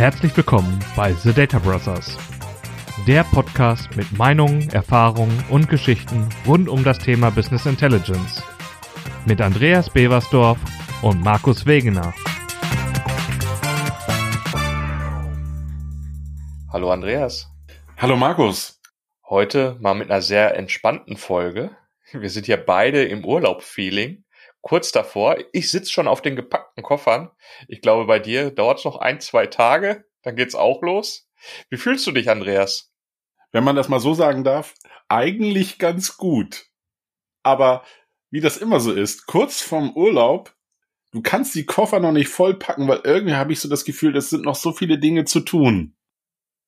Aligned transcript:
Herzlich 0.00 0.34
willkommen 0.34 0.82
bei 0.96 1.12
The 1.12 1.30
Data 1.30 1.58
Brothers, 1.58 2.16
der 3.06 3.22
Podcast 3.22 3.94
mit 3.96 4.10
Meinungen, 4.16 4.70
Erfahrungen 4.70 5.44
und 5.50 5.68
Geschichten 5.68 6.26
rund 6.46 6.70
um 6.70 6.82
das 6.84 6.98
Thema 6.98 7.28
Business 7.28 7.66
Intelligence. 7.66 8.42
Mit 9.26 9.42
Andreas 9.42 9.90
Beversdorf 9.90 10.58
und 11.02 11.22
Markus 11.22 11.66
Wegener. 11.66 12.14
Hallo 16.72 16.90
Andreas. 16.90 17.50
Hallo 17.98 18.16
Markus. 18.16 18.80
Heute 19.28 19.76
mal 19.80 19.92
mit 19.92 20.10
einer 20.10 20.22
sehr 20.22 20.56
entspannten 20.56 21.18
Folge. 21.18 21.72
Wir 22.12 22.30
sind 22.30 22.48
ja 22.48 22.56
beide 22.56 23.04
im 23.04 23.22
Urlaub-Feeling. 23.22 24.24
Kurz 24.62 24.92
davor. 24.92 25.36
Ich 25.52 25.70
sitze 25.70 25.90
schon 25.90 26.08
auf 26.08 26.22
den 26.22 26.36
gepackten 26.36 26.82
Koffern. 26.82 27.30
Ich 27.68 27.80
glaube, 27.80 28.06
bei 28.06 28.18
dir 28.18 28.50
dauert 28.50 28.78
es 28.78 28.84
noch 28.84 28.96
ein, 28.96 29.20
zwei 29.20 29.46
Tage. 29.46 30.04
Dann 30.22 30.36
geht's 30.36 30.54
auch 30.54 30.82
los. 30.82 31.28
Wie 31.70 31.78
fühlst 31.78 32.06
du 32.06 32.12
dich, 32.12 32.28
Andreas? 32.28 32.92
Wenn 33.52 33.64
man 33.64 33.76
das 33.76 33.88
mal 33.88 34.00
so 34.00 34.14
sagen 34.14 34.44
darf, 34.44 34.74
eigentlich 35.08 35.78
ganz 35.78 36.16
gut. 36.16 36.66
Aber 37.42 37.84
wie 38.30 38.40
das 38.40 38.58
immer 38.58 38.80
so 38.80 38.92
ist, 38.92 39.26
kurz 39.26 39.60
vorm 39.60 39.96
Urlaub, 39.96 40.54
du 41.10 41.22
kannst 41.22 41.54
die 41.54 41.66
Koffer 41.66 41.98
noch 41.98 42.12
nicht 42.12 42.28
vollpacken, 42.28 42.86
weil 42.86 43.00
irgendwie 43.02 43.34
habe 43.34 43.52
ich 43.52 43.60
so 43.60 43.68
das 43.68 43.84
Gefühl, 43.84 44.16
es 44.16 44.30
sind 44.30 44.44
noch 44.44 44.54
so 44.54 44.72
viele 44.72 44.98
Dinge 44.98 45.24
zu 45.24 45.40
tun. 45.40 45.96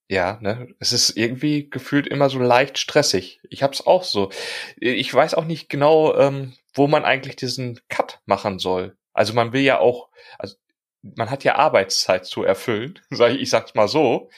Ja, 0.09 0.39
ne, 0.43 0.69
es 0.79 0.93
ist 0.93 1.17
irgendwie 1.17 1.71
gefühlt 1.71 2.07
immer 2.07 2.29
so 2.29 2.39
leicht 2.39 2.79
stressig. 2.79 3.41
Ich 3.49 3.63
hab's 3.63 3.87
auch 3.87 4.05
so. 4.05 4.31
Ich 4.77 5.13
weiß 5.13 5.35
auch 5.35 5.45
nicht 5.45 5.69
genau, 5.69 6.15
ähm, 6.17 6.53
wo 6.75 6.87
man 6.87 7.05
eigentlich 7.05 7.37
diesen 7.37 7.81
Cut 7.89 8.21
machen 8.27 8.59
soll. 8.59 8.97
Also 9.13 9.35
man 9.35 9.53
will 9.53 9.63
ja 9.63 9.79
auch, 9.79 10.09
also 10.39 10.57
man 11.03 11.31
hat 11.31 11.45
ja 11.45 11.57
Arbeitszeit 11.57 12.27
zu 12.27 12.45
erfüllen, 12.45 12.99
sag 13.11 13.33
ich, 13.33 13.43
ich 13.43 13.51
sag's 13.51 13.75
mal 13.75 13.89
so, 13.89 14.31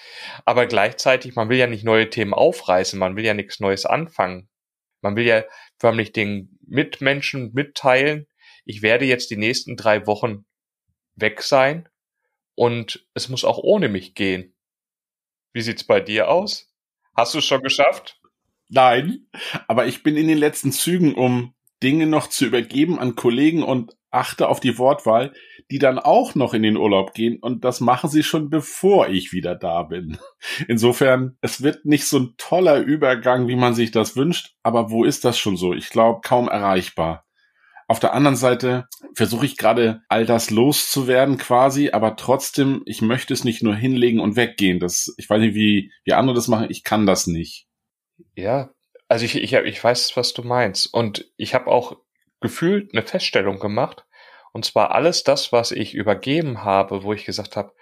aber 0.44 0.66
gleichzeitig, 0.66 1.34
man 1.34 1.48
will 1.48 1.58
ja 1.58 1.66
nicht 1.66 1.84
neue 1.84 2.10
Themen 2.10 2.34
aufreißen, 2.34 2.98
man 2.98 3.16
will 3.16 3.24
ja 3.24 3.34
nichts 3.34 3.60
Neues 3.60 3.86
anfangen. 3.86 4.48
Man 5.00 5.16
will 5.16 5.26
ja 5.26 5.44
förmlich 5.78 6.12
den 6.12 6.58
Mitmenschen 6.66 7.52
mitteilen, 7.52 8.26
ich 8.64 8.80
werde 8.80 9.04
jetzt 9.04 9.30
die 9.30 9.36
nächsten 9.36 9.76
drei 9.76 10.06
Wochen 10.06 10.46
weg 11.14 11.42
sein 11.42 11.88
und 12.54 13.06
es 13.12 13.28
muss 13.28 13.44
auch 13.44 13.58
ohne 13.58 13.88
mich 13.88 14.14
gehen. 14.14 14.54
Wie 15.52 15.60
sieht's 15.60 15.84
bei 15.84 16.00
dir 16.00 16.30
aus? 16.30 16.72
Hast 17.14 17.34
du 17.34 17.38
es 17.38 17.44
schon 17.44 17.62
geschafft? 17.62 18.20
Nein, 18.69 19.28
aber 19.69 19.86
ich 19.86 20.02
bin 20.02 20.16
in 20.16 20.26
den 20.26 20.38
letzten 20.38 20.72
Zügen, 20.72 21.14
um 21.14 21.54
Dinge 21.84 22.06
noch 22.06 22.28
zu 22.28 22.46
übergeben 22.46 22.98
an 22.98 23.14
Kollegen 23.14 23.62
und 23.62 23.94
achte 24.10 24.48
auf 24.48 24.58
die 24.58 24.78
Wortwahl, 24.78 25.34
die 25.70 25.78
dann 25.78 25.98
auch 25.98 26.34
noch 26.34 26.54
in 26.54 26.62
den 26.62 26.78
Urlaub 26.78 27.12
gehen 27.12 27.38
und 27.38 27.64
das 27.64 27.80
machen 27.80 28.08
sie 28.08 28.22
schon 28.22 28.48
bevor 28.48 29.08
ich 29.08 29.32
wieder 29.32 29.54
da 29.54 29.82
bin. 29.82 30.16
Insofern, 30.68 31.36
es 31.42 31.62
wird 31.62 31.84
nicht 31.84 32.06
so 32.06 32.18
ein 32.18 32.34
toller 32.38 32.78
Übergang, 32.78 33.48
wie 33.48 33.56
man 33.56 33.74
sich 33.74 33.91
das 33.91 34.16
wünscht, 34.16 34.54
aber 34.62 34.91
wo 34.91 35.04
ist 35.04 35.26
das 35.26 35.38
schon 35.38 35.58
so? 35.58 35.74
Ich 35.74 35.91
glaube, 35.91 36.20
kaum 36.22 36.48
erreichbar. 36.48 37.24
Auf 37.86 38.00
der 38.00 38.14
anderen 38.14 38.36
Seite 38.36 38.86
versuche 39.14 39.44
ich 39.44 39.58
gerade 39.58 40.00
all 40.08 40.24
das 40.24 40.48
loszuwerden 40.50 41.36
quasi, 41.36 41.91
aber 41.91 42.16
trotzdem, 42.16 42.82
ich 42.86 43.02
möchte 43.02 43.34
es 43.34 43.44
nicht 43.44 43.62
nur 43.62 43.74
hinlegen 43.74 44.20
und 44.20 44.36
weggehen. 44.36 44.80
Das, 44.80 45.14
ich 45.19 45.28
weiß 45.28 45.41
nicht, 45.41 45.54
wie, 45.54 45.92
wie 46.04 46.14
andere 46.14 46.34
das 46.34 46.48
machen, 46.48 46.69
ich 46.70 46.82
kann 46.82 47.04
das 47.04 47.26
nicht. 47.26 47.66
Ja, 48.34 48.70
also 49.08 49.24
ich, 49.24 49.36
ich, 49.36 49.52
ich 49.52 49.84
weiß, 49.84 50.16
was 50.16 50.33
du 50.34 50.42
meinst. 50.42 50.92
Und 50.92 51.30
ich 51.36 51.55
habe 51.55 51.70
auch 51.70 51.97
gefühlt 52.41 52.92
eine 52.92 53.06
Feststellung 53.06 53.58
gemacht. 53.58 54.05
Und 54.52 54.64
zwar 54.64 54.92
alles 54.92 55.24
das, 55.24 55.52
was 55.52 55.72
ich 55.72 55.94
übergeben 55.94 56.62
habe, 56.62 57.02
wo 57.02 57.12
ich 57.12 57.25
gesagt 57.25 57.56
habe, 57.56 57.72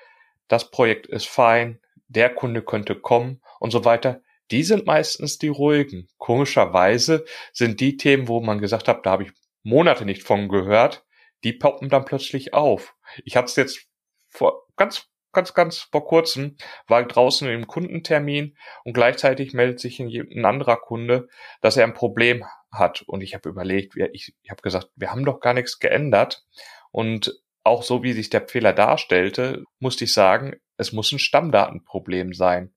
das 0.49 0.71
Projekt 0.71 1.07
ist 1.07 1.29
fein, 1.29 1.81
der 2.09 2.35
Kunde 2.35 2.63
könnte 2.63 2.95
kommen 2.95 3.43
und 3.61 3.71
so 3.71 3.85
weiter, 3.85 4.23
die 4.51 4.63
sind 4.63 4.87
meistens 4.87 5.39
die 5.39 5.49
ruhigen. 5.49 6.09
Komischerweise 6.19 7.25
sind 7.53 7.81
die 7.81 7.97
Themen, 7.97 8.29
wo 8.29 8.41
man 8.41 8.59
gesagt 8.59 8.89
hat, 8.89 9.07
da 9.07 9.13
habe 9.13 9.25
ich 9.25 9.33
Monate 9.63 10.05
nicht 10.05 10.23
von 10.23 10.49
gehört, 10.49 11.05
die 11.45 11.53
poppen 11.53 11.89
dann 11.89 12.05
plötzlich 12.05 12.53
auf. 12.53 12.95
Ich 13.25 13.37
habe 13.37 13.47
es 13.47 13.57
jetzt 13.57 13.87
vor 14.29 14.67
ganz 14.77 15.09
ganz, 15.33 15.55
ganz 15.55 15.79
vor 15.79 16.05
kurzem 16.05 16.57
war 16.87 17.03
draußen 17.05 17.49
im 17.49 17.67
Kundentermin 17.67 18.57
und 18.85 18.93
gleichzeitig 18.93 19.53
meldet 19.53 19.81
sich 19.81 19.99
ein 20.01 20.45
anderer 20.45 20.77
Kunde, 20.77 21.29
dass 21.61 21.77
er 21.77 21.85
ein 21.85 21.95
Problem 21.95 22.45
hat. 22.71 23.03
Und 23.03 23.23
ich 23.23 23.35
habe 23.35 23.49
überlegt, 23.49 23.95
ich, 24.13 24.35
ich 24.43 24.51
habe 24.51 24.63
gesagt, 24.63 24.89
wir 24.97 25.11
haben 25.11 25.25
doch 25.25 25.41
gar 25.41 25.55
nichts 25.55 25.79
geändert. 25.79 26.45
Und 26.91 27.35
auch 27.65 27.83
so 27.83 28.03
wie 28.03 28.13
sich 28.13 28.31
der 28.31 28.49
Fehler 28.49 28.73
darstellte, 28.73 29.65
musste 29.79 30.05
ich 30.05 30.13
sagen, 30.13 30.57
es 30.77 30.93
muss 30.93 31.13
ein 31.13 31.19
Stammdatenproblem 31.19 32.33
sein. 32.33 32.75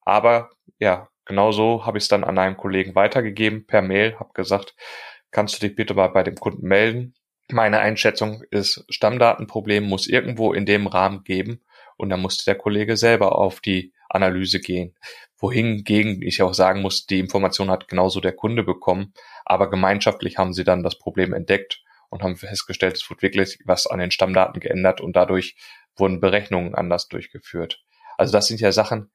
Aber 0.00 0.50
ja, 0.78 1.08
genau 1.24 1.52
so 1.52 1.84
habe 1.84 1.98
ich 1.98 2.04
es 2.04 2.08
dann 2.08 2.24
an 2.24 2.38
einen 2.38 2.56
Kollegen 2.56 2.94
weitergegeben 2.94 3.66
per 3.66 3.82
Mail, 3.82 4.18
habe 4.18 4.32
gesagt, 4.34 4.74
kannst 5.30 5.56
du 5.56 5.66
dich 5.66 5.76
bitte 5.76 5.94
mal 5.94 6.08
bei 6.08 6.22
dem 6.22 6.36
Kunden 6.36 6.66
melden? 6.66 7.14
Meine 7.50 7.80
Einschätzung 7.80 8.42
ist, 8.50 8.84
Stammdatenproblem 8.88 9.84
muss 9.84 10.06
irgendwo 10.06 10.54
in 10.54 10.64
dem 10.64 10.86
Rahmen 10.86 11.24
geben 11.24 11.62
und 11.96 12.10
dann 12.10 12.20
musste 12.20 12.44
der 12.44 12.56
Kollege 12.56 12.96
selber 12.96 13.38
auf 13.38 13.60
die 13.60 13.92
Analyse 14.08 14.60
gehen. 14.60 14.94
Wohingegen 15.38 16.22
ich 16.22 16.42
auch 16.42 16.54
sagen 16.54 16.82
muss, 16.82 17.06
die 17.06 17.18
Information 17.18 17.70
hat 17.70 17.88
genauso 17.88 18.20
der 18.20 18.32
Kunde 18.32 18.62
bekommen, 18.62 19.12
aber 19.44 19.70
gemeinschaftlich 19.70 20.38
haben 20.38 20.52
sie 20.52 20.64
dann 20.64 20.82
das 20.82 20.98
Problem 20.98 21.32
entdeckt 21.32 21.82
und 22.10 22.22
haben 22.22 22.36
festgestellt, 22.36 22.96
es 22.96 23.10
wurde 23.10 23.22
wirklich 23.22 23.58
was 23.64 23.86
an 23.86 23.98
den 23.98 24.10
Stammdaten 24.10 24.60
geändert 24.60 25.00
und 25.00 25.16
dadurch 25.16 25.56
wurden 25.96 26.20
Berechnungen 26.20 26.74
anders 26.74 27.08
durchgeführt. 27.08 27.82
Also 28.16 28.32
das 28.32 28.46
sind 28.46 28.60
ja 28.60 28.72
Sachen, 28.72 29.10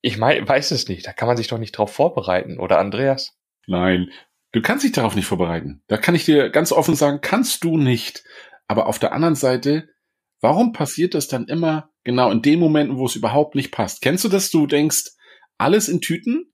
ich 0.00 0.18
mein, 0.18 0.46
weiß 0.46 0.70
es 0.70 0.88
nicht, 0.88 1.06
da 1.06 1.12
kann 1.12 1.26
man 1.26 1.36
sich 1.36 1.48
doch 1.48 1.58
nicht 1.58 1.72
drauf 1.72 1.92
vorbereiten, 1.92 2.58
oder 2.58 2.78
Andreas? 2.78 3.36
Nein, 3.66 4.10
du 4.52 4.62
kannst 4.62 4.84
dich 4.84 4.92
darauf 4.92 5.16
nicht 5.16 5.26
vorbereiten. 5.26 5.82
Da 5.88 5.96
kann 5.96 6.14
ich 6.14 6.24
dir 6.24 6.50
ganz 6.50 6.70
offen 6.70 6.94
sagen, 6.94 7.20
kannst 7.20 7.64
du 7.64 7.76
nicht. 7.76 8.22
Aber 8.68 8.86
auf 8.86 8.98
der 8.98 9.12
anderen 9.12 9.34
Seite, 9.34 9.88
warum 10.40 10.72
passiert 10.72 11.14
das 11.14 11.28
dann 11.28 11.48
immer 11.48 11.90
Genau, 12.06 12.30
in 12.30 12.40
den 12.40 12.60
Momenten, 12.60 12.98
wo 12.98 13.06
es 13.06 13.16
überhaupt 13.16 13.56
nicht 13.56 13.72
passt. 13.72 14.00
Kennst 14.00 14.22
du 14.22 14.28
das? 14.28 14.52
Du 14.52 14.68
denkst, 14.68 15.06
alles 15.58 15.88
in 15.88 16.00
Tüten, 16.00 16.52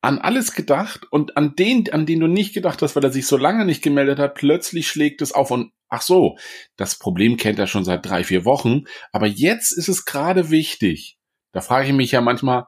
an 0.00 0.18
alles 0.18 0.54
gedacht 0.54 1.06
und 1.10 1.36
an 1.36 1.54
den, 1.56 1.92
an 1.92 2.06
den 2.06 2.20
du 2.20 2.26
nicht 2.26 2.54
gedacht 2.54 2.80
hast, 2.80 2.96
weil 2.96 3.04
er 3.04 3.12
sich 3.12 3.26
so 3.26 3.36
lange 3.36 3.66
nicht 3.66 3.82
gemeldet 3.82 4.18
hat, 4.18 4.34
plötzlich 4.34 4.88
schlägt 4.88 5.20
es 5.20 5.32
auf 5.32 5.50
und 5.50 5.72
ach 5.90 6.00
so, 6.00 6.38
das 6.78 6.98
Problem 6.98 7.36
kennt 7.36 7.58
er 7.58 7.66
schon 7.66 7.84
seit 7.84 8.06
drei, 8.06 8.24
vier 8.24 8.46
Wochen, 8.46 8.84
aber 9.12 9.26
jetzt 9.26 9.72
ist 9.72 9.88
es 9.88 10.06
gerade 10.06 10.48
wichtig. 10.48 11.18
Da 11.52 11.60
frage 11.60 11.88
ich 11.88 11.92
mich 11.92 12.12
ja 12.12 12.22
manchmal, 12.22 12.64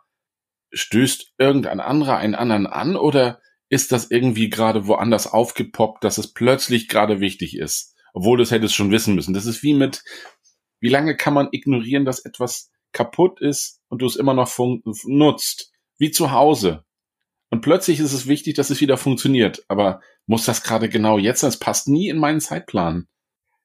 stößt 0.74 1.32
irgendein 1.38 1.80
anderer 1.80 2.18
einen 2.18 2.34
anderen 2.34 2.66
an 2.66 2.96
oder 2.96 3.40
ist 3.70 3.92
das 3.92 4.10
irgendwie 4.10 4.50
gerade 4.50 4.86
woanders 4.86 5.26
aufgepoppt, 5.26 6.04
dass 6.04 6.18
es 6.18 6.34
plötzlich 6.34 6.88
gerade 6.88 7.20
wichtig 7.20 7.56
ist? 7.56 7.94
Obwohl 8.12 8.36
du 8.36 8.42
es 8.42 8.50
hättest 8.50 8.74
schon 8.74 8.90
wissen 8.90 9.14
müssen. 9.14 9.32
Das 9.32 9.46
ist 9.46 9.62
wie 9.62 9.72
mit, 9.72 10.04
wie 10.84 10.90
lange 10.90 11.16
kann 11.16 11.32
man 11.32 11.48
ignorieren, 11.50 12.04
dass 12.04 12.26
etwas 12.26 12.70
kaputt 12.92 13.40
ist 13.40 13.80
und 13.88 14.02
du 14.02 14.06
es 14.06 14.16
immer 14.16 14.34
noch 14.34 14.52
nutzt? 15.04 15.72
Wie 15.96 16.10
zu 16.10 16.30
Hause. 16.30 16.84
Und 17.48 17.62
plötzlich 17.62 18.00
ist 18.00 18.12
es 18.12 18.26
wichtig, 18.26 18.52
dass 18.52 18.68
es 18.68 18.82
wieder 18.82 18.98
funktioniert. 18.98 19.64
Aber 19.68 20.02
muss 20.26 20.44
das 20.44 20.62
gerade 20.62 20.90
genau 20.90 21.16
jetzt 21.16 21.40
sein? 21.40 21.48
Es 21.48 21.58
passt 21.58 21.88
nie 21.88 22.10
in 22.10 22.18
meinen 22.18 22.42
Zeitplan. 22.42 23.08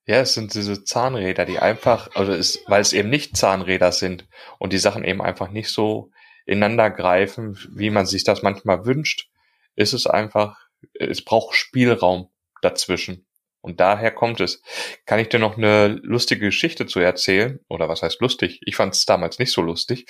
Ja, 0.05 0.21
es 0.21 0.33
sind 0.33 0.53
diese 0.53 0.85
Zahnräder, 0.85 1.43
die 1.43 1.59
einfach, 1.59 2.09
also 2.15 2.31
es, 2.31 2.63
weil 2.67 2.79
es 2.79 2.93
eben 2.93 3.09
nicht 3.09 3.35
Zahnräder 3.35 3.91
sind 3.91 4.25
und 4.57 4.71
die 4.71 4.77
Sachen 4.77 5.03
eben 5.03 5.21
einfach 5.21 5.49
nicht 5.49 5.71
so 5.71 6.11
ineinander 6.45 6.89
greifen, 6.89 7.59
wie 7.69 7.89
man 7.89 8.05
sich 8.05 8.23
das 8.23 8.43
manchmal 8.43 8.85
wünscht, 8.85 9.29
ist 9.75 9.91
es 9.91 10.07
einfach, 10.07 10.57
es 10.93 11.25
braucht 11.25 11.53
Spielraum 11.53 12.29
dazwischen. 12.61 13.25
Und 13.61 13.79
daher 13.79 14.11
kommt 14.11 14.39
es. 14.39 14.61
Kann 15.05 15.19
ich 15.19 15.29
dir 15.29 15.39
noch 15.39 15.57
eine 15.57 15.87
lustige 15.87 16.45
Geschichte 16.45 16.85
zu 16.85 16.99
erzählen? 16.99 17.59
Oder 17.67 17.89
was 17.89 18.01
heißt 18.01 18.21
lustig? 18.21 18.61
Ich 18.63 18.75
fand 18.75 18.95
es 18.95 19.05
damals 19.05 19.39
nicht 19.39 19.51
so 19.51 19.61
lustig. 19.61 20.05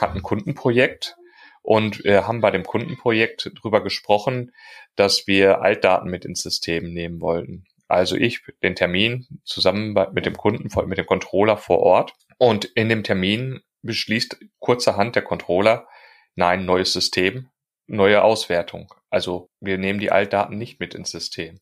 Hat 0.00 0.14
ein 0.14 0.22
Kundenprojekt 0.22 1.16
und 1.62 2.02
wir 2.04 2.26
haben 2.26 2.40
bei 2.40 2.50
dem 2.50 2.64
Kundenprojekt 2.64 3.52
drüber 3.60 3.82
gesprochen, 3.82 4.52
dass 4.96 5.26
wir 5.26 5.60
Altdaten 5.60 6.10
mit 6.10 6.24
ins 6.24 6.42
System 6.42 6.92
nehmen 6.92 7.20
wollten. 7.20 7.66
Also 7.88 8.16
ich 8.16 8.40
den 8.62 8.74
Termin 8.74 9.26
zusammen 9.44 9.94
mit 10.12 10.26
dem 10.26 10.36
Kunden, 10.36 10.68
mit 10.88 10.98
dem 10.98 11.06
Controller 11.06 11.56
vor 11.56 11.80
Ort. 11.80 12.14
Und 12.38 12.64
in 12.64 12.88
dem 12.88 13.02
Termin 13.02 13.60
beschließt 13.82 14.38
kurzerhand 14.58 15.14
der 15.14 15.22
Controller, 15.22 15.86
nein, 16.34 16.64
neues 16.64 16.92
System, 16.92 17.48
neue 17.86 18.22
Auswertung. 18.22 18.92
Also 19.10 19.50
wir 19.60 19.78
nehmen 19.78 20.00
die 20.00 20.10
Altdaten 20.10 20.58
nicht 20.58 20.80
mit 20.80 20.94
ins 20.94 21.10
System. 21.10 21.60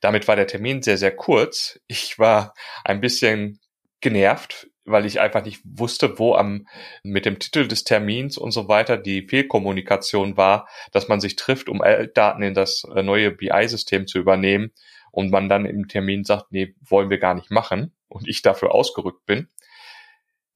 Damit 0.00 0.28
war 0.28 0.36
der 0.36 0.46
Termin 0.46 0.82
sehr, 0.82 0.96
sehr 0.96 1.14
kurz. 1.14 1.80
Ich 1.86 2.18
war 2.18 2.54
ein 2.84 3.00
bisschen 3.00 3.60
genervt, 4.00 4.68
weil 4.84 5.06
ich 5.06 5.20
einfach 5.20 5.44
nicht 5.44 5.60
wusste, 5.64 6.18
wo 6.18 6.34
am 6.34 6.66
mit 7.02 7.26
dem 7.26 7.38
Titel 7.38 7.68
des 7.68 7.84
Termins 7.84 8.38
und 8.38 8.50
so 8.50 8.68
weiter 8.68 8.96
die 8.96 9.26
Fehlkommunikation 9.26 10.36
war, 10.36 10.68
dass 10.92 11.08
man 11.08 11.20
sich 11.20 11.36
trifft, 11.36 11.68
um 11.68 11.82
Daten 12.14 12.42
in 12.42 12.54
das 12.54 12.84
äh, 12.94 13.02
neue 13.02 13.30
BI-System 13.30 14.06
zu 14.06 14.18
übernehmen 14.18 14.72
und 15.12 15.30
man 15.30 15.48
dann 15.48 15.66
im 15.66 15.88
Termin 15.88 16.24
sagt, 16.24 16.52
nee, 16.52 16.74
wollen 16.80 17.10
wir 17.10 17.18
gar 17.18 17.34
nicht 17.34 17.50
machen 17.50 17.92
und 18.08 18.28
ich 18.28 18.42
dafür 18.42 18.74
ausgerückt 18.74 19.26
bin. 19.26 19.48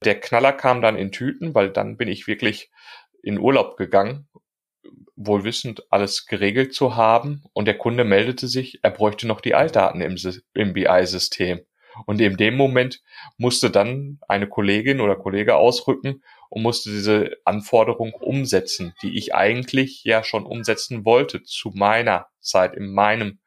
Der 0.03 0.19
Knaller 0.19 0.53
kam 0.53 0.81
dann 0.81 0.97
in 0.97 1.11
Tüten, 1.11 1.55
weil 1.55 1.69
dann 1.69 1.97
bin 1.97 2.07
ich 2.07 2.27
wirklich 2.27 2.69
in 3.23 3.39
Urlaub 3.39 3.77
gegangen, 3.77 4.27
wohl 5.15 5.43
wissend 5.43 5.83
alles 5.91 6.25
geregelt 6.25 6.73
zu 6.73 6.95
haben. 6.95 7.43
Und 7.53 7.65
der 7.65 7.77
Kunde 7.77 8.03
meldete 8.03 8.47
sich, 8.47 8.79
er 8.83 8.91
bräuchte 8.91 9.27
noch 9.27 9.41
die 9.41 9.55
Altdaten 9.55 10.01
im, 10.01 10.17
im 10.53 10.73
BI-System. 10.73 11.61
Und 12.05 12.19
in 12.19 12.35
dem 12.35 12.57
Moment 12.57 13.01
musste 13.37 13.69
dann 13.69 14.19
eine 14.27 14.47
Kollegin 14.47 14.99
oder 14.99 15.15
Kollege 15.15 15.55
ausrücken 15.55 16.23
und 16.49 16.61
musste 16.61 16.89
diese 16.89 17.37
Anforderung 17.45 18.13
umsetzen, 18.13 18.93
die 19.01 19.17
ich 19.17 19.33
eigentlich 19.33 20.03
ja 20.03 20.23
schon 20.23 20.45
umsetzen 20.45 21.05
wollte 21.05 21.43
zu 21.43 21.71
meiner 21.73 22.27
Zeit, 22.41 22.75
in 22.75 22.93
meinem 22.93 23.39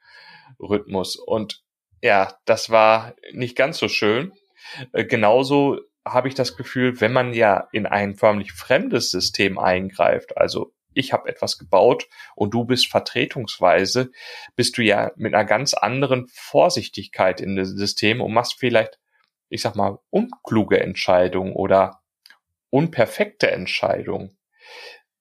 Rhythmus. 0.59 1.17
Und 1.17 1.63
ja, 2.03 2.35
das 2.47 2.71
war 2.71 3.15
nicht 3.33 3.57
ganz 3.57 3.79
so 3.79 3.89
schön. 3.89 4.33
Äh, 4.93 5.05
genauso 5.05 5.81
habe 6.07 6.29
ich 6.29 6.35
das 6.35 6.57
Gefühl, 6.57 7.01
wenn 7.01 7.13
man 7.13 7.35
ja 7.35 7.69
in 7.73 7.87
ein 7.87 8.15
förmlich 8.15 8.53
fremdes 8.53 9.11
System 9.11 9.59
eingreift, 9.59 10.39
also 10.39 10.73
ich 10.95 11.13
habe 11.13 11.29
etwas 11.29 11.59
gebaut 11.59 12.07
und 12.35 12.55
du 12.55 12.65
bist 12.65 12.89
vertretungsweise, 12.89 14.11
bist 14.57 14.79
du 14.79 14.83
ja 14.83 15.13
mit 15.17 15.35
einer 15.35 15.45
ganz 15.45 15.75
anderen 15.75 16.27
Vorsichtigkeit 16.29 17.41
in 17.41 17.57
das 17.57 17.69
System 17.69 18.21
und 18.21 18.33
machst 18.33 18.57
vielleicht, 18.59 18.99
ich 19.49 19.63
sag 19.63 19.77
mal, 19.77 19.99
unkluge 20.11 20.81
Entscheidungen 20.81 21.53
oder 21.53 22.01
unperfekte 22.71 23.51
Entscheidungen. 23.51 24.37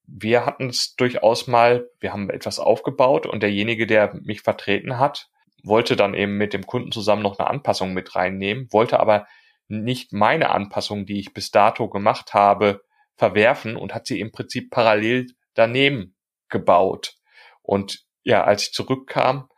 Wir 0.05 0.45
hatten 0.45 0.69
es 0.69 0.95
durchaus 0.95 1.47
mal, 1.47 1.89
wir 1.99 2.13
haben 2.13 2.29
etwas 2.29 2.59
aufgebaut 2.59 3.25
und 3.25 3.43
derjenige, 3.43 3.87
der 3.87 4.15
mich 4.23 4.41
vertreten 4.41 4.97
hat, 4.97 5.29
wollte 5.63 5.95
dann 5.95 6.13
eben 6.13 6.37
mit 6.37 6.53
dem 6.53 6.65
Kunden 6.65 6.91
zusammen 6.91 7.23
noch 7.23 7.39
eine 7.39 7.49
Anpassung 7.49 7.93
mit 7.93 8.15
reinnehmen, 8.15 8.67
wollte 8.71 8.99
aber 8.99 9.27
nicht 9.67 10.13
meine 10.13 10.49
Anpassung, 10.49 11.05
die 11.05 11.19
ich 11.19 11.33
bis 11.33 11.51
dato 11.51 11.89
gemacht 11.89 12.33
habe, 12.33 12.81
verwerfen 13.15 13.75
und 13.75 13.93
hat 13.93 14.07
sie 14.07 14.19
im 14.19 14.31
Prinzip 14.31 14.71
parallel 14.71 15.27
daneben 15.57 16.15
gebaut. 16.49 17.15
Und 17.61 18.05
ja, 18.23 18.43
als 18.43 18.63
ich 18.63 18.73
zurückkam, 18.73 19.49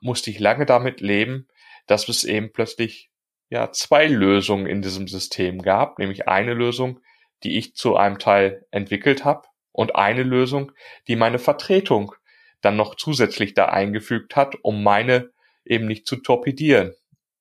musste 0.00 0.30
ich 0.30 0.38
lange 0.38 0.66
damit 0.66 1.00
leben, 1.00 1.48
dass 1.86 2.08
es 2.08 2.24
eben 2.24 2.52
plötzlich 2.52 3.10
ja 3.50 3.70
zwei 3.72 4.06
Lösungen 4.06 4.66
in 4.66 4.80
diesem 4.80 5.08
System 5.08 5.60
gab, 5.60 5.98
nämlich 5.98 6.28
eine 6.28 6.54
Lösung, 6.54 7.00
die 7.42 7.58
ich 7.58 7.74
zu 7.74 7.96
einem 7.96 8.18
Teil 8.18 8.66
entwickelt 8.70 9.24
habe 9.24 9.46
und 9.72 9.96
eine 9.96 10.22
Lösung, 10.22 10.72
die 11.08 11.16
meine 11.16 11.38
Vertretung 11.38 12.14
dann 12.60 12.76
noch 12.76 12.94
zusätzlich 12.94 13.54
da 13.54 13.66
eingefügt 13.66 14.36
hat, 14.36 14.56
um 14.62 14.82
meine 14.82 15.32
eben 15.64 15.86
nicht 15.86 16.06
zu 16.06 16.16
torpedieren. 16.16 16.94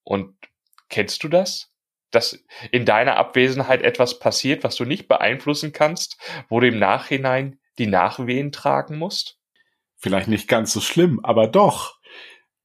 Und 0.04 0.36
kennst 0.90 1.24
du 1.24 1.30
das? 1.30 1.72
Dass 2.10 2.44
in 2.72 2.86
deiner 2.86 3.16
Abwesenheit 3.16 3.84
etwas 3.84 4.19
passiert, 4.19 4.63
was 4.63 4.75
du 4.75 4.84
nicht 4.84 5.08
beeinflussen 5.08 5.72
kannst, 5.72 6.18
wo 6.50 6.60
du 6.60 6.68
im 6.68 6.80
Nachhinein 6.80 7.61
die 7.77 7.88
Nachwehen 7.88 8.51
tragen 8.51 8.97
musst? 8.97 9.39
Vielleicht 9.97 10.27
nicht 10.27 10.47
ganz 10.47 10.73
so 10.73 10.81
schlimm, 10.81 11.19
aber 11.23 11.47
doch. 11.47 12.00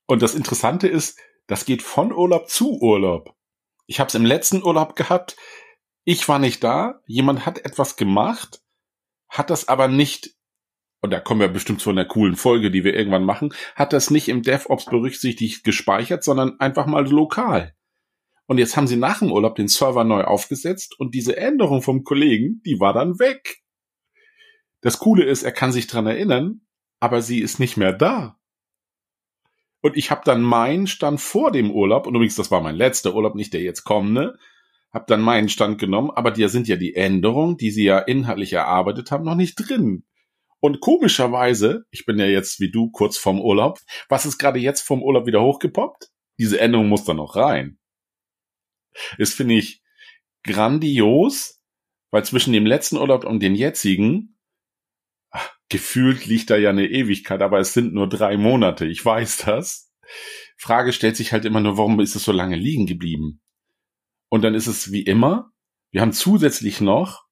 Und 0.07 0.23
das 0.23 0.35
Interessante 0.35 0.89
ist, 0.89 1.19
das 1.47 1.65
geht 1.65 1.83
von 1.83 2.13
Urlaub 2.13 2.49
zu 2.49 2.81
Urlaub. 2.81 3.35
Ich 3.87 4.01
habe 4.01 4.09
es 4.09 4.15
im 4.15 4.25
letzten 4.25 4.63
Urlaub 4.63 4.97
gehabt. 4.97 5.37
Ich 6.05 6.29
war 6.29 6.39
nicht 6.39 6.65
da. 6.65 7.01
Jemand 7.07 7.47
hat 7.47 7.59
etwas 7.65 7.97
gemacht, 7.97 8.61
hat 9.29 9.51
das 9.51 9.69
aber 9.69 9.89
nicht 9.89 10.37
und 11.07 11.11
da 11.11 11.21
kommen 11.21 11.41
wir 11.41 11.49
bestimmt 11.49 11.81
zu 11.81 11.91
einer 11.91 12.05
coolen 12.05 12.35
Folge, 12.35 12.71
die 12.73 12.83
wir 12.83 12.95
irgendwann 12.95 13.25
machen, 13.25 13.55
hat 13.77 13.93
das 13.93 14.11
nicht 14.11 14.29
im 14.29 14.43
DevOps 14.43 14.87
berücksichtigt 14.87 15.63
gespeichert, 15.63 16.25
sondern 16.25 16.59
einfach 16.59 16.87
mal 16.87 17.07
lokal. 17.09 17.75
Und 18.47 18.59
jetzt 18.59 18.77
haben 18.77 18.87
sie 18.87 18.97
nach 18.97 19.21
dem 19.21 19.31
Urlaub 19.31 19.57
den 19.57 19.69
Server 19.69 20.03
neu 20.05 20.25
aufgesetzt 20.25 20.99
und 20.99 21.15
diese 21.15 21.37
Änderung 21.37 21.83
vom 21.83 22.03
Kollegen, 22.03 22.61
die 22.65 22.81
war 22.81 22.93
dann 22.93 23.21
weg. 23.21 23.59
Das 24.87 25.01
Coole 25.01 25.25
ist, 25.25 25.43
er 25.43 25.51
kann 25.51 25.73
sich 25.73 25.89
dran 25.89 26.07
erinnern, 26.07 26.61
aber 27.01 27.21
sie 27.21 27.41
ist 27.41 27.59
nicht 27.59 27.77
mehr 27.77 27.93
da. 27.93 28.39
Und 29.81 29.97
ich 29.97 30.13
habe 30.13 30.21
dann 30.25 30.43
meinen 30.43 30.87
Stand 30.87 31.21
vor 31.21 31.51
dem 31.51 31.73
Urlaub, 31.73 32.07
und 32.07 32.15
übrigens, 32.15 32.37
das 32.37 32.53
war 32.53 32.61
mein 32.61 32.77
letzter 32.77 33.13
Urlaub, 33.17 33.35
nicht 33.35 33.53
der 33.53 33.63
jetzt 33.63 33.83
kommende, 33.83 34.39
habe 34.93 35.07
dann 35.09 35.23
meinen 35.23 35.49
Stand 35.49 35.81
genommen, 35.81 36.13
aber 36.13 36.31
da 36.31 36.49
sind 36.49 36.69
ja 36.69 36.77
die 36.77 36.95
Änderungen, 36.95 37.57
die 37.57 37.73
sie 37.73 37.83
ja 37.83 37.99
inhaltlich 37.99 38.53
erarbeitet 38.53 39.11
haben, 39.11 39.25
noch 39.25 39.35
nicht 39.35 39.57
drin. 39.57 40.05
Und 40.61 40.79
komischerweise, 40.79 41.85
ich 41.91 42.07
bin 42.07 42.21
ja 42.21 42.27
jetzt 42.27 42.61
wie 42.61 42.71
du 42.71 42.93
kurz 42.93 43.19
vorm 43.19 43.41
Urlaub, 43.41 43.81
was 44.09 44.25
ist 44.25 44.39
gerade 44.39 44.61
jetzt 44.61 44.83
vom 44.83 45.03
Urlaub 45.03 45.27
wieder 45.27 45.43
hochgepoppt? 45.43 46.13
Diese 46.39 46.61
Änderung 46.61 46.89
muss 46.89 47.03
da 47.03 47.13
noch 47.13 47.35
rein. 47.35 47.81
Das 49.19 49.35
finde 49.35 49.57
ich 49.57 49.83
grandios, 50.45 51.61
weil 52.13 52.25
zwischen 52.25 52.53
dem 52.53 52.67
letzten 52.67 52.99
Urlaub 52.99 53.25
und 53.25 53.41
den 53.41 53.57
jetzigen 53.57 54.35
gefühlt 55.69 56.27
liegt 56.27 56.51
da 56.51 56.57
ja 56.57 56.71
eine 56.71 56.87
Ewigkeit, 56.87 57.43
aber 57.43 57.59
es 57.59 57.73
sind 57.73 57.93
nur 57.93 58.09
drei 58.09 58.37
Monate. 58.37 58.87
Ich 58.87 59.05
weiß 59.05 59.39
das. 59.47 59.93
Frage 60.57 60.93
stellt 60.93 61.17
sich 61.17 61.33
halt 61.33 61.45
immer 61.45 61.61
nur, 61.61 61.77
warum 61.77 62.01
ist 62.01 62.17
es 62.17 62.25
so 62.25 62.33
lange 62.33 62.57
liegen 62.57 62.87
geblieben? 62.87 63.41
Und 64.29 64.43
dann 64.43 64.55
ist 64.55 64.67
es 64.67 64.93
wie 64.93 65.03
immer, 65.03 65.53
wir 65.91 66.01
haben 66.01 66.13
zusätzlich 66.13 66.81
noch 66.81 67.27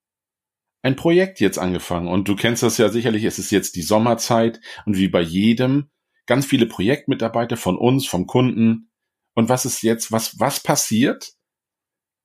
ein 0.83 0.97
Projekt 0.97 1.41
jetzt 1.41 1.59
angefangen. 1.59 2.09
Und 2.09 2.29
du 2.29 2.37
kennst 2.37 2.63
das 2.63 2.79
ja 2.79 2.89
sicherlich, 2.89 3.25
es 3.25 3.39
ist 3.39 3.51
jetzt 3.51 3.77
die 3.77 3.83
Sommerzeit 3.83 4.61
und 4.85 4.99
wie 4.99 5.09
bei 5.09 5.23
jedem 5.23 5.91
ganz 6.27 6.47
viele 6.47 6.67
Projektmitarbeiter 6.67 7.57
von 7.57 7.77
uns, 7.77 8.07
vom 8.07 8.27
Kunden. 8.27 8.91
Und 9.35 9.49
was 9.49 9.65
ist 9.65 9.83
jetzt, 9.83 10.13
was, 10.13 10.39
was 10.39 10.61
passiert? 10.61 11.35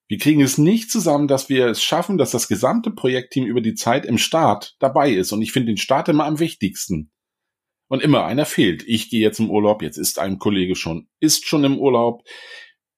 Wir 0.10 0.18
kriegen 0.18 0.42
es 0.42 0.58
nicht 0.58 0.92
zusammen, 0.92 1.30
dass 1.30 1.48
wir 1.48 1.68
es 1.68 1.82
schaffen, 1.82 2.18
dass 2.18 2.32
das 2.32 2.50
gesamte 2.50 2.92
Projektteam 2.92 3.46
über 3.46 3.62
die 3.62 3.76
Zeit 3.76 4.06
im 4.06 4.18
Start 4.18 4.76
dabei 4.80 5.12
ist. 5.12 5.32
Und 5.32 5.42
ich 5.42 5.54
finde 5.54 5.68
den 5.68 5.78
Start 5.78 6.10
immer 6.10 6.26
am 6.26 6.40
wichtigsten. 6.40 7.12
Und 7.88 8.04
immer 8.04 8.26
einer 8.26 8.46
fehlt. 8.46 8.84
Ich 8.86 9.10
gehe 9.10 9.22
jetzt 9.22 9.40
im 9.40 9.50
Urlaub, 9.50 9.82
jetzt 9.82 9.98
ist 9.98 10.20
ein 10.20 10.38
Kollege 10.38 10.76
schon, 10.76 11.08
ist 11.22 11.48
schon 11.48 11.64
im 11.64 11.80
Urlaub 11.80 12.24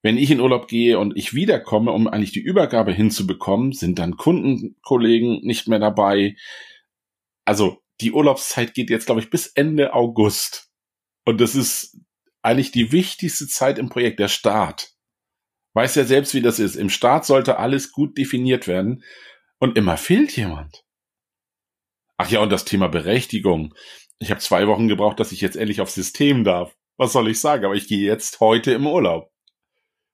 wenn 0.03 0.17
ich 0.17 0.31
in 0.31 0.39
Urlaub 0.39 0.67
gehe 0.67 0.97
und 0.97 1.15
ich 1.15 1.33
wiederkomme, 1.33 1.91
um 1.91 2.07
eigentlich 2.07 2.31
die 2.31 2.41
Übergabe 2.41 2.91
hinzubekommen, 2.91 3.71
sind 3.71 3.99
dann 3.99 4.17
Kundenkollegen 4.17 5.41
nicht 5.43 5.67
mehr 5.67 5.79
dabei. 5.79 6.35
Also 7.45 7.83
die 8.01 8.11
Urlaubszeit 8.11 8.73
geht 8.73 8.89
jetzt, 8.89 9.05
glaube 9.05 9.21
ich, 9.21 9.29
bis 9.29 9.47
Ende 9.47 9.93
August. 9.93 10.69
Und 11.23 11.39
das 11.39 11.55
ist 11.55 11.99
eigentlich 12.41 12.71
die 12.71 12.91
wichtigste 12.91 13.47
Zeit 13.47 13.77
im 13.77 13.89
Projekt, 13.89 14.19
der 14.19 14.27
Start. 14.27 14.90
Weiß 15.73 15.95
ja 15.95 16.03
selbst, 16.03 16.33
wie 16.33 16.41
das 16.41 16.59
ist. 16.59 16.75
Im 16.75 16.89
Start 16.89 17.25
sollte 17.25 17.57
alles 17.57 17.91
gut 17.91 18.17
definiert 18.17 18.67
werden 18.67 19.03
und 19.59 19.77
immer 19.77 19.97
fehlt 19.97 20.35
jemand. 20.35 20.83
Ach 22.17 22.29
ja, 22.29 22.41
und 22.41 22.51
das 22.51 22.65
Thema 22.65 22.87
Berechtigung. 22.87 23.73
Ich 24.19 24.29
habe 24.29 24.41
zwei 24.41 24.67
Wochen 24.67 24.87
gebraucht, 24.87 25.19
dass 25.19 25.31
ich 25.31 25.41
jetzt 25.41 25.55
endlich 25.55 25.81
aufs 25.81 25.95
System 25.95 26.43
darf. 26.43 26.75
Was 26.97 27.13
soll 27.13 27.29
ich 27.29 27.39
sagen? 27.39 27.65
Aber 27.65 27.75
ich 27.75 27.87
gehe 27.87 28.05
jetzt 28.05 28.39
heute 28.39 28.73
im 28.73 28.85
Urlaub. 28.85 29.31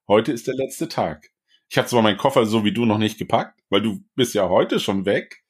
Heute 0.08 0.32
ist 0.32 0.46
der 0.46 0.54
letzte 0.54 0.88
Tag. 0.88 1.28
Ich 1.70 1.76
habe 1.76 1.86
zwar 1.86 2.00
meinen 2.00 2.16
Koffer 2.16 2.46
so 2.46 2.64
wie 2.64 2.72
du 2.72 2.86
noch 2.86 2.96
nicht 2.96 3.18
gepackt, 3.18 3.60
weil 3.68 3.82
du 3.82 4.02
bist 4.14 4.34
ja 4.34 4.48
heute 4.48 4.80
schon 4.80 5.04
weg, 5.04 5.42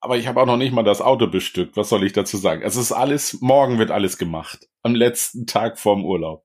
aber 0.00 0.16
ich 0.16 0.26
habe 0.26 0.40
auch 0.40 0.46
noch 0.46 0.56
nicht 0.56 0.72
mal 0.72 0.82
das 0.82 1.00
Auto 1.00 1.28
bestückt. 1.28 1.76
Was 1.76 1.90
soll 1.90 2.04
ich 2.04 2.12
dazu 2.12 2.36
sagen? 2.36 2.62
Es 2.62 2.74
ist 2.74 2.90
alles, 2.90 3.40
morgen 3.40 3.78
wird 3.78 3.90
alles 3.90 4.18
gemacht. 4.18 4.66
Am 4.82 4.94
letzten 4.94 5.46
Tag 5.46 5.78
vorm 5.78 6.04
Urlaub. 6.04 6.44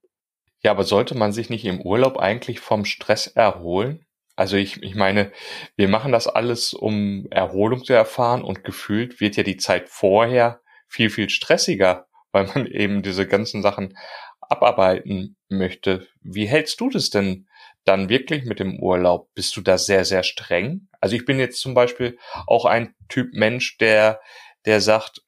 Ja, 0.66 0.72
aber 0.72 0.84
sollte 0.84 1.16
man 1.16 1.32
sich 1.32 1.52
nicht 1.52 1.64
im 1.66 1.80
Urlaub 1.80 2.18
eigentlich 2.18 2.60
vom 2.60 2.86
Stress 2.86 3.28
erholen? 3.28 4.04
Also 4.36 4.58
ich, 4.58 4.82
ich 4.82 4.96
meine, 4.96 5.32
wir 5.76 5.88
machen 5.88 6.12
das 6.12 6.28
alles, 6.28 6.74
um 6.74 7.28
Erholung 7.30 7.84
zu 7.84 7.94
erfahren 7.94 8.44
und 8.44 8.64
gefühlt 8.64 9.22
wird 9.22 9.36
ja 9.36 9.44
die 9.44 9.58
Zeit 9.58 9.90
vorher 9.90 10.62
viel, 10.88 11.12
viel 11.12 11.30
stressiger, 11.30 12.08
weil 12.32 12.48
man 12.48 12.66
eben 12.72 13.04
diese 13.04 13.28
ganzen 13.28 13.62
Sachen 13.62 13.96
abarbeiten 14.42 15.38
möchte. 15.50 16.08
Wie 16.22 16.48
hältst 16.48 16.82
du 16.82 16.90
das 16.90 17.12
denn 17.12 17.48
dann 17.84 18.10
wirklich 18.10 18.44
mit 18.46 18.60
dem 18.60 18.80
Urlaub? 18.80 19.32
Bist 19.36 19.56
du 19.58 19.62
da 19.62 19.78
sehr, 19.78 20.04
sehr 20.04 20.24
streng? 20.24 20.88
Also 21.00 21.16
ich 21.16 21.26
bin 21.26 21.38
jetzt 21.38 21.62
zum 21.62 21.76
Beispiel 21.76 22.18
auch 22.48 22.66
ein 22.66 22.96
Typ 23.08 23.34
Mensch, 23.34 23.78
der, 23.78 24.20
der 24.66 24.82
sagt, 24.82 25.22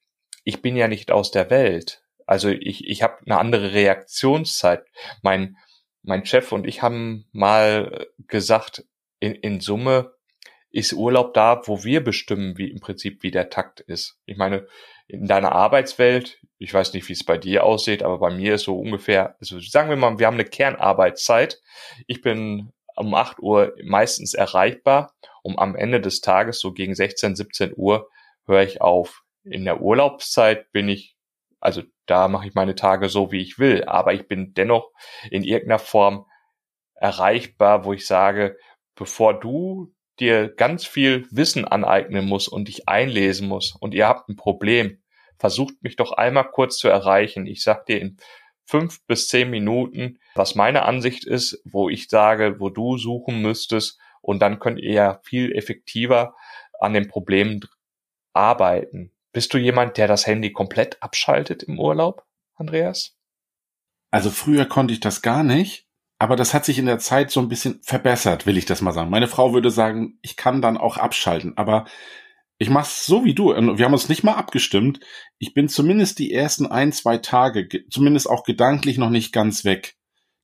ich 0.43 0.63
bin 0.63 0.75
ja 0.75 0.87
nicht 0.87 1.11
aus 1.11 1.29
der 1.29 1.51
Welt. 1.51 2.01
Also 2.27 2.49
ich, 2.49 2.87
ich 2.87 3.01
habe 3.01 3.17
eine 3.25 3.39
andere 3.39 3.73
Reaktionszeit. 3.73 4.85
Mein, 5.23 5.57
mein 6.03 6.25
Chef 6.25 6.51
und 6.51 6.67
ich 6.67 6.83
haben 6.83 7.25
mal 7.31 8.07
gesagt, 8.27 8.85
in, 9.19 9.33
in 9.33 9.59
Summe 9.59 10.13
ist 10.69 10.93
Urlaub 10.93 11.33
da, 11.33 11.61
wo 11.65 11.83
wir 11.83 12.03
bestimmen, 12.03 12.57
wie 12.57 12.69
im 12.69 12.79
Prinzip 12.79 13.23
wie 13.23 13.31
der 13.31 13.49
Takt 13.49 13.79
ist. 13.79 14.19
Ich 14.25 14.37
meine, 14.37 14.67
in 15.07 15.25
deiner 15.25 15.53
Arbeitswelt, 15.53 16.39
ich 16.59 16.73
weiß 16.73 16.93
nicht, 16.93 17.07
wie 17.07 17.13
es 17.13 17.23
bei 17.23 17.37
dir 17.37 17.63
aussieht, 17.63 18.03
aber 18.03 18.19
bei 18.19 18.29
mir 18.29 18.55
ist 18.55 18.63
so 18.63 18.77
ungefähr, 18.77 19.37
also 19.39 19.59
sagen 19.59 19.89
wir 19.89 19.95
mal, 19.95 20.19
wir 20.19 20.27
haben 20.27 20.35
eine 20.35 20.45
Kernarbeitszeit. 20.45 21.61
Ich 22.05 22.21
bin 22.21 22.73
um 22.95 23.13
8 23.13 23.39
Uhr 23.39 23.75
meistens 23.83 24.33
erreichbar. 24.33 25.13
Um 25.43 25.57
am 25.57 25.75
Ende 25.75 26.01
des 26.01 26.19
Tages, 26.19 26.59
so 26.59 26.73
gegen 26.73 26.93
16, 26.93 27.35
17 27.35 27.73
Uhr, 27.75 28.09
höre 28.45 28.63
ich 28.63 28.81
auf. 28.81 29.23
In 29.43 29.63
der 29.63 29.81
Urlaubszeit 29.81 30.71
bin 30.73 30.89
ich, 30.89 31.16
also 31.59 31.83
da 32.05 32.27
mache 32.27 32.47
ich 32.47 32.53
meine 32.53 32.75
Tage 32.75 33.09
so, 33.09 33.31
wie 33.31 33.41
ich 33.41 33.59
will, 33.59 33.83
aber 33.85 34.13
ich 34.13 34.27
bin 34.27 34.53
dennoch 34.53 34.91
in 35.29 35.43
irgendeiner 35.43 35.79
Form 35.79 36.25
erreichbar, 36.95 37.85
wo 37.85 37.93
ich 37.93 38.05
sage, 38.05 38.57
bevor 38.95 39.39
du 39.39 39.93
dir 40.19 40.49
ganz 40.49 40.85
viel 40.85 41.27
Wissen 41.29 41.65
aneignen 41.65 42.25
muss 42.25 42.47
und 42.47 42.67
dich 42.67 42.87
einlesen 42.87 43.47
muss 43.47 43.75
und 43.79 43.93
ihr 43.93 44.07
habt 44.07 44.29
ein 44.29 44.35
Problem, 44.35 45.01
versucht 45.37 45.75
mich 45.81 45.95
doch 45.95 46.13
einmal 46.13 46.49
kurz 46.49 46.77
zu 46.77 46.87
erreichen. 46.87 47.45
Ich 47.45 47.63
sag 47.63 47.85
dir 47.85 48.01
in 48.01 48.17
fünf 48.65 49.05
bis 49.05 49.27
zehn 49.27 49.49
Minuten, 49.49 50.19
was 50.35 50.55
meine 50.55 50.83
Ansicht 50.83 51.25
ist, 51.25 51.61
wo 51.65 51.89
ich 51.89 52.09
sage, 52.09 52.59
wo 52.59 52.69
du 52.69 52.97
suchen 52.97 53.41
müsstest 53.41 53.99
und 54.21 54.41
dann 54.41 54.59
könnt 54.59 54.79
ihr 54.79 54.93
ja 54.93 55.19
viel 55.23 55.53
effektiver 55.53 56.35
an 56.79 56.93
den 56.93 57.07
Problemen 57.07 57.61
arbeiten. 58.33 59.11
Bist 59.33 59.53
du 59.53 59.57
jemand, 59.57 59.97
der 59.97 60.07
das 60.07 60.25
Handy 60.25 60.51
komplett 60.51 61.01
abschaltet 61.01 61.63
im 61.63 61.79
Urlaub, 61.79 62.25
Andreas? 62.55 63.15
Also 64.11 64.29
früher 64.29 64.65
konnte 64.65 64.93
ich 64.93 64.99
das 64.99 65.21
gar 65.21 65.43
nicht, 65.43 65.87
aber 66.17 66.35
das 66.35 66.53
hat 66.53 66.65
sich 66.65 66.79
in 66.79 66.85
der 66.85 66.99
Zeit 66.99 67.29
so 67.29 67.39
ein 67.39 67.49
bisschen 67.49 67.79
verbessert, 67.83 68.45
will 68.45 68.57
ich 68.57 68.65
das 68.65 68.81
mal 68.81 68.93
sagen. 68.93 69.09
Meine 69.09 69.27
Frau 69.27 69.53
würde 69.53 69.69
sagen, 69.69 70.17
ich 70.21 70.37
kann 70.37 70.61
dann 70.61 70.77
auch 70.77 70.97
abschalten, 70.97 71.57
aber 71.57 71.85
ich 72.57 72.69
mach's 72.69 73.05
so 73.05 73.23
wie 73.23 73.35
du. 73.35 73.49
Wir 73.49 73.85
haben 73.85 73.93
uns 73.93 74.09
nicht 74.09 74.23
mal 74.23 74.33
abgestimmt. 74.33 74.99
Ich 75.37 75.53
bin 75.53 75.69
zumindest 75.69 76.17
die 76.17 76.33
ersten 76.33 76.65
ein, 76.65 76.91
zwei 76.91 77.17
Tage, 77.19 77.67
zumindest 77.89 78.29
auch 78.29 78.43
gedanklich 78.43 78.97
noch 78.97 79.11
nicht 79.11 79.31
ganz 79.31 79.63
weg. 79.63 79.95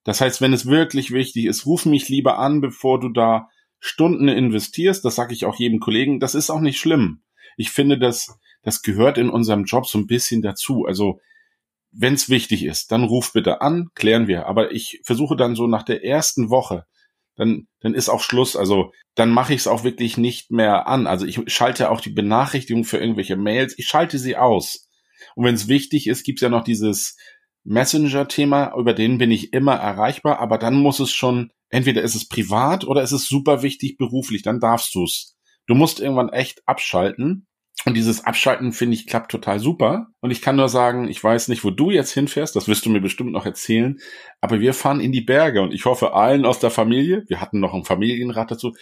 Das 0.04 0.22
heißt, 0.22 0.42
wenn 0.42 0.54
es 0.54 0.66
wirklich 0.66 1.12
wichtig 1.12 1.46
ist, 1.46 1.66
ruf 1.66 1.86
mich 1.86 2.10
lieber 2.10 2.38
an, 2.38 2.62
bevor 2.62 3.00
du 3.00 3.10
da 3.10 3.50
Stunden 3.80 4.28
investierst. 4.28 5.04
Das 5.04 5.16
sage 5.16 5.34
ich 5.34 5.46
auch 5.46 5.56
jedem 5.56 5.80
Kollegen. 5.80 6.20
Das 6.20 6.36
ist 6.36 6.50
auch 6.50 6.60
nicht 6.60 6.80
schlimm. 6.80 7.24
Ich 7.58 7.72
finde, 7.72 7.98
das, 7.98 8.38
das 8.64 8.82
gehört 8.82 9.18
in 9.18 9.30
unserem 9.30 9.66
Job 9.66 9.88
so 9.88 9.98
ein 9.98 10.08
bisschen 10.08 10.42
dazu. 10.42 10.86
Also, 10.86 11.20
wenn 11.92 12.16
es 12.16 12.30
wichtig 12.30 12.66
ist, 12.66 12.92
dann 12.92 13.04
ruf 13.04 13.34
bitte 13.34 13.62
an, 13.62 13.90
klären 13.94 14.28
wir. 14.28 14.48
Aber 14.48 14.72
ich 14.72 15.00
versuche 15.04 15.36
dann 15.36 15.56
so 15.56 15.68
nach 15.68 15.84
der 15.84 16.04
ersten 16.04 16.50
Woche, 16.50 16.86
dann, 17.36 17.68
dann 17.80 17.94
ist 17.94 18.10
auch 18.10 18.22
Schluss. 18.22 18.56
Also 18.56 18.92
dann 19.16 19.30
mache 19.30 19.54
ich 19.54 19.62
es 19.62 19.68
auch 19.68 19.84
wirklich 19.84 20.18
nicht 20.18 20.52
mehr 20.52 20.88
an. 20.88 21.08
Also 21.08 21.26
ich 21.26 21.40
schalte 21.48 21.90
auch 21.92 22.02
die 22.02 22.12
Benachrichtigung 22.12 22.84
für 22.84 22.98
irgendwelche 22.98 23.36
Mails, 23.36 23.78
ich 23.78 23.88
schalte 23.88 24.18
sie 24.18 24.38
aus. 24.38 24.88
Und 25.36 25.46
wenn 25.46 25.56
es 25.56 25.68
wichtig 25.68 26.08
ist, 26.08 26.24
gibt's 26.24 26.42
ja 26.42 26.50
noch 26.50 26.64
dieses 26.64 27.18
Messenger-Thema, 27.64 28.74
über 28.78 28.94
den 28.94 29.18
bin 29.18 29.32
ich 29.32 29.54
immer 29.54 29.76
erreichbar, 29.76 30.40
aber 30.40 30.58
dann 30.58 30.76
muss 30.76 31.00
es 31.00 31.12
schon, 31.12 31.52
entweder 31.70 32.02
ist 32.02 32.16
es 32.16 32.28
privat 32.28 32.86
oder 32.86 33.02
ist 33.02 33.14
es 33.14 33.28
super 33.28 33.62
wichtig 33.62 33.98
beruflich, 33.98 34.42
dann 34.42 34.60
darfst 34.60 34.94
du's. 34.94 35.38
Du 35.66 35.76
musst 35.76 36.02
irgendwann 36.02 36.30
echt 36.30 36.62
abschalten. 36.66 37.48
Und 37.86 37.96
dieses 37.96 38.24
Abschalten 38.24 38.72
finde 38.72 38.96
ich 38.96 39.08
klappt 39.08 39.32
total 39.32 39.60
super. 39.60 40.08
Und 40.22 40.32
ich 40.32 40.42
kann 40.42 40.56
nur 40.56 40.70
sagen, 40.70 41.10
ich 41.10 41.22
weiß 41.22 41.50
nicht, 41.50 41.64
wo 41.64 41.70
du 41.70 41.92
jetzt 41.92 42.12
hinfährst, 42.12 42.56
das 42.56 42.68
wirst 42.68 42.86
du 42.86 42.90
mir 42.90 43.02
bestimmt 43.02 43.32
noch 43.32 43.46
erzählen, 43.46 44.00
aber 44.40 44.62
wir 44.62 44.74
fahren 44.74 45.02
in 45.02 45.12
die 45.12 45.22
Berge 45.22 45.62
und 45.62 45.74
ich 45.74 45.86
hoffe 45.86 46.14
allen 46.14 46.46
aus 46.46 46.60
der 46.60 46.72
Familie, 46.72 47.26
wir 47.28 47.42
hatten 47.42 47.60
noch 47.60 47.74
ein 47.74 47.84
Familienrat 47.84 48.52
dazu, 48.52 48.74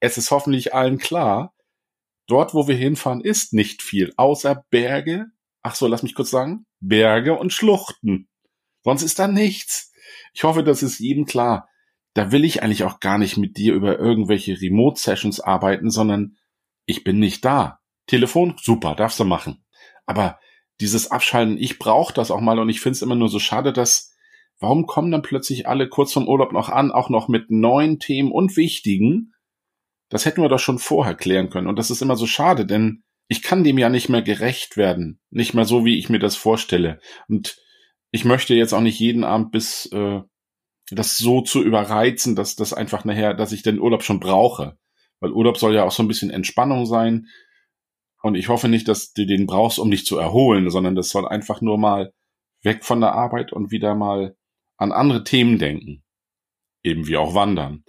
es 0.00 0.18
ist 0.18 0.30
hoffentlich 0.30 0.74
allen 0.74 0.98
klar, 0.98 1.54
dort, 2.26 2.54
wo 2.54 2.66
wir 2.66 2.76
hinfahren, 2.76 3.20
ist 3.20 3.52
nicht 3.52 3.82
viel, 3.82 4.12
außer 4.16 4.64
Berge, 4.70 5.26
ach 5.62 5.74
so, 5.74 5.86
lass 5.86 6.02
mich 6.02 6.14
kurz 6.14 6.30
sagen, 6.30 6.66
Berge 6.80 7.36
und 7.38 7.52
Schluchten. 7.52 8.28
Sonst 8.84 9.02
ist 9.02 9.18
da 9.18 9.28
nichts. 9.28 9.92
Ich 10.32 10.44
hoffe, 10.44 10.62
das 10.62 10.82
ist 10.82 10.98
jedem 10.98 11.26
klar. 11.26 11.68
Da 12.14 12.32
will 12.32 12.44
ich 12.44 12.62
eigentlich 12.62 12.84
auch 12.84 13.00
gar 13.00 13.18
nicht 13.18 13.36
mit 13.36 13.56
dir 13.56 13.74
über 13.74 13.98
irgendwelche 13.98 14.60
Remote-Sessions 14.60 15.40
arbeiten, 15.40 15.90
sondern 15.90 16.36
ich 16.86 17.04
bin 17.04 17.18
nicht 17.18 17.44
da. 17.44 17.77
Telefon, 18.08 18.56
super, 18.60 18.94
darfst 18.96 19.20
du 19.20 19.24
machen. 19.24 19.64
Aber 20.06 20.40
dieses 20.80 21.10
Abschalten, 21.10 21.58
ich 21.58 21.78
brauche 21.78 22.14
das 22.14 22.30
auch 22.30 22.40
mal 22.40 22.58
und 22.58 22.68
ich 22.68 22.80
finde 22.80 22.96
es 22.96 23.02
immer 23.02 23.14
nur 23.14 23.28
so 23.28 23.38
schade, 23.38 23.72
dass 23.72 24.14
warum 24.58 24.86
kommen 24.86 25.10
dann 25.12 25.22
plötzlich 25.22 25.68
alle 25.68 25.88
kurz 25.88 26.12
vom 26.12 26.26
Urlaub 26.26 26.52
noch 26.52 26.68
an, 26.68 26.90
auch 26.90 27.10
noch 27.10 27.28
mit 27.28 27.50
neuen 27.50 27.98
Themen 27.98 28.32
und 28.32 28.56
wichtigen? 28.56 29.32
Das 30.08 30.24
hätten 30.24 30.42
wir 30.42 30.48
doch 30.48 30.58
schon 30.58 30.78
vorher 30.78 31.14
klären 31.14 31.50
können. 31.50 31.66
Und 31.66 31.78
das 31.78 31.90
ist 31.90 32.02
immer 32.02 32.16
so 32.16 32.26
schade, 32.26 32.66
denn 32.66 33.04
ich 33.28 33.42
kann 33.42 33.62
dem 33.62 33.78
ja 33.78 33.90
nicht 33.90 34.08
mehr 34.08 34.22
gerecht 34.22 34.76
werden. 34.76 35.20
Nicht 35.30 35.52
mehr 35.52 35.66
so, 35.66 35.84
wie 35.84 35.98
ich 35.98 36.08
mir 36.08 36.18
das 36.18 36.34
vorstelle. 36.34 36.98
Und 37.28 37.58
ich 38.10 38.24
möchte 38.24 38.54
jetzt 38.54 38.72
auch 38.72 38.80
nicht 38.80 38.98
jeden 38.98 39.22
Abend 39.22 39.52
bis 39.52 39.86
äh, 39.92 40.22
das 40.90 41.18
so 41.18 41.42
zu 41.42 41.62
überreizen, 41.62 42.34
dass 42.34 42.56
das 42.56 42.72
einfach 42.72 43.04
nachher, 43.04 43.34
dass 43.34 43.52
ich 43.52 43.62
den 43.62 43.78
Urlaub 43.78 44.02
schon 44.02 44.20
brauche. 44.20 44.78
Weil 45.20 45.32
Urlaub 45.32 45.58
soll 45.58 45.74
ja 45.74 45.84
auch 45.84 45.92
so 45.92 46.02
ein 46.02 46.08
bisschen 46.08 46.30
Entspannung 46.30 46.86
sein. 46.86 47.26
Und 48.22 48.34
ich 48.34 48.48
hoffe 48.48 48.68
nicht, 48.68 48.88
dass 48.88 49.12
du 49.12 49.26
den 49.26 49.46
brauchst, 49.46 49.78
um 49.78 49.90
dich 49.90 50.04
zu 50.04 50.18
erholen, 50.18 50.70
sondern 50.70 50.94
das 50.94 51.10
soll 51.10 51.26
einfach 51.28 51.60
nur 51.60 51.78
mal 51.78 52.12
weg 52.62 52.84
von 52.84 53.00
der 53.00 53.12
Arbeit 53.12 53.52
und 53.52 53.70
wieder 53.70 53.94
mal 53.94 54.36
an 54.76 54.92
andere 54.92 55.24
Themen 55.24 55.58
denken. 55.58 56.02
Eben 56.82 57.06
wie 57.06 57.16
auch 57.16 57.34
wandern. 57.34 57.84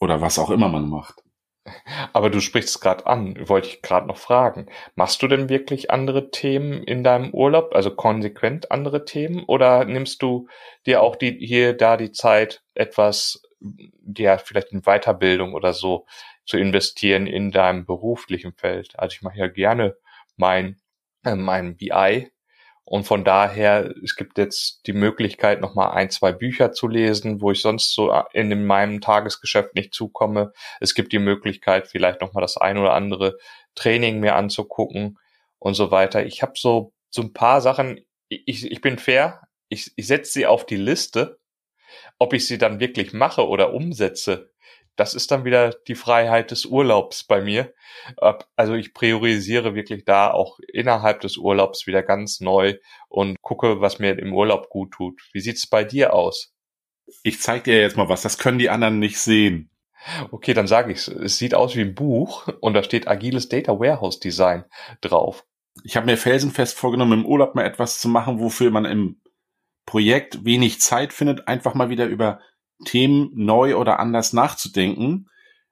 Oder 0.00 0.20
was 0.20 0.38
auch 0.38 0.50
immer 0.50 0.68
man 0.68 0.88
macht. 0.88 1.22
Aber 2.12 2.30
du 2.30 2.40
sprichst 2.40 2.70
es 2.70 2.80
gerade 2.80 3.06
an, 3.06 3.36
wollte 3.48 3.68
ich 3.68 3.82
gerade 3.82 4.06
noch 4.06 4.16
fragen. 4.16 4.66
Machst 4.94 5.22
du 5.22 5.28
denn 5.28 5.48
wirklich 5.48 5.90
andere 5.90 6.30
Themen 6.30 6.82
in 6.82 7.04
deinem 7.04 7.32
Urlaub, 7.34 7.74
also 7.74 7.94
konsequent 7.94 8.70
andere 8.70 9.04
Themen, 9.04 9.44
oder 9.46 9.84
nimmst 9.84 10.22
du 10.22 10.48
dir 10.86 11.02
auch 11.02 11.16
die 11.16 11.36
hier 11.38 11.76
da 11.76 11.96
die 11.96 12.12
Zeit, 12.12 12.62
etwas, 12.74 13.42
ja, 14.16 14.38
vielleicht 14.38 14.72
in 14.72 14.82
Weiterbildung 14.82 15.54
oder 15.54 15.72
so 15.72 16.06
zu 16.48 16.56
investieren 16.56 17.26
in 17.26 17.52
deinem 17.52 17.86
beruflichen 17.86 18.52
Feld? 18.54 18.98
Also 18.98 19.14
ich 19.14 19.22
mache 19.22 19.38
ja 19.38 19.46
gerne 19.46 19.96
mein, 20.36 20.80
äh, 21.24 21.36
mein 21.36 21.76
BI 21.76 22.30
und 22.90 23.04
von 23.04 23.22
daher, 23.22 23.94
es 24.02 24.16
gibt 24.16 24.38
jetzt 24.38 24.86
die 24.86 24.94
Möglichkeit, 24.94 25.60
nochmal 25.60 25.90
ein, 25.90 26.08
zwei 26.08 26.32
Bücher 26.32 26.72
zu 26.72 26.88
lesen, 26.88 27.42
wo 27.42 27.50
ich 27.50 27.60
sonst 27.60 27.92
so 27.92 28.10
in 28.32 28.64
meinem 28.64 29.02
Tagesgeschäft 29.02 29.74
nicht 29.74 29.92
zukomme. 29.92 30.54
Es 30.80 30.94
gibt 30.94 31.12
die 31.12 31.18
Möglichkeit, 31.18 31.86
vielleicht 31.86 32.22
nochmal 32.22 32.40
das 32.40 32.56
ein 32.56 32.78
oder 32.78 32.94
andere 32.94 33.36
Training 33.74 34.20
mir 34.20 34.36
anzugucken 34.36 35.18
und 35.58 35.74
so 35.74 35.90
weiter. 35.90 36.24
Ich 36.24 36.40
habe 36.40 36.54
so, 36.56 36.94
so 37.10 37.20
ein 37.20 37.34
paar 37.34 37.60
Sachen, 37.60 38.00
ich, 38.30 38.70
ich 38.70 38.80
bin 38.80 38.98
fair, 38.98 39.42
ich, 39.68 39.92
ich 39.96 40.06
setze 40.06 40.32
sie 40.32 40.46
auf 40.46 40.64
die 40.64 40.76
Liste. 40.76 41.38
Ob 42.18 42.32
ich 42.32 42.46
sie 42.46 42.56
dann 42.56 42.80
wirklich 42.80 43.12
mache 43.12 43.46
oder 43.46 43.74
umsetze, 43.74 44.50
das 44.98 45.14
ist 45.14 45.30
dann 45.30 45.44
wieder 45.44 45.70
die 45.86 45.94
Freiheit 45.94 46.50
des 46.50 46.66
Urlaubs 46.66 47.22
bei 47.22 47.40
mir. 47.40 47.72
Also 48.56 48.74
ich 48.74 48.92
priorisiere 48.92 49.76
wirklich 49.76 50.04
da 50.04 50.30
auch 50.32 50.58
innerhalb 50.72 51.20
des 51.20 51.36
Urlaubs 51.36 51.86
wieder 51.86 52.02
ganz 52.02 52.40
neu 52.40 52.74
und 53.08 53.40
gucke, 53.40 53.80
was 53.80 54.00
mir 54.00 54.18
im 54.18 54.34
Urlaub 54.34 54.70
gut 54.70 54.90
tut. 54.90 55.22
Wie 55.32 55.40
sieht's 55.40 55.68
bei 55.68 55.84
dir 55.84 56.14
aus? 56.14 56.52
Ich 57.22 57.40
zeig 57.40 57.64
dir 57.64 57.80
jetzt 57.80 57.96
mal 57.96 58.08
was, 58.08 58.22
das 58.22 58.38
können 58.38 58.58
die 58.58 58.70
anderen 58.70 58.98
nicht 58.98 59.18
sehen. 59.18 59.70
Okay, 60.32 60.52
dann 60.52 60.66
sage 60.66 60.90
ich's. 60.90 61.06
Es 61.06 61.38
sieht 61.38 61.54
aus 61.54 61.76
wie 61.76 61.82
ein 61.82 61.94
Buch 61.94 62.48
und 62.60 62.74
da 62.74 62.82
steht 62.82 63.06
agiles 63.06 63.48
Data 63.48 63.78
Warehouse 63.78 64.18
Design 64.18 64.64
drauf. 65.00 65.44
Ich 65.84 65.96
habe 65.96 66.06
mir 66.06 66.16
felsenfest 66.16 66.76
vorgenommen, 66.76 67.20
im 67.20 67.26
Urlaub 67.26 67.54
mal 67.54 67.64
etwas 67.64 68.00
zu 68.00 68.08
machen, 68.08 68.40
wofür 68.40 68.72
man 68.72 68.84
im 68.84 69.20
Projekt 69.86 70.44
wenig 70.44 70.80
Zeit 70.80 71.12
findet, 71.12 71.46
einfach 71.46 71.74
mal 71.74 71.88
wieder 71.88 72.06
über 72.06 72.40
Themen 72.84 73.30
neu 73.34 73.76
oder 73.76 73.98
anders 74.00 74.32
nachzudenken. 74.32 75.28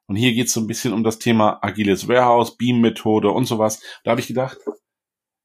Und 0.07 0.17
hier 0.17 0.33
geht 0.33 0.47
es 0.47 0.53
so 0.53 0.61
ein 0.61 0.67
bisschen 0.67 0.93
um 0.93 1.05
das 1.05 1.19
Thema 1.19 1.59
agiles 1.63 2.09
Warehouse, 2.09 2.57
Beam-Methode 2.57 3.31
und 3.31 3.47
sowas. 3.47 3.83
Da 4.05 4.13
habe 4.13 4.21
ich 4.21 4.29
gedacht, 4.29 4.59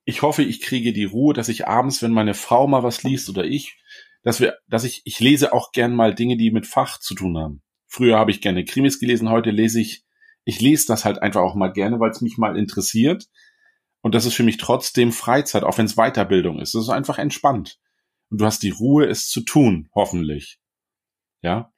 ich 0.06 0.22
hoffe, 0.22 0.44
ich 0.44 0.62
kriege 0.62 0.94
die 0.94 1.06
Ruhe, 1.06 1.34
dass 1.34 1.50
ich 1.50 1.68
abends, 1.68 2.01
wenn 2.01 2.12
meine 2.12 2.34
Frau 2.34 2.68
mal 2.68 2.84
was 2.84 3.03
liest 3.03 3.30
oder 3.30 3.46
ich, 3.46 3.77
dass 4.24 4.39
wir, 4.39 4.58
dass 4.68 4.84
ich, 4.84 5.01
ich 5.06 5.20
lese 5.20 5.53
auch 5.53 5.72
gern 5.72 5.96
mal 5.96 6.13
Dinge, 6.13 6.38
die 6.38 6.51
mit 6.51 6.68
Fach 6.68 7.00
zu 7.00 7.15
tun 7.15 7.38
haben. 7.38 7.62
Früher 7.88 8.18
habe 8.18 8.32
ich 8.32 8.41
gerne 8.41 8.65
Krimis 8.65 9.00
gelesen, 9.00 9.30
heute 9.30 9.51
lese 9.51 9.82
ich, 9.82 10.03
ich 10.46 10.60
lese 10.62 10.88
das 10.88 11.06
halt 11.06 11.22
einfach 11.22 11.41
auch 11.41 11.56
mal 11.56 11.72
gerne, 11.72 12.00
weil 12.00 12.12
es 12.12 12.22
mich 12.22 12.38
mal 12.38 12.58
interessiert. 12.58 13.27
Und 14.01 14.15
das 14.15 14.25
ist 14.25 14.34
für 14.34 14.44
mich 14.44 14.58
trotzdem 14.58 15.12
Freizeit, 15.12 15.63
auch 15.63 15.77
wenn 15.77 15.86
es 15.86 15.96
Weiterbildung 15.96 16.60
ist. 16.60 16.74
Das 16.74 16.84
ist 16.84 16.89
einfach 16.89 17.20
entspannt. 17.20 17.80
Und 18.30 18.41
du 18.41 18.46
hast 18.46 18.63
die 18.63 18.72
Ruhe, 18.72 19.06
es 19.06 19.27
zu 19.27 19.41
tun, 19.41 19.89
hoffentlich. 19.94 20.60
Ja. 21.41 21.71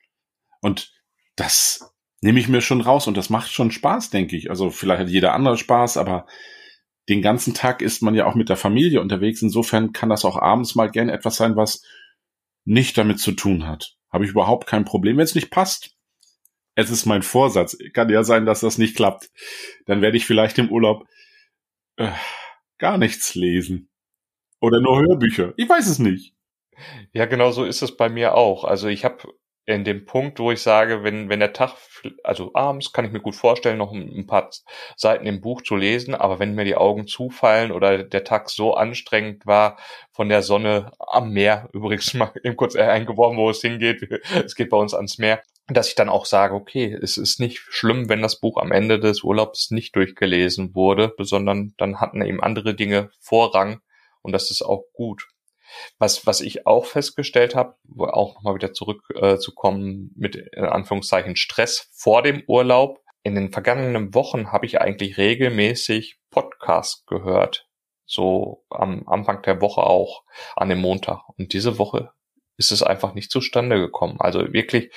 Und 0.62 0.94
das 1.36 1.94
nehme 2.22 2.40
ich 2.40 2.48
mir 2.48 2.62
schon 2.62 2.82
raus 2.82 3.08
und 3.08 3.18
das 3.18 3.30
macht 3.30 3.52
schon 3.52 3.72
Spaß, 3.72 4.10
denke 4.10 4.38
ich. 4.38 4.50
Also 4.50 4.70
vielleicht 4.70 5.02
hat 5.02 5.10
jeder 5.10 5.34
andere 5.34 5.58
Spaß, 5.58 5.98
aber 5.98 6.26
den 7.10 7.22
ganzen 7.22 7.54
Tag 7.54 7.82
ist 7.82 8.02
man 8.02 8.16
ja 8.16 8.26
auch 8.26 8.36
mit 8.36 8.50
der 8.50 8.56
Familie 8.56 9.02
unterwegs. 9.02 9.42
Insofern 9.42 9.92
kann 9.92 10.10
das 10.10 10.24
auch 10.24 10.38
abends 10.38 10.76
mal 10.76 10.90
gern 10.90 11.10
etwas 11.10 11.36
sein, 11.36 11.56
was 11.56 11.84
nicht 12.66 12.98
damit 12.98 13.20
zu 13.20 13.34
tun 13.34 13.68
hat. 13.68 13.98
Habe 14.10 14.24
ich 14.24 14.32
überhaupt 14.32 14.68
kein 14.68 14.86
Problem, 14.86 15.18
wenn 15.18 15.26
es 15.26 15.36
nicht 15.36 15.50
passt. 15.50 15.96
Es 16.76 16.90
ist 16.90 17.06
mein 17.06 17.24
Vorsatz. 17.24 17.78
Kann 17.94 18.10
ja 18.10 18.24
sein, 18.24 18.46
dass 18.46 18.62
das 18.62 18.78
nicht 18.78 18.96
klappt. 18.96 19.32
Dann 19.86 20.02
werde 20.02 20.18
ich 20.18 20.26
vielleicht 20.26 20.58
im 20.60 20.72
Urlaub 20.72 21.06
äh, 21.98 22.12
gar 22.78 22.98
nichts 22.98 23.36
lesen. 23.36 23.90
Oder 24.62 24.80
nur 24.80 25.02
Hörbücher. 25.02 25.54
Ich 25.58 25.68
weiß 25.68 25.88
es 25.88 26.00
nicht. 26.00 26.34
Ja, 27.12 27.26
genau 27.26 27.52
so 27.52 27.66
ist 27.66 27.82
es 27.82 27.98
bei 27.98 28.08
mir 28.08 28.36
auch. 28.36 28.64
Also 28.64 28.88
ich 28.88 29.04
habe 29.04 29.28
in 29.66 29.86
dem 29.86 30.06
Punkt, 30.06 30.40
wo 30.40 30.52
ich 30.52 30.62
sage, 30.62 31.04
wenn, 31.04 31.30
wenn 31.30 31.40
der 31.40 31.54
Tag, 31.54 31.76
also 32.24 32.52
abends 32.54 32.92
kann 32.92 33.06
ich 33.06 33.12
mir 33.12 33.22
gut 33.22 33.36
vorstellen, 33.36 33.78
noch 33.78 33.94
ein, 33.94 34.28
paar 34.28 34.50
Seiten 34.98 35.26
im 35.26 35.40
Buch 35.40 35.62
zu 35.62 35.76
lesen, 35.76 36.16
aber 36.16 36.40
wenn 36.40 36.54
mir 36.54 36.66
die 36.66 36.76
Augen 36.76 37.08
zufallen 37.08 37.72
oder 37.72 38.04
der 38.04 38.26
Tag 38.26 38.50
so 38.50 38.74
anstrengend 38.74 39.46
war 39.46 39.78
von 40.12 40.28
der 40.28 40.42
Sonne 40.42 40.92
am 41.00 41.32
Meer, 41.32 41.70
übrigens 41.74 42.14
mal 42.14 42.32
eben 42.44 42.58
kurz 42.58 42.76
eingeworfen, 42.76 43.38
wo 43.38 43.50
es 43.50 43.62
hingeht, 43.62 44.02
es 44.46 44.56
geht 44.56 44.70
bei 44.70 44.78
uns 44.78 44.94
ans 44.94 45.18
Meer, 45.18 45.42
dass 45.68 45.88
ich 45.88 45.96
dann 45.96 46.10
auch 46.10 46.26
sage, 46.26 46.56
okay, 46.56 46.98
es 47.02 47.18
ist 47.18 47.40
nicht 47.40 47.60
schlimm, 47.60 48.10
wenn 48.10 48.22
das 48.22 48.42
Buch 48.42 48.58
am 48.58 48.74
Ende 48.74 49.00
des 49.00 49.24
Urlaubs 49.24 49.72
nicht 49.72 49.96
durchgelesen 49.96 50.76
wurde, 50.76 51.14
sondern 51.20 51.74
dann 51.78 52.02
hatten 52.02 52.22
eben 52.22 52.44
andere 52.44 52.76
Dinge 52.76 53.12
Vorrang 53.22 53.80
und 54.22 54.34
das 54.34 54.52
ist 54.52 54.62
auch 54.62 54.84
gut. 54.94 55.33
Was, 56.00 56.26
was 56.26 56.42
ich 56.42 56.66
auch 56.68 56.86
festgestellt 56.86 57.56
habe, 57.56 57.76
auch 57.98 58.36
nochmal 58.36 58.56
wieder 58.56 58.74
zurückzukommen 58.74 60.12
äh, 60.16 60.20
mit 60.20 60.36
in 60.36 60.66
Anführungszeichen 60.66 61.36
Stress 61.36 61.90
vor 61.94 62.22
dem 62.22 62.44
Urlaub. 62.48 63.00
In 63.24 63.36
den 63.36 63.52
vergangenen 63.52 64.14
Wochen 64.14 64.52
habe 64.52 64.66
ich 64.66 64.82
eigentlich 64.82 65.18
regelmäßig 65.18 66.18
Podcasts 66.30 67.06
gehört. 67.06 67.68
So 68.06 68.66
am 68.70 69.08
Anfang 69.08 69.42
der 69.44 69.62
Woche 69.62 69.82
auch, 69.82 70.24
an 70.56 70.70
dem 70.70 70.80
Montag. 70.80 71.22
Und 71.38 71.54
diese 71.54 71.78
Woche 71.80 72.12
ist 72.58 72.72
es 72.72 72.84
einfach 72.84 73.14
nicht 73.14 73.32
zustande 73.32 73.80
gekommen. 73.80 74.18
Also 74.20 74.52
wirklich 74.54 74.92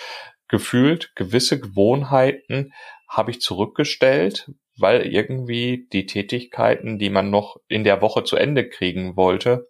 gefühlt 0.48 1.14
gewisse 1.14 1.60
Gewohnheiten 1.60 2.72
habe 3.08 3.30
ich 3.30 3.40
zurückgestellt, 3.40 4.50
weil 4.78 5.06
irgendwie 5.06 5.88
die 5.92 6.06
Tätigkeiten, 6.06 6.98
die 6.98 7.10
man 7.10 7.30
noch 7.30 7.56
in 7.68 7.84
der 7.84 8.02
Woche 8.02 8.24
zu 8.24 8.36
Ende 8.36 8.68
kriegen 8.68 9.16
wollte, 9.16 9.68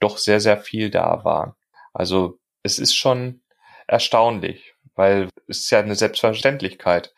doch 0.00 0.18
sehr, 0.18 0.40
sehr 0.40 0.58
viel 0.58 0.90
da 0.90 1.24
waren. 1.24 1.54
Also 1.92 2.38
es 2.62 2.78
ist 2.78 2.94
schon 2.94 3.42
erstaunlich, 3.86 4.74
weil 4.94 5.28
es 5.46 5.60
ist 5.60 5.70
ja 5.70 5.78
eine 5.78 5.94
Selbstverständlichkeit. 5.94 7.14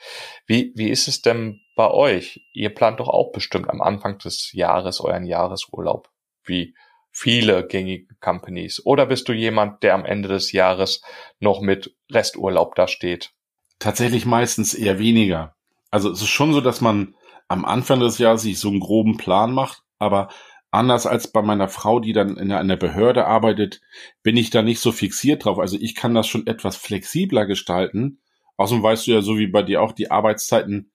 Wie, 0.46 0.72
wie 0.76 0.90
ist 0.90 1.08
es 1.08 1.22
denn 1.22 1.60
bei 1.76 1.90
euch? 1.90 2.46
Ihr 2.52 2.74
plant 2.74 3.00
doch 3.00 3.08
auch 3.08 3.32
bestimmt 3.32 3.70
am 3.70 3.80
Anfang 3.80 4.18
des 4.18 4.52
Jahres 4.52 5.00
euren 5.00 5.24
Jahresurlaub, 5.24 6.10
wie 6.44 6.74
viele 7.10 7.66
gängige 7.66 8.14
Companies. 8.20 8.84
Oder 8.84 9.06
bist 9.06 9.28
du 9.28 9.32
jemand, 9.32 9.82
der 9.82 9.94
am 9.94 10.04
Ende 10.04 10.28
des 10.28 10.52
Jahres 10.52 11.02
noch 11.40 11.60
mit 11.60 11.96
Resturlaub 12.10 12.74
da 12.74 12.86
steht? 12.86 13.32
Tatsächlich 13.78 14.26
meistens 14.26 14.74
eher 14.74 14.98
weniger. 14.98 15.54
Also 15.90 16.10
es 16.10 16.20
ist 16.20 16.28
schon 16.28 16.52
so, 16.52 16.60
dass 16.60 16.80
man 16.80 17.14
am 17.48 17.64
Anfang 17.64 18.00
des 18.00 18.18
Jahres 18.18 18.42
sich 18.42 18.58
so 18.58 18.68
einen 18.68 18.80
groben 18.80 19.16
Plan 19.16 19.52
macht, 19.52 19.82
aber 19.98 20.28
anders 20.70 21.06
als 21.06 21.32
bei 21.32 21.42
meiner 21.42 21.68
Frau, 21.68 22.00
die 22.00 22.12
dann 22.12 22.36
in 22.36 22.52
einer 22.52 22.76
Behörde 22.76 23.26
arbeitet, 23.26 23.80
bin 24.22 24.36
ich 24.36 24.50
da 24.50 24.62
nicht 24.62 24.80
so 24.80 24.92
fixiert 24.92 25.44
drauf. 25.44 25.58
Also 25.58 25.78
ich 25.80 25.94
kann 25.94 26.14
das 26.14 26.26
schon 26.26 26.46
etwas 26.46 26.76
flexibler 26.76 27.46
gestalten. 27.46 28.20
Außerdem 28.56 28.82
weißt 28.82 29.06
du 29.06 29.12
ja, 29.12 29.22
so 29.22 29.38
wie 29.38 29.46
bei 29.46 29.62
dir 29.62 29.82
auch, 29.82 29.92
die 29.92 30.10
Arbeitszeiten, 30.10 30.92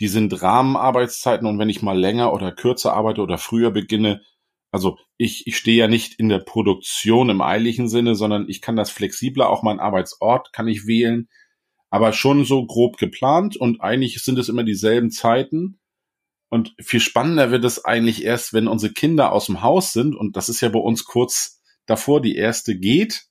die 0.00 0.08
sind 0.08 0.42
Rahmenarbeitszeiten 0.42 1.46
und 1.46 1.58
wenn 1.58 1.70
ich 1.70 1.82
mal 1.82 1.98
länger 1.98 2.32
oder 2.32 2.52
kürzer 2.52 2.94
arbeite 2.94 3.22
oder 3.22 3.38
früher 3.38 3.70
beginne, 3.70 4.22
also 4.70 4.98
ich, 5.16 5.46
ich 5.46 5.56
stehe 5.56 5.78
ja 5.78 5.88
nicht 5.88 6.14
in 6.20 6.28
der 6.28 6.38
Produktion 6.40 7.30
im 7.30 7.40
eigentlichen 7.40 7.88
Sinne, 7.88 8.14
sondern 8.14 8.48
ich 8.48 8.60
kann 8.60 8.76
das 8.76 8.90
flexibler, 8.90 9.48
auch 9.48 9.62
meinen 9.62 9.80
Arbeitsort 9.80 10.52
kann 10.52 10.68
ich 10.68 10.86
wählen, 10.86 11.28
aber 11.90 12.12
schon 12.12 12.44
so 12.44 12.66
grob 12.66 12.98
geplant 12.98 13.56
und 13.56 13.80
eigentlich 13.80 14.22
sind 14.22 14.38
es 14.38 14.48
immer 14.48 14.62
dieselben 14.62 15.10
Zeiten 15.10 15.80
und 16.50 16.74
viel 16.80 17.00
spannender 17.00 17.50
wird 17.50 17.64
es 17.64 17.84
eigentlich 17.84 18.24
erst, 18.24 18.52
wenn 18.52 18.68
unsere 18.68 18.92
Kinder 18.92 19.32
aus 19.32 19.46
dem 19.46 19.62
Haus 19.62 19.92
sind. 19.92 20.14
Und 20.14 20.36
das 20.36 20.48
ist 20.48 20.60
ja 20.60 20.70
bei 20.70 20.78
uns 20.78 21.04
kurz 21.04 21.60
davor, 21.86 22.22
die 22.22 22.36
erste 22.36 22.76
geht. 22.78 23.26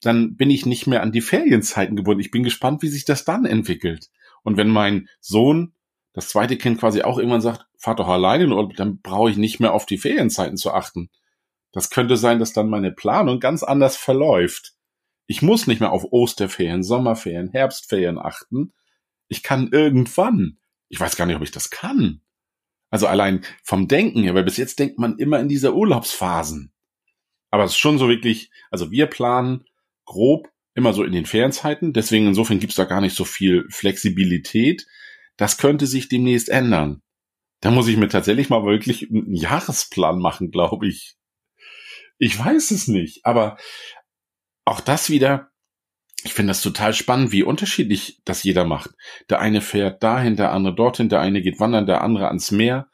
Dann 0.00 0.36
bin 0.36 0.50
ich 0.50 0.66
nicht 0.66 0.86
mehr 0.86 1.02
an 1.02 1.12
die 1.12 1.20
Ferienzeiten 1.20 1.96
gebunden. 1.96 2.20
Ich 2.20 2.30
bin 2.30 2.42
gespannt, 2.42 2.82
wie 2.82 2.88
sich 2.88 3.04
das 3.04 3.24
dann 3.24 3.44
entwickelt. 3.44 4.08
Und 4.42 4.56
wenn 4.56 4.68
mein 4.68 5.08
Sohn, 5.20 5.74
das 6.12 6.28
zweite 6.28 6.56
Kind 6.56 6.80
quasi 6.80 7.02
auch 7.02 7.18
irgendwann 7.18 7.40
sagt, 7.40 7.66
fahr 7.76 7.94
doch 7.94 8.08
alleine 8.08 8.48
dann 8.76 9.00
brauche 9.00 9.30
ich 9.30 9.36
nicht 9.36 9.60
mehr 9.60 9.72
auf 9.72 9.86
die 9.86 9.98
Ferienzeiten 9.98 10.56
zu 10.56 10.72
achten. 10.72 11.10
Das 11.70 11.90
könnte 11.90 12.16
sein, 12.16 12.40
dass 12.40 12.52
dann 12.52 12.70
meine 12.70 12.90
Planung 12.90 13.38
ganz 13.40 13.62
anders 13.62 13.96
verläuft. 13.96 14.74
Ich 15.26 15.42
muss 15.42 15.66
nicht 15.66 15.80
mehr 15.80 15.92
auf 15.92 16.06
Osterferien, 16.10 16.82
Sommerferien, 16.82 17.50
Herbstferien 17.50 18.18
achten. 18.18 18.72
Ich 19.28 19.42
kann 19.42 19.68
irgendwann. 19.70 20.58
Ich 20.88 20.98
weiß 20.98 21.16
gar 21.16 21.26
nicht, 21.26 21.36
ob 21.36 21.42
ich 21.42 21.50
das 21.50 21.70
kann. 21.70 22.22
Also 22.90 23.06
allein 23.06 23.44
vom 23.62 23.88
Denken 23.88 24.22
her, 24.22 24.34
weil 24.34 24.44
bis 24.44 24.56
jetzt 24.56 24.78
denkt 24.78 24.98
man 24.98 25.18
immer 25.18 25.40
in 25.40 25.48
dieser 25.48 25.74
Urlaubsphasen. 25.74 26.72
Aber 27.50 27.64
es 27.64 27.72
ist 27.72 27.78
schon 27.78 27.98
so 27.98 28.08
wirklich, 28.08 28.50
also 28.70 28.90
wir 28.90 29.06
planen 29.06 29.64
grob 30.04 30.50
immer 30.74 30.92
so 30.92 31.02
in 31.02 31.12
den 31.12 31.26
Ferienzeiten, 31.26 31.92
deswegen 31.92 32.28
insofern 32.28 32.60
gibt's 32.60 32.76
da 32.76 32.84
gar 32.84 33.00
nicht 33.00 33.16
so 33.16 33.24
viel 33.24 33.66
Flexibilität. 33.70 34.86
Das 35.36 35.58
könnte 35.58 35.86
sich 35.86 36.08
demnächst 36.08 36.48
ändern. 36.48 37.02
Da 37.60 37.70
muss 37.70 37.88
ich 37.88 37.96
mir 37.96 38.08
tatsächlich 38.08 38.48
mal 38.48 38.64
wirklich 38.64 39.10
einen 39.10 39.34
Jahresplan 39.34 40.20
machen, 40.20 40.50
glaube 40.50 40.86
ich. 40.86 41.16
Ich 42.18 42.38
weiß 42.38 42.70
es 42.70 42.88
nicht, 42.88 43.24
aber 43.24 43.58
auch 44.64 44.80
das 44.80 45.10
wieder, 45.10 45.50
ich 46.24 46.34
finde 46.34 46.50
das 46.50 46.62
total 46.62 46.94
spannend, 46.94 47.32
wie 47.32 47.42
unterschiedlich 47.42 48.20
das 48.24 48.42
jeder 48.42 48.64
macht. 48.64 48.90
Der 49.30 49.40
eine 49.40 49.60
fährt 49.60 50.02
dahin, 50.02 50.36
der 50.36 50.52
andere 50.52 50.74
dorthin, 50.74 51.08
der 51.08 51.20
eine 51.20 51.42
geht 51.42 51.60
wandern, 51.60 51.86
der 51.86 52.02
andere 52.02 52.28
ans 52.28 52.50
Meer. 52.50 52.88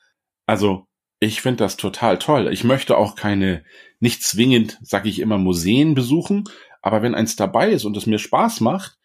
Also, 0.47 0.87
ich 1.21 1.41
finde 1.41 1.65
das 1.65 1.77
total 1.77 2.19
toll. 2.19 2.53
Ich 2.53 2.65
möchte 2.65 2.99
auch 2.99 3.17
keine, 3.17 3.65
nicht 3.99 4.23
zwingend, 4.23 4.79
sag 4.83 5.07
ich 5.07 5.21
immer, 5.21 5.39
Museen 5.39 5.95
besuchen, 5.95 6.45
aber 6.83 7.01
wenn 7.01 7.15
eins 7.15 7.35
dabei 7.35 7.71
ist 7.71 7.87
und 7.87 7.97
es 7.97 8.07
mir 8.07 8.19
Spaß 8.19 8.61
macht, 8.61 8.99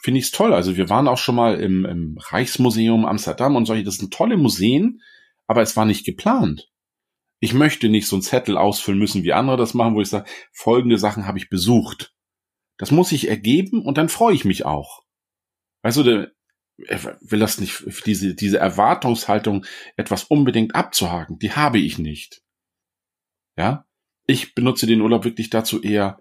finde 0.00 0.20
ich 0.20 0.26
es 0.26 0.30
toll. 0.30 0.54
Also 0.54 0.76
wir 0.76 0.88
waren 0.88 1.08
auch 1.08 1.18
schon 1.18 1.34
mal 1.34 1.58
im, 1.58 1.84
im 1.84 2.16
Reichsmuseum 2.18 3.04
Amsterdam 3.04 3.56
und 3.56 3.66
solche, 3.66 3.82
das 3.82 3.96
sind 3.96 4.14
tolle 4.14 4.36
Museen, 4.36 5.00
aber 5.48 5.62
es 5.62 5.76
war 5.76 5.84
nicht 5.84 6.06
geplant. 6.06 6.70
Ich 7.40 7.54
möchte 7.54 7.88
nicht 7.88 8.06
so 8.06 8.16
einen 8.16 8.22
Zettel 8.22 8.56
ausfüllen 8.56 9.00
müssen, 9.00 9.24
wie 9.24 9.32
andere 9.32 9.56
das 9.56 9.74
machen, 9.74 9.96
wo 9.96 10.00
ich 10.00 10.08
sage, 10.08 10.30
folgende 10.52 10.98
Sachen 10.98 11.26
habe 11.26 11.38
ich 11.38 11.48
besucht. 11.48 12.13
Das 12.84 12.90
muss 12.90 13.08
sich 13.08 13.28
ergeben 13.30 13.80
und 13.80 13.96
dann 13.96 14.10
freue 14.10 14.34
ich 14.34 14.44
mich 14.44 14.66
auch. 14.66 15.04
Weißt 15.80 15.96
du, 15.96 16.30
will 16.76 17.40
das 17.40 17.58
nicht, 17.58 17.82
diese, 18.04 18.34
diese 18.34 18.58
Erwartungshaltung, 18.58 19.64
etwas 19.96 20.24
unbedingt 20.24 20.74
abzuhaken, 20.74 21.38
die 21.38 21.52
habe 21.52 21.78
ich 21.78 21.98
nicht. 21.98 22.42
Ja? 23.56 23.86
Ich 24.26 24.54
benutze 24.54 24.86
den 24.86 25.00
Urlaub 25.00 25.24
wirklich 25.24 25.48
dazu 25.48 25.80
eher, 25.80 26.20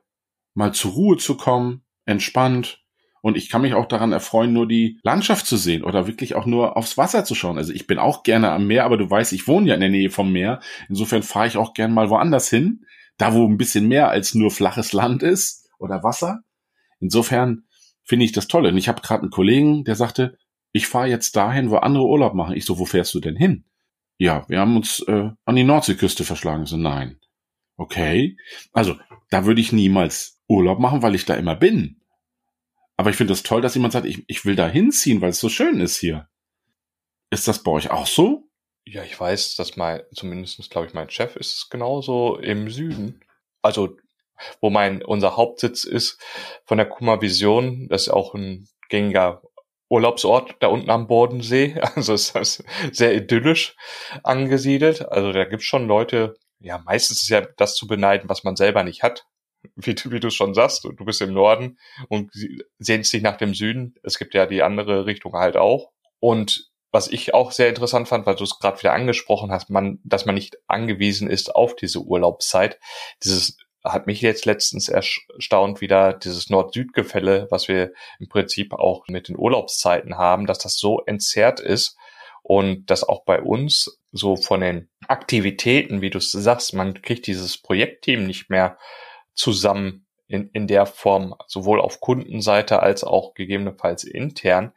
mal 0.53 0.73
zur 0.73 0.93
Ruhe 0.93 1.17
zu 1.17 1.35
kommen, 1.35 1.83
entspannt. 2.05 2.81
Und 3.21 3.35
ich 3.35 3.49
kann 3.49 3.63
mich 3.63 3.73
auch 3.73 3.89
daran 3.89 4.13
erfreuen, 4.13 4.53
nur 4.53 4.65
die 4.65 5.01
Landschaft 5.03 5.45
zu 5.45 5.57
sehen 5.57 5.83
oder 5.83 6.07
wirklich 6.07 6.33
auch 6.33 6.45
nur 6.45 6.77
aufs 6.77 6.97
Wasser 6.97 7.25
zu 7.25 7.35
schauen. 7.35 7.57
Also 7.57 7.73
ich 7.73 7.87
bin 7.87 7.99
auch 7.99 8.23
gerne 8.23 8.51
am 8.51 8.67
Meer, 8.67 8.85
aber 8.85 8.95
du 8.95 9.09
weißt, 9.09 9.33
ich 9.33 9.49
wohne 9.49 9.67
ja 9.67 9.73
in 9.73 9.81
der 9.81 9.89
Nähe 9.89 10.09
vom 10.09 10.31
Meer. 10.31 10.61
Insofern 10.87 11.23
fahre 11.23 11.47
ich 11.47 11.57
auch 11.57 11.73
gern 11.73 11.93
mal 11.93 12.09
woanders 12.09 12.49
hin. 12.49 12.85
Da, 13.17 13.33
wo 13.33 13.45
ein 13.45 13.57
bisschen 13.57 13.89
mehr 13.89 14.07
als 14.07 14.33
nur 14.33 14.49
flaches 14.49 14.93
Land 14.93 15.23
ist 15.23 15.63
oder 15.77 16.03
Wasser. 16.03 16.43
Insofern 17.03 17.65
finde 18.03 18.25
ich 18.25 18.31
das 18.31 18.47
toll. 18.47 18.65
Und 18.65 18.77
ich 18.77 18.87
habe 18.87 19.01
gerade 19.01 19.23
einen 19.23 19.31
Kollegen, 19.31 19.83
der 19.83 19.95
sagte, 19.95 20.37
ich 20.71 20.87
fahre 20.87 21.07
jetzt 21.07 21.35
dahin, 21.35 21.69
wo 21.69 21.75
andere 21.77 22.05
Urlaub 22.05 22.33
machen. 22.33 22.55
Ich 22.55 22.65
so, 22.65 22.79
wo 22.79 22.85
fährst 22.85 23.13
du 23.13 23.19
denn 23.19 23.35
hin? 23.35 23.65
Ja, 24.17 24.45
wir 24.47 24.59
haben 24.59 24.75
uns 24.75 24.99
äh, 25.01 25.29
an 25.45 25.55
die 25.55 25.63
Nordseeküste 25.63 26.23
verschlagen. 26.23 26.65
So, 26.65 26.77
nein. 26.77 27.19
Okay. 27.75 28.37
Also, 28.71 28.97
da 29.29 29.45
würde 29.45 29.61
ich 29.61 29.73
niemals 29.73 30.41
Urlaub 30.47 30.79
machen, 30.79 31.01
weil 31.01 31.15
ich 31.15 31.25
da 31.25 31.35
immer 31.35 31.55
bin. 31.55 32.01
Aber 32.95 33.09
ich 33.09 33.15
finde 33.15 33.33
es 33.33 33.41
das 33.41 33.49
toll, 33.49 33.61
dass 33.61 33.75
jemand 33.75 33.93
sagt, 33.93 34.05
ich, 34.05 34.23
ich 34.27 34.45
will 34.45 34.55
da 34.55 34.67
hinziehen, 34.67 35.21
weil 35.21 35.31
es 35.31 35.39
so 35.39 35.49
schön 35.49 35.79
ist 35.79 35.97
hier. 35.97 36.29
Ist 37.29 37.47
das 37.47 37.63
bei 37.63 37.71
euch 37.71 37.91
auch 37.91 38.07
so? 38.07 38.49
Ja, 38.85 39.03
ich 39.03 39.19
weiß, 39.19 39.55
dass 39.55 39.75
mein, 39.77 40.01
zumindest 40.13 40.69
glaube 40.69 40.87
ich, 40.87 40.93
mein 40.93 41.09
Chef 41.09 41.35
ist 41.35 41.69
genauso 41.69 42.37
im 42.37 42.69
Süden. 42.69 43.21
Also 43.61 43.97
wo 44.61 44.69
mein 44.69 45.03
unser 45.03 45.37
Hauptsitz 45.37 45.83
ist 45.83 46.21
von 46.65 46.77
der 46.77 46.87
Kuma 46.87 47.21
Vision. 47.21 47.87
Das 47.89 48.03
ist 48.03 48.09
auch 48.09 48.33
ein 48.33 48.67
gängiger 48.89 49.41
Urlaubsort 49.89 50.55
da 50.59 50.67
unten 50.67 50.89
am 50.89 51.07
Bodensee. 51.07 51.75
Also 51.95 52.13
ist 52.13 52.35
das 52.35 52.63
sehr 52.91 53.15
idyllisch 53.15 53.75
angesiedelt. 54.23 55.07
Also 55.09 55.31
da 55.31 55.45
gibt's 55.45 55.65
schon 55.65 55.87
Leute, 55.87 56.35
ja, 56.59 56.79
meistens 56.79 57.21
ist 57.21 57.29
ja 57.29 57.41
das 57.57 57.75
zu 57.75 57.87
beneiden, 57.87 58.29
was 58.29 58.43
man 58.43 58.55
selber 58.55 58.83
nicht 58.83 59.03
hat. 59.03 59.25
Wie, 59.75 59.95
wie 60.11 60.19
du 60.19 60.29
schon 60.29 60.53
sagst, 60.53 60.83
du 60.83 61.05
bist 61.05 61.21
im 61.21 61.33
Norden 61.33 61.77
und 62.09 62.31
sehnst 62.79 63.13
dich 63.13 63.21
nach 63.21 63.37
dem 63.37 63.53
Süden. 63.53 63.95
Es 64.03 64.19
gibt 64.19 64.33
ja 64.33 64.45
die 64.45 64.61
andere 64.61 65.05
Richtung 65.05 65.33
halt 65.35 65.55
auch. 65.55 65.91
Und 66.19 66.69
was 66.91 67.07
ich 67.07 67.33
auch 67.33 67.51
sehr 67.51 67.69
interessant 67.69 68.07
fand, 68.07 68.25
weil 68.25 68.35
du 68.35 68.43
es 68.43 68.59
gerade 68.59 68.77
wieder 68.79 68.93
angesprochen 68.93 69.51
hast, 69.51 69.69
man, 69.69 69.99
dass 70.03 70.25
man 70.25 70.35
nicht 70.35 70.57
angewiesen 70.67 71.29
ist 71.29 71.55
auf 71.55 71.75
diese 71.75 71.99
Urlaubszeit. 71.99 72.77
Dieses 73.23 73.57
hat 73.83 74.07
mich 74.07 74.21
jetzt 74.21 74.45
letztens 74.45 74.87
erstaunt 74.87 75.81
wieder 75.81 76.13
dieses 76.13 76.49
Nord-Süd-Gefälle, 76.49 77.47
was 77.49 77.67
wir 77.67 77.91
im 78.19 78.29
Prinzip 78.29 78.73
auch 78.73 79.07
mit 79.07 79.27
den 79.27 79.37
Urlaubszeiten 79.37 80.17
haben, 80.17 80.45
dass 80.45 80.59
das 80.59 80.77
so 80.77 81.01
entzerrt 81.01 81.59
ist 81.59 81.97
und 82.43 82.85
dass 82.89 83.03
auch 83.03 83.25
bei 83.25 83.41
uns 83.41 83.99
so 84.11 84.35
von 84.35 84.61
den 84.61 84.89
Aktivitäten, 85.07 86.01
wie 86.01 86.09
du 86.09 86.19
es 86.19 86.31
sagst, 86.31 86.73
man 86.73 87.01
kriegt 87.01 87.27
dieses 87.27 87.57
Projektteam 87.57 88.25
nicht 88.25 88.49
mehr 88.49 88.77
zusammen 89.33 90.05
in, 90.27 90.49
in 90.53 90.67
der 90.67 90.85
Form, 90.85 91.35
sowohl 91.47 91.81
auf 91.81 91.99
Kundenseite 91.99 92.81
als 92.81 93.03
auch 93.03 93.33
gegebenenfalls 93.33 94.03
intern, 94.03 94.73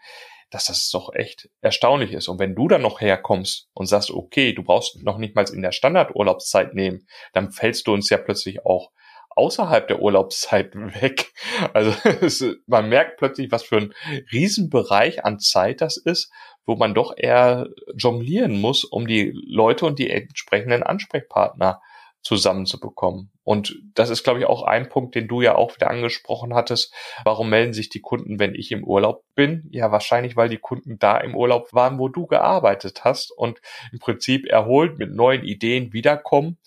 dass 0.57 0.65
das 0.65 0.89
doch 0.91 1.13
echt 1.13 1.51
erstaunlich 1.61 2.13
ist. 2.13 2.29
Und 2.29 2.39
wenn 2.39 2.55
du 2.55 2.67
dann 2.67 2.81
noch 2.81 3.03
herkommst 3.03 3.69
und 3.75 3.85
sagst, 3.85 4.11
okay, 4.11 4.55
du 4.55 4.63
brauchst 4.63 5.03
noch 5.05 5.19
nicht 5.19 5.35
mal 5.35 5.45
in 5.53 5.61
der 5.61 5.73
Standardurlaubszeit 5.73 6.73
nehmen, 6.73 7.07
dann 7.35 7.53
fällst 7.53 7.87
du 7.87 7.93
uns 7.93 8.09
ja 8.09 8.17
plötzlich 8.17 8.65
auch 8.65 8.91
außerhalb 9.29 9.87
der 9.87 10.01
Urlaubszeit 10.01 10.75
weg. 10.75 11.35
Also 11.75 11.95
es, 12.23 12.43
man 12.67 12.89
merkt 12.89 13.19
plötzlich, 13.19 13.53
was 13.53 13.65
für 13.65 13.77
ein 13.77 13.95
Riesenbereich 14.33 15.27
an 15.27 15.41
Zeit 15.41 15.83
das 15.83 15.99
ist, 15.99 16.33
wo 16.65 16.75
man 16.75 16.95
doch 16.95 17.13
eher 17.15 17.69
jonglieren 17.95 18.59
muss, 18.59 18.83
um 18.85 19.07
die 19.07 19.33
Leute 19.35 19.85
und 19.85 19.99
die 19.99 20.09
entsprechenden 20.09 20.83
Ansprechpartner 20.83 21.83
zusammenzubekommen. 22.23 23.31
Und 23.45 23.81
das 23.95 24.11
ist, 24.11 24.25
glaube 24.25 24.41
ich, 24.41 24.47
auch 24.47 24.63
ein 24.63 24.89
Punkt, 24.89 25.15
den 25.15 25.29
du 25.29 25.43
ja 25.43 25.55
auch 25.55 25.75
wieder 25.77 25.91
angesprochen 25.91 26.55
hattest. 26.55 26.93
Warum 27.25 27.49
melden 27.51 27.73
sich 27.73 27.89
die 27.89 28.01
Kunden, 28.01 28.41
wenn 28.41 28.55
ich 28.55 28.73
im 28.73 28.83
Urlaub 28.83 29.25
bin? 29.37 29.69
Ja, 29.71 29.93
wahrscheinlich, 29.93 30.37
weil 30.37 30.49
die 30.49 30.59
Kunden 30.59 30.99
da 30.99 31.19
im 31.19 31.37
Urlaub 31.37 31.73
waren, 31.73 31.99
wo 31.99 32.09
du 32.09 32.27
gearbeitet 32.27 33.05
hast 33.05 33.31
und 33.31 33.61
im 33.93 34.01
Prinzip 34.01 34.47
erholt 34.47 34.99
mit 34.99 35.15
neuen 35.15 35.45
Ideen 35.45 35.93
wiederkommen 35.93 36.59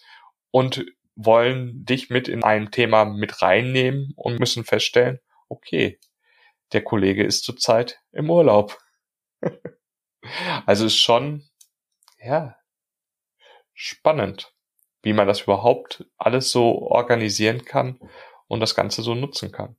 und 0.51 0.85
wollen 1.15 1.83
dich 1.83 2.09
mit 2.09 2.29
in 2.29 2.43
ein 2.43 2.71
Thema 2.71 3.03
mit 3.03 3.41
reinnehmen 3.41 4.13
und 4.15 4.39
müssen 4.39 4.63
feststellen, 4.63 5.19
okay, 5.49 5.99
der 6.71 6.83
Kollege 6.83 7.25
ist 7.25 7.43
zurzeit 7.43 7.99
im 8.13 8.29
Urlaub. 8.29 8.77
also 10.65 10.85
ist 10.85 10.97
schon, 10.97 11.43
ja, 12.23 12.55
spannend 13.73 14.53
wie 15.01 15.13
man 15.13 15.27
das 15.27 15.41
überhaupt 15.41 16.05
alles 16.17 16.51
so 16.51 16.79
organisieren 16.81 17.65
kann 17.65 17.99
und 18.47 18.59
das 18.59 18.75
Ganze 18.75 19.01
so 19.01 19.15
nutzen 19.15 19.51
kann. 19.51 19.75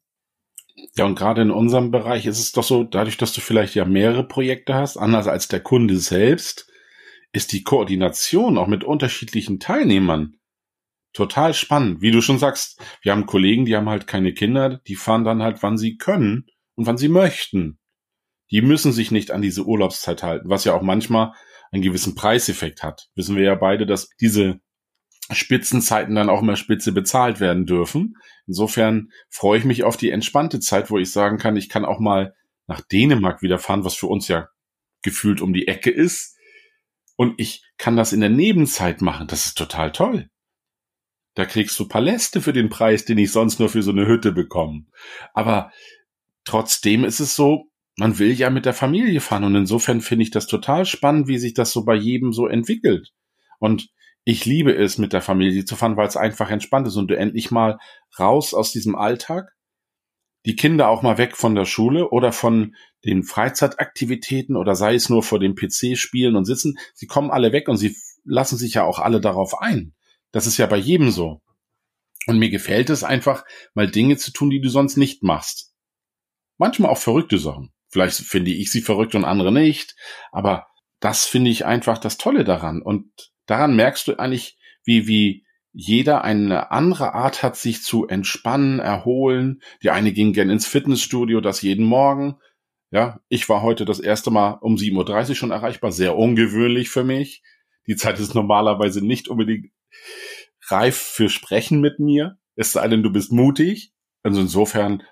Ja, 0.97 1.05
und 1.05 1.19
gerade 1.19 1.43
in 1.43 1.51
unserem 1.51 1.91
Bereich 1.91 2.27
ist 2.27 2.39
es 2.39 2.53
doch 2.53 2.65
so, 2.65 2.85
dadurch, 2.85 3.17
dass 3.17 3.33
du 3.33 3.41
vielleicht 3.41 3.75
ja 3.75 3.85
mehrere 3.85 4.27
Projekte 4.27 4.75
hast, 4.75 4.97
anders 4.97 5.27
als 5.27 5.49
der 5.49 5.61
Kunde 5.61 5.99
selbst, 5.99 6.71
ist 7.33 7.53
die 7.53 7.63
Koordination 7.63 8.59
auch 8.59 8.67
mit 8.67 8.83
unterschiedlichen 8.83 9.61
Teilnehmern 9.61 10.37
total 11.13 11.55
spannend. 11.55 12.01
Wie 12.03 12.11
du 12.11 12.23
schon 12.23 12.39
sagst, 12.39 12.81
wir 13.03 13.13
haben 13.13 13.27
Kollegen, 13.27 13.65
die 13.65 13.77
haben 13.77 13.89
halt 13.89 14.07
keine 14.07 14.33
Kinder, 14.33 14.81
die 14.87 14.97
fahren 14.97 15.25
dann 15.25 15.43
halt, 15.43 15.63
wann 15.63 15.77
sie 15.77 15.97
können 15.97 16.47
und 16.75 16.87
wann 16.87 16.99
sie 16.99 17.09
möchten. 17.09 17.79
Die 18.51 18.63
müssen 18.63 18.93
sich 18.93 19.11
nicht 19.11 19.31
an 19.31 19.43
diese 19.43 19.65
Urlaubszeit 19.65 20.23
halten, 20.23 20.49
was 20.49 20.65
ja 20.65 20.75
auch 20.75 20.83
manchmal 20.83 21.33
einen 21.71 21.83
gewissen 21.83 22.15
Preiseffekt 22.15 22.83
hat. 22.83 23.09
Wissen 23.15 23.37
wir 23.37 23.45
ja 23.45 23.55
beide, 23.55 23.87
dass 23.87 24.09
diese 24.21 24.61
Spitzenzeiten 25.33 26.15
dann 26.15 26.29
auch 26.29 26.43
mal 26.43 26.57
spitze 26.57 26.93
bezahlt 26.93 27.41
werden 27.41 27.67
dürfen. 27.67 28.17
Insofern 28.47 29.11
freue 29.29 29.59
ich 29.59 29.65
mich 29.65 29.85
auf 29.85 29.97
die 29.97 30.11
entspannte 30.11 30.61
Zeit, 30.61 30.91
wo 30.91 30.99
ich 30.99 31.11
sagen 31.11 31.39
kann, 31.39 31.57
ich 31.57 31.69
kann 31.69 31.85
auch 31.85 32.01
mal 32.01 32.35
nach 32.67 32.81
Dänemark 32.81 33.43
wieder 33.43 33.59
fahren, 33.59 33.85
was 33.85 33.95
für 33.95 34.07
uns 34.07 34.29
ja 34.29 34.49
gefühlt 35.03 35.41
um 35.41 35.53
die 35.53 35.69
Ecke 35.69 35.91
ist. 35.91 36.37
Und 37.17 37.35
ich 37.39 37.65
kann 37.79 37.97
das 37.97 38.13
in 38.13 38.21
der 38.21 38.31
Nebenzeit 38.31 39.03
machen. 39.03 39.27
Das 39.27 39.47
ist 39.47 39.59
total 39.59 39.93
toll. 39.93 40.31
Da 41.35 41.45
kriegst 41.45 41.79
du 41.79 41.87
Paläste 41.87 42.41
für 42.41 42.53
den 42.53 42.71
Preis, 42.71 43.05
den 43.05 43.19
ich 43.19 43.31
sonst 43.31 43.61
nur 43.61 43.69
für 43.69 43.83
so 43.83 43.91
eine 43.91 44.07
Hütte 44.07 44.33
bekomme. 44.33 44.87
Aber 45.33 45.71
trotzdem 46.45 47.05
ist 47.05 47.21
es 47.21 47.37
so, 47.37 47.71
man 47.97 48.19
will 48.19 48.33
ja 48.33 48.51
mit 48.51 48.67
der 48.67 48.75
Familie 48.75 49.21
fahren. 49.21 49.45
Und 49.45 49.55
insofern 49.55 50.01
finde 50.01 50.25
ich 50.25 50.31
das 50.31 50.47
total 50.47 50.87
spannend, 50.87 51.29
wie 51.29 51.39
sich 51.39 51.55
das 51.55 51.73
so 51.73 51.85
bei 51.85 51.95
jedem 51.95 52.33
so 52.33 52.47
entwickelt. 52.47 53.13
Und 53.59 53.91
ich 54.25 54.45
liebe 54.45 54.75
es, 54.75 54.99
mit 54.99 55.13
der 55.13 55.23
Familie 55.23 55.65
zu 55.65 55.77
fahren, 55.77 55.97
weil 55.97 56.07
es 56.07 56.17
einfach 56.17 56.51
entspannt 56.51 56.87
ist 56.87 56.97
und 56.97 57.09
du 57.09 57.17
endlich 57.17 57.51
mal 57.51 57.79
raus 58.19 58.55
aus 58.55 58.73
diesem 58.73 58.95
Alltag, 58.95 59.55
die 60.47 60.57
Kinder 60.57 60.89
auch 60.89 61.03
mal 61.03 61.19
weg 61.19 61.37
von 61.37 61.55
der 61.55 61.65
Schule 61.65 62.11
oder 62.11 62.33
von 62.33 62.75
den 63.05 63.23
Freizeitaktivitäten 63.23 64.57
oder 64.57 64.75
sei 64.75 64.95
es 64.95 65.09
nur 65.09 65.23
vor 65.23 65.39
dem 65.39 65.55
PC 65.55 65.97
spielen 65.99 66.37
und 66.37 66.45
sitzen. 66.45 66.79
Sie 66.95 67.07
kommen 67.07 67.31
alle 67.31 67.53
weg 67.53 67.69
und 67.69 67.77
sie 67.77 67.97
lassen 68.25 68.57
sich 68.57 68.75
ja 68.75 68.85
auch 68.85 68.99
alle 68.99 69.21
darauf 69.21 69.61
ein. 69.61 69.95
Das 70.33 70.47
ist 70.47 70.57
ja 70.57 70.67
bei 70.67 70.77
jedem 70.77 71.11
so. 71.11 71.43
Und 72.27 72.39
mir 72.39 72.51
gefällt 72.51 72.91
es 72.91 73.05
einfach, 73.05 73.45
mal 73.75 73.91
Dinge 73.91 74.17
zu 74.17 74.33
tun, 74.33 74.51
die 74.51 74.61
du 74.61 74.69
sonst 74.69 74.97
nicht 74.97 75.23
machst. 75.23 75.75
Manchmal 76.59 76.91
auch 76.91 76.99
verrückte 76.99 77.39
Sachen. 77.39 77.73
Vielleicht 77.89 78.19
finde 78.19 78.53
ich 78.53 78.71
sie 78.71 78.83
verrückt 78.83 79.15
und 79.15 79.25
andere 79.25 79.51
nicht, 79.51 79.97
aber 80.31 80.69
das 81.01 81.27
finde 81.27 81.51
ich 81.51 81.65
einfach 81.65 81.99
das 81.99 82.19
Tolle 82.19 82.45
daran. 82.45 82.83
Und 82.83 83.30
daran 83.51 83.75
merkst 83.75 84.07
du 84.09 84.19
eigentlich, 84.19 84.59
wie, 84.85 85.07
wie 85.07 85.45
jeder 85.73 86.25
eine 86.25 86.71
andere 86.71 87.15
Art 87.15 87.43
hat, 87.43 87.57
sich 87.57 87.83
zu 87.83 88.07
entspannen, 88.07 88.81
erholen. 88.81 89.63
Die 89.83 89.91
eine 89.91 90.13
ging 90.13 90.33
gern 90.33 90.51
ins 90.51 90.67
Fitnessstudio, 90.67 91.41
das 91.41 91.63
jeden 91.63 91.85
Morgen. 91.85 92.37
Ja, 92.91 93.21
ich 93.29 93.49
war 93.49 93.63
heute 93.63 93.85
das 93.85 94.01
erste 94.01 94.31
Mal 94.31 94.53
um 94.61 94.75
7.30 94.75 95.29
Uhr 95.31 95.35
schon 95.37 95.51
erreichbar, 95.53 95.93
sehr 95.93 96.17
ungewöhnlich 96.17 96.91
für 96.91 97.05
mich. 97.05 97.43
Die 97.87 97.97
Zeit 97.97 98.19
ist 98.19 98.35
normalerweise 98.35 99.05
nicht 99.05 99.29
unbedingt 99.29 99.71
reif 100.69 100.97
für 100.97 101.29
Sprechen 101.29 101.81
mit 101.81 101.99
mir, 101.99 102.39
es 102.57 102.73
sei 102.73 102.87
denn, 102.89 103.03
du 103.03 103.11
bist 103.11 103.33
mutig. 103.33 103.93
Also 104.23 104.41
insofern, 104.41 105.03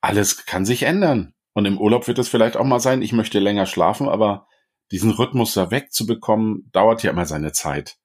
alles 0.00 0.46
kann 0.46 0.64
sich 0.64 0.82
ändern. 0.82 1.32
Und 1.54 1.64
im 1.64 1.78
Urlaub 1.78 2.06
wird 2.06 2.18
es 2.18 2.28
vielleicht 2.28 2.56
auch 2.56 2.64
mal 2.64 2.80
sein, 2.80 3.02
ich 3.02 3.12
möchte 3.12 3.38
länger 3.38 3.66
schlafen, 3.66 4.08
aber 4.08 4.46
diesen 4.90 5.10
Rhythmus 5.10 5.54
da 5.54 5.70
wegzubekommen, 5.70 6.70
dauert 6.72 7.02
ja 7.02 7.10
immer 7.10 7.26
seine 7.26 7.52
Zeit. 7.52 7.96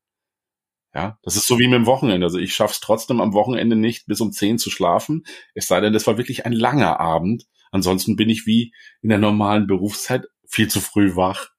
Ja, 0.93 1.17
das 1.23 1.37
ist 1.37 1.47
so 1.47 1.57
wie 1.57 1.67
mit 1.67 1.75
dem 1.75 1.85
Wochenende. 1.85 2.25
Also 2.25 2.37
ich 2.37 2.53
schaff's 2.53 2.81
trotzdem 2.81 3.21
am 3.21 3.33
Wochenende 3.33 3.77
nicht 3.77 4.07
bis 4.07 4.19
um 4.19 4.31
zehn 4.33 4.57
zu 4.57 4.69
schlafen. 4.69 5.23
Es 5.53 5.67
sei 5.67 5.79
denn, 5.79 5.93
das 5.93 6.05
war 6.05 6.17
wirklich 6.17 6.45
ein 6.45 6.51
langer 6.51 6.99
Abend. 6.99 7.45
Ansonsten 7.71 8.17
bin 8.17 8.29
ich 8.29 8.45
wie 8.45 8.73
in 9.01 9.09
der 9.09 9.17
normalen 9.17 9.67
Berufszeit 9.67 10.25
viel 10.45 10.67
zu 10.67 10.81
früh 10.81 11.15
wach. 11.15 11.49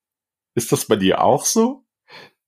Ist 0.54 0.70
das 0.70 0.84
bei 0.86 0.96
dir 0.96 1.22
auch 1.22 1.46
so? 1.46 1.86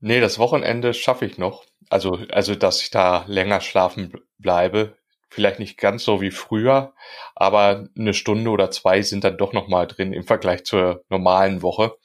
Nee, 0.00 0.20
das 0.20 0.38
Wochenende 0.38 0.92
schaffe 0.92 1.24
ich 1.24 1.38
noch. 1.38 1.64
Also, 1.88 2.18
also, 2.30 2.54
dass 2.54 2.82
ich 2.82 2.90
da 2.90 3.24
länger 3.26 3.62
schlafen 3.62 4.12
bleibe. 4.38 4.98
Vielleicht 5.34 5.58
nicht 5.58 5.78
ganz 5.78 6.04
so 6.04 6.20
wie 6.20 6.30
früher, 6.30 6.94
aber 7.34 7.88
eine 7.98 8.14
Stunde 8.14 8.50
oder 8.50 8.70
zwei 8.70 9.02
sind 9.02 9.24
dann 9.24 9.36
doch 9.36 9.52
noch 9.52 9.66
mal 9.66 9.86
drin 9.88 10.12
im 10.12 10.22
Vergleich 10.22 10.62
zur 10.62 11.02
normalen 11.08 11.60
Woche. 11.60 11.96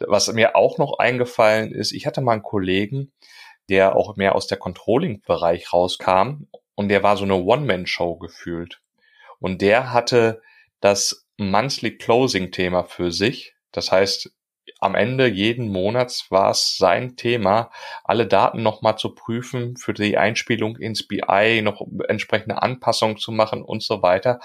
Was 0.00 0.32
mir 0.32 0.56
auch 0.56 0.76
noch 0.76 0.98
eingefallen 0.98 1.72
ist, 1.72 1.92
ich 1.92 2.04
hatte 2.04 2.20
mal 2.20 2.32
einen 2.32 2.42
Kollegen, 2.42 3.12
der 3.68 3.94
auch 3.94 4.16
mehr 4.16 4.34
aus 4.34 4.48
der 4.48 4.58
Controlling-Bereich 4.58 5.72
rauskam 5.72 6.48
und 6.74 6.88
der 6.88 7.04
war 7.04 7.16
so 7.16 7.22
eine 7.22 7.36
One-Man-Show 7.36 8.16
gefühlt. 8.16 8.80
Und 9.38 9.62
der 9.62 9.92
hatte 9.92 10.42
das 10.80 11.28
Monthly 11.36 11.96
Closing-Thema 11.96 12.82
für 12.82 13.12
sich. 13.12 13.54
Das 13.70 13.92
heißt, 13.92 14.32
am 14.80 14.94
Ende 14.94 15.26
jeden 15.26 15.68
Monats 15.68 16.30
war 16.30 16.50
es 16.50 16.76
sein 16.76 17.16
Thema, 17.16 17.70
alle 18.02 18.26
Daten 18.26 18.62
nochmal 18.62 18.96
zu 18.96 19.14
prüfen, 19.14 19.76
für 19.76 19.94
die 19.94 20.18
Einspielung 20.18 20.76
ins 20.76 21.06
BI 21.06 21.62
noch 21.62 21.86
entsprechende 22.08 22.62
Anpassungen 22.62 23.16
zu 23.16 23.32
machen 23.32 23.62
und 23.62 23.82
so 23.82 24.02
weiter. 24.02 24.40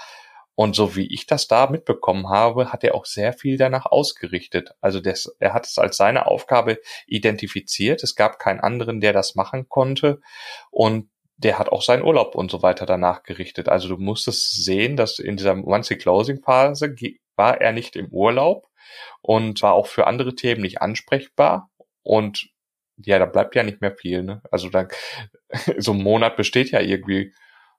Und 0.54 0.76
so 0.76 0.94
wie 0.94 1.06
ich 1.06 1.26
das 1.26 1.48
da 1.48 1.68
mitbekommen 1.68 2.28
habe, 2.28 2.70
hat 2.70 2.84
er 2.84 2.94
auch 2.94 3.06
sehr 3.06 3.32
viel 3.32 3.56
danach 3.56 3.86
ausgerichtet. 3.86 4.74
Also 4.80 5.00
das, 5.00 5.34
er 5.38 5.54
hat 5.54 5.66
es 5.66 5.78
als 5.78 5.96
seine 5.96 6.26
Aufgabe 6.26 6.80
identifiziert. 7.06 8.02
Es 8.02 8.14
gab 8.14 8.38
keinen 8.38 8.60
anderen, 8.60 9.00
der 9.00 9.14
das 9.14 9.34
machen 9.36 9.68
konnte. 9.68 10.20
Und 10.70 11.08
der 11.38 11.58
hat 11.58 11.70
auch 11.70 11.80
seinen 11.80 12.04
Urlaub 12.04 12.34
und 12.34 12.50
so 12.50 12.62
weiter 12.62 12.84
danach 12.84 13.22
gerichtet. 13.22 13.70
Also 13.70 13.88
du 13.88 13.96
musstest 13.96 14.62
sehen, 14.62 14.96
dass 14.96 15.18
in 15.18 15.38
dieser 15.38 15.54
Monthly 15.54 15.96
Closing 15.96 16.42
Phase 16.42 16.94
war 17.36 17.60
er 17.60 17.72
nicht 17.72 17.96
im 17.96 18.08
Urlaub 18.08 18.69
und 19.22 19.62
war 19.62 19.74
auch 19.74 19.86
für 19.86 20.06
andere 20.06 20.34
Themen 20.34 20.62
nicht 20.62 20.82
ansprechbar. 20.82 21.70
Und 22.02 22.48
ja, 22.96 23.18
da 23.18 23.26
bleibt 23.26 23.54
ja 23.54 23.62
nicht 23.62 23.80
mehr 23.80 23.94
viel. 23.94 24.22
Ne? 24.22 24.42
Also 24.50 24.68
dann, 24.68 24.88
so 25.78 25.92
ein 25.92 26.02
Monat 26.02 26.36
besteht 26.36 26.70
ja 26.70 26.80
irgendwie, 26.80 27.32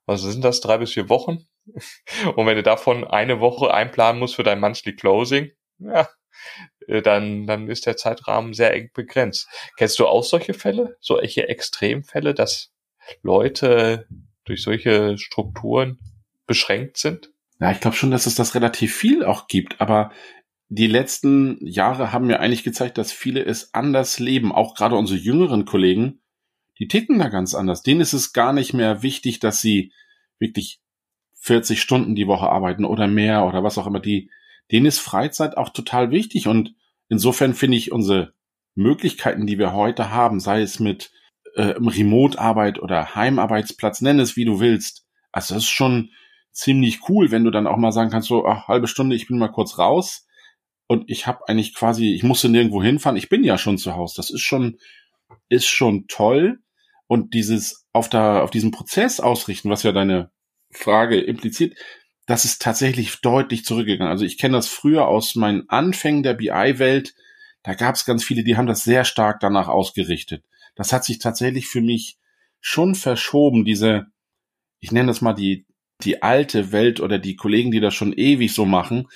was 0.06 0.21
sind 0.21 0.43
das, 0.43 0.62
drei 0.62 0.78
bis 0.78 0.93
vier 0.93 1.10
Wochen? 1.10 1.45
Und 2.36 2.45
wenn 2.45 2.56
du 2.56 2.63
davon 2.63 3.04
eine 3.04 3.39
Woche 3.39 3.74
einplanen 3.74 4.19
musst 4.19 4.36
für 4.36 4.43
dein 4.43 4.60
Monthly 4.60 4.95
Closing, 4.95 5.52
ja, 5.80 6.10
äh, 6.88 7.02
dann, 7.02 7.45
dann 7.45 7.69
ist 7.69 7.86
der 7.86 7.97
Zeitrahmen 7.97 8.54
sehr 8.54 8.74
eng 8.74 8.89
begrenzt. 8.93 9.47
Kennst 9.78 10.00
du 10.00 10.08
auch 10.08 10.24
solche 10.24 10.54
Fälle? 10.54 10.97
Solche 11.00 11.47
Extremfälle, 11.47 12.34
dass 12.34 12.71
Leute 13.21 14.08
durch 14.45 14.63
solche 14.63 15.17
Strukturen 15.17 16.00
beschränkt 16.47 16.97
sind? 16.97 17.32
Ja, 17.60 17.71
ich 17.71 17.80
glaube 17.80 17.95
schon, 17.95 18.12
dass 18.12 18.26
es 18.26 18.36
das 18.36 18.56
relativ 18.56 18.95
viel 18.95 19.24
auch 19.24 19.47
gibt, 19.47 19.80
aber 19.80 20.12
die 20.73 20.88
letzten 20.88 21.57
Jahre 21.60 22.13
haben 22.13 22.27
mir 22.27 22.39
eigentlich 22.39 22.63
gezeigt, 22.63 22.97
dass 22.97 23.12
viele 23.12 23.43
es 23.43 23.73
anders 23.73 24.19
leben, 24.19 24.53
auch 24.53 24.73
gerade 24.73 24.95
unsere 24.95 25.19
jüngeren 25.19 25.65
Kollegen, 25.65 26.21
die 26.79 26.88
ticken 26.88 27.19
da 27.19 27.27
ganz 27.27 27.53
anders. 27.53 27.84
Denen 27.84 27.99
ist 27.99 28.13
es 28.13 28.31
gar 28.31 28.53
nicht 28.53 28.73
mehr 28.73 29.03
wichtig, 29.03 29.41
dass 29.41 29.60
sie 29.60 29.91
wirklich 30.39 30.79
40 31.39 31.81
Stunden 31.81 32.15
die 32.15 32.25
Woche 32.25 32.47
arbeiten 32.47 32.86
oder 32.86 33.10
mehr 33.10 33.45
oder 33.45 33.65
was 33.65 33.77
auch 33.77 33.86
immer, 33.86 33.99
die, 33.99 34.31
denen 34.71 34.86
ist 34.86 34.99
Freizeit 34.99 35.57
auch 35.57 35.69
total 35.69 36.10
wichtig 36.10 36.47
und 36.47 36.73
insofern 37.10 37.53
finde 37.53 37.75
ich 37.75 37.91
unsere 37.91 38.34
Möglichkeiten, 38.73 39.47
die 39.47 39.60
wir 39.60 39.73
heute 39.73 40.12
haben, 40.12 40.39
sei 40.39 40.62
es 40.62 40.79
mit 40.79 41.12
äh, 41.55 41.63
Remote-Arbeit 41.63 42.79
oder 42.79 43.13
Heimarbeitsplatz, 43.13 43.99
nenn 43.99 44.21
es 44.21 44.38
wie 44.38 44.45
du 44.45 44.62
willst. 44.62 45.05
Also 45.34 45.53
das 45.53 45.63
ist 45.63 45.69
schon 45.69 46.12
ziemlich 46.51 47.10
cool, 47.10 47.29
wenn 47.29 47.43
du 47.43 47.51
dann 47.51 47.67
auch 47.67 47.75
mal 47.75 47.91
sagen 47.91 48.10
kannst, 48.10 48.29
so 48.29 48.45
ach, 48.45 48.69
halbe 48.69 48.88
Stunde, 48.88 49.17
ich 49.17 49.27
bin 49.27 49.38
mal 49.38 49.49
kurz 49.49 49.77
raus 49.77 50.27
und 50.91 51.10
ich 51.10 51.25
habe 51.25 51.47
eigentlich 51.47 51.73
quasi, 51.73 52.13
ich 52.13 52.23
musste 52.23 52.49
nirgendwo 52.49 52.84
hinfahren, 52.84 53.15
ich 53.15 53.30
bin 53.30 53.45
ja 53.45 53.58
schon 53.58 53.77
zu 53.77 53.95
Hause. 53.95 54.15
Das 54.17 54.30
ist 54.30 54.41
schon, 54.41 54.77
ist 55.47 55.65
schon 55.67 56.08
toll. 56.08 56.60
und 57.08 57.34
dieses 57.34 57.88
auf 57.93 58.10
da, 58.10 58.41
auf 58.41 58.51
diesen 58.51 58.71
Prozess 58.71 59.21
ausrichten, 59.21 59.69
was 59.69 59.84
ja 59.84 59.93
deine 59.93 60.32
Frage 60.69 61.21
impliziert, 61.21 61.77
das 62.25 62.43
ist 62.43 62.62
tatsächlich 62.62 63.21
deutlich 63.21 63.63
zurückgegangen. 63.63 64.12
Also 64.12 64.25
ich 64.25 64.38
kenne 64.38 64.58
das 64.58 64.67
früher 64.67 65.08
aus 65.08 65.36
meinen 65.36 65.69
Anfängen 65.69 66.23
der 66.23 66.34
BI-Welt. 66.34 67.13
Da 67.63 67.73
gab 67.73 67.95
es 67.95 68.04
ganz 68.04 68.25
viele, 68.25 68.43
die 68.43 68.58
haben 68.58 68.67
das 68.67 68.84
sehr 68.84 69.06
stark 69.06 69.39
danach 69.39 69.69
ausgerichtet. 69.69 70.43
Das 70.75 70.91
hat 70.91 71.06
sich 71.06 71.19
tatsächlich 71.19 71.67
für 71.67 71.82
mich 71.82 72.17
schon 72.60 72.95
verschoben, 72.95 73.63
diese, 73.63 74.08
ich 74.82 74.91
nenne 74.91 75.08
das 75.08 75.21
mal 75.21 75.34
die, 75.34 75.65
die 76.04 76.21
alte 76.21 76.73
Welt 76.73 76.99
oder 76.99 77.17
die 77.17 77.38
Kollegen, 77.38 77.71
die 77.71 77.80
das 77.80 77.95
schon 77.95 78.12
ewig 78.12 78.54
so 78.54 78.65
machen, 78.65 79.08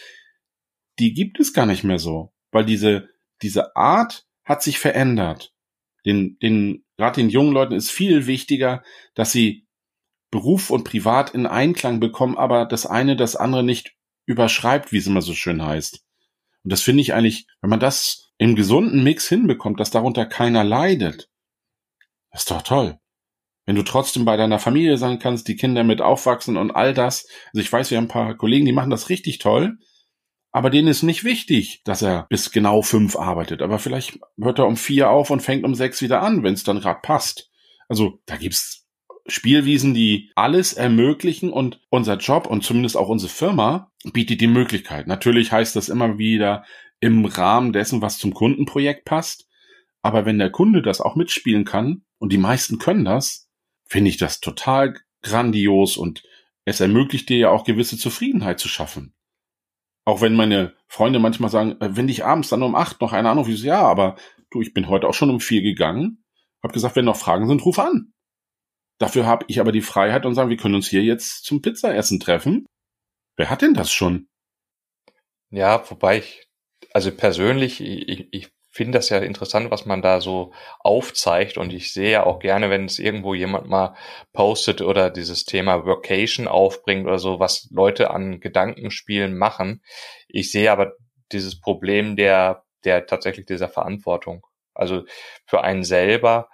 die 1.00 1.14
gibt 1.14 1.40
es 1.40 1.54
gar 1.54 1.66
nicht 1.66 1.84
mehr 1.84 2.00
so, 2.00 2.34
weil 2.52 2.66
diese, 2.66 3.10
diese 3.42 3.76
Art 3.76 4.26
hat 4.44 4.64
sich 4.64 4.80
verändert. 4.80 5.54
Den, 6.06 6.38
den, 6.40 6.86
gerade 6.98 7.22
den 7.22 7.30
jungen 7.30 7.52
Leuten 7.52 7.74
ist 7.74 7.92
viel 7.92 8.28
wichtiger, 8.28 8.84
dass 9.16 9.32
sie 9.32 9.68
Beruf 10.32 10.70
und 10.70 10.84
Privat 10.84 11.32
in 11.32 11.46
Einklang 11.46 12.00
bekommen, 12.00 12.38
aber 12.38 12.66
das 12.66 12.86
eine 12.86 13.16
das 13.16 13.36
andere 13.36 13.64
nicht 13.64 13.96
überschreibt, 14.26 14.92
wie 14.92 14.98
es 14.98 15.08
immer 15.08 15.22
so 15.22 15.34
schön 15.34 15.64
heißt. 15.64 16.04
Und 16.64 16.72
das 16.72 16.82
finde 16.82 17.02
ich 17.02 17.14
eigentlich, 17.14 17.48
wenn 17.62 17.70
man 17.70 17.80
das 17.80 18.32
im 18.38 18.56
gesunden 18.56 19.04
Mix 19.04 19.30
hinbekommt, 19.30 19.80
dass 19.80 19.92
darunter 19.92 20.26
keiner 20.26 20.64
leidet, 20.64 21.30
ist 22.32 22.52
doch 22.52 22.62
toll. 22.62 23.00
Wenn 23.66 23.76
du 23.76 23.84
trotzdem 23.84 24.26
bei 24.26 24.38
deiner 24.38 24.60
Familie 24.60 24.98
sein 24.98 25.20
kannst, 25.20 25.48
die 25.48 25.56
Kinder 25.56 25.84
mit 25.84 26.02
aufwachsen 26.02 26.58
und 26.58 26.72
all 26.72 26.94
das. 26.94 27.28
Also 27.48 27.62
ich 27.62 27.72
weiß, 27.72 27.90
wir 27.90 27.98
haben 27.98 28.06
ein 28.06 28.10
paar 28.10 28.36
Kollegen, 28.36 28.66
die 28.66 28.74
machen 28.74 28.92
das 28.92 29.10
richtig 29.10 29.40
toll. 29.40 29.78
Aber 30.56 30.70
denen 30.70 30.88
ist 30.88 31.04
nicht 31.04 31.26
wichtig, 31.26 31.82
dass 31.84 32.02
er 32.02 32.28
bis 32.30 32.50
genau 32.50 32.82
fünf 32.82 33.18
arbeitet. 33.18 33.62
Aber 33.62 33.78
vielleicht 33.78 34.20
hört 34.40 34.58
er 34.58 34.68
um 34.68 34.78
vier 34.78 35.10
auf 35.10 35.30
und 35.30 35.42
fängt 35.42 35.66
um 35.66 35.76
sechs 35.76 36.02
wieder 36.02 36.22
an, 36.22 36.44
wenn 36.44 36.54
es 36.54 36.64
dann 36.64 36.80
gerade 36.80 37.02
passt. 37.04 37.52
Also 37.90 38.22
da 38.26 38.38
gibt's 38.38 38.88
Spielwiesen, 39.28 39.94
die 39.94 40.32
alles 40.34 40.72
ermöglichen 40.72 41.52
und 41.52 41.82
unser 41.90 42.16
Job 42.16 42.48
und 42.48 42.64
zumindest 42.64 42.96
auch 42.96 43.10
unsere 43.10 43.34
Firma 43.34 43.92
bietet 44.14 44.40
die 44.40 44.48
Möglichkeit. 44.48 45.08
Natürlich 45.08 45.52
heißt 45.52 45.76
das 45.76 45.90
immer 45.90 46.18
wieder 46.18 46.64
im 47.02 47.26
Rahmen 47.26 47.74
dessen, 47.74 48.02
was 48.02 48.18
zum 48.18 48.34
Kundenprojekt 48.34 49.04
passt. 49.04 49.50
Aber 50.04 50.26
wenn 50.26 50.40
der 50.40 50.52
Kunde 50.52 50.82
das 50.82 51.02
auch 51.02 51.18
mitspielen 51.18 51.66
kann, 51.66 52.06
und 52.18 52.32
die 52.32 52.38
meisten 52.38 52.80
können 52.80 53.04
das, 53.04 53.50
finde 53.90 54.08
ich 54.08 54.16
das 54.16 54.40
total 54.40 54.96
grandios 55.22 55.98
und 55.98 56.24
es 56.64 56.80
ermöglicht 56.80 57.28
dir 57.28 57.40
ja 57.40 57.50
auch 57.50 57.66
gewisse 57.66 57.98
Zufriedenheit 57.98 58.62
zu 58.62 58.70
schaffen. 58.70 59.16
Auch 60.06 60.22
wenn 60.22 60.36
meine 60.36 60.76
Freunde 60.88 61.20
manchmal 61.20 61.50
sagen, 61.50 61.82
äh, 61.82 61.96
wenn 61.98 62.08
dich 62.08 62.24
abends 62.24 62.50
dann 62.50 62.64
um 62.64 62.76
acht 62.76 63.02
noch 63.02 63.12
einer 63.12 63.32
anruft, 63.32 63.50
ich 63.50 63.60
so, 63.60 63.68
ja, 63.68 63.82
aber 63.82 64.16
du, 64.52 64.62
ich 64.62 64.74
bin 64.74 64.88
heute 64.88 65.08
auch 65.08 65.14
schon 65.14 65.32
um 65.32 65.40
vier 65.40 65.62
gegangen, 65.62 66.24
hab 66.64 66.74
gesagt, 66.74 66.96
wenn 66.96 67.06
noch 67.06 67.18
Fragen 67.18 67.48
sind, 67.48 67.66
ruf 67.66 67.80
an. 67.80 68.14
Dafür 69.00 69.26
habe 69.26 69.46
ich 69.50 69.60
aber 69.60 69.72
die 69.72 69.82
Freiheit 69.82 70.26
und 70.26 70.36
sagen, 70.36 70.50
wir 70.50 70.58
können 70.58 70.76
uns 70.76 70.88
hier 70.88 71.04
jetzt 71.04 71.44
zum 71.44 71.62
Pizzaessen 71.62 72.20
treffen. 72.20 72.66
Wer 73.36 73.50
hat 73.50 73.62
denn 73.62 73.74
das 73.74 73.92
schon? 73.92 74.30
Ja, 75.50 75.90
wobei 75.90 76.20
ich, 76.20 76.48
also 76.94 77.12
persönlich, 77.12 77.82
ich, 77.82 78.28
ich 78.32 78.55
finde 78.76 78.98
das 78.98 79.08
ja 79.08 79.20
interessant, 79.20 79.72
was 79.72 79.86
man 79.86 80.02
da 80.02 80.20
so 80.20 80.52
aufzeigt 80.80 81.58
und 81.58 81.72
ich 81.72 81.94
sehe 81.94 82.12
ja 82.12 82.26
auch 82.26 82.40
gerne, 82.40 82.70
wenn 82.70 82.86
es 82.86 83.00
irgendwo 83.00 83.34
jemand 83.34 83.70
mal 83.70 83.96
postet 84.34 84.82
oder 84.82 85.10
dieses 85.10 85.46
Thema 85.46 85.86
Workation 85.86 86.50
aufbringt 86.50 87.06
oder 87.08 87.18
so, 87.18 87.40
was 87.40 87.70
Leute 87.72 88.12
an 88.12 88.42
Gedankenspielen 88.42 89.38
machen. 89.38 89.82
Ich 90.28 90.52
sehe 90.52 90.74
aber 90.74 90.92
dieses 91.32 91.58
Problem 91.58 92.18
der, 92.18 92.66
der 92.84 93.06
tatsächlich 93.06 93.46
dieser 93.46 93.70
Verantwortung. 93.70 94.46
Also 94.74 95.06
für 95.46 95.64
einen 95.64 95.86
selber, 95.86 96.50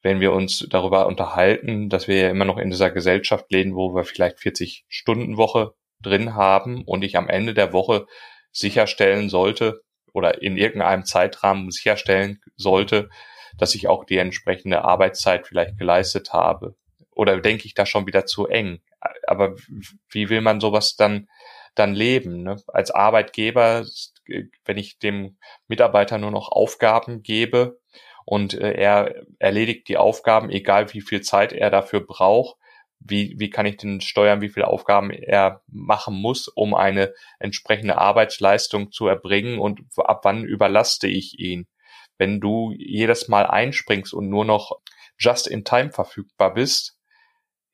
wenn 0.00 0.20
wir 0.20 0.32
uns 0.32 0.64
darüber 0.70 1.06
unterhalten, 1.08 1.88
dass 1.88 2.06
wir 2.06 2.18
ja 2.20 2.30
immer 2.30 2.44
noch 2.44 2.58
in 2.58 2.70
dieser 2.70 2.92
Gesellschaft 2.92 3.50
leben, 3.50 3.74
wo 3.74 3.96
wir 3.96 4.04
vielleicht 4.04 4.38
40 4.38 4.84
Stunden 4.86 5.36
Woche 5.36 5.74
drin 6.00 6.36
haben 6.36 6.84
und 6.84 7.02
ich 7.02 7.16
am 7.16 7.28
Ende 7.28 7.52
der 7.52 7.72
Woche 7.72 8.06
sicherstellen 8.52 9.28
sollte, 9.28 9.82
oder 10.14 10.40
in 10.40 10.56
irgendeinem 10.56 11.04
Zeitrahmen 11.04 11.70
sicherstellen 11.70 12.40
sollte, 12.56 13.10
dass 13.58 13.74
ich 13.74 13.88
auch 13.88 14.04
die 14.04 14.16
entsprechende 14.16 14.84
Arbeitszeit 14.84 15.46
vielleicht 15.46 15.76
geleistet 15.76 16.32
habe. 16.32 16.76
Oder 17.10 17.40
denke 17.40 17.66
ich 17.66 17.74
da 17.74 17.84
schon 17.84 18.06
wieder 18.06 18.24
zu 18.24 18.46
eng? 18.46 18.80
Aber 19.26 19.54
wie 20.08 20.30
will 20.30 20.40
man 20.40 20.60
sowas 20.60 20.96
dann, 20.96 21.28
dann 21.74 21.94
leben? 21.94 22.42
Ne? 22.42 22.56
Als 22.68 22.90
Arbeitgeber, 22.90 23.84
wenn 24.64 24.78
ich 24.78 24.98
dem 24.98 25.36
Mitarbeiter 25.68 26.18
nur 26.18 26.30
noch 26.30 26.50
Aufgaben 26.50 27.22
gebe 27.22 27.78
und 28.24 28.54
äh, 28.54 28.72
er 28.72 29.14
erledigt 29.38 29.88
die 29.88 29.98
Aufgaben, 29.98 30.48
egal 30.48 30.92
wie 30.94 31.02
viel 31.02 31.20
Zeit 31.20 31.52
er 31.52 31.70
dafür 31.70 32.00
braucht, 32.00 32.56
wie, 33.04 33.34
wie 33.38 33.50
kann 33.50 33.66
ich 33.66 33.76
denn 33.76 34.00
steuern, 34.00 34.40
wie 34.40 34.48
viele 34.48 34.66
Aufgaben 34.66 35.10
er 35.10 35.62
machen 35.66 36.14
muss, 36.14 36.48
um 36.48 36.74
eine 36.74 37.12
entsprechende 37.38 37.98
Arbeitsleistung 37.98 38.90
zu 38.90 39.06
erbringen 39.06 39.58
und 39.58 39.82
ab 39.98 40.20
wann 40.24 40.44
überlaste 40.44 41.06
ich 41.06 41.38
ihn. 41.38 41.68
Wenn 42.16 42.40
du 42.40 42.72
jedes 42.76 43.28
Mal 43.28 43.46
einspringst 43.46 44.14
und 44.14 44.28
nur 44.30 44.44
noch 44.44 44.80
just 45.18 45.46
in 45.46 45.64
time 45.64 45.92
verfügbar 45.92 46.54
bist, 46.54 46.96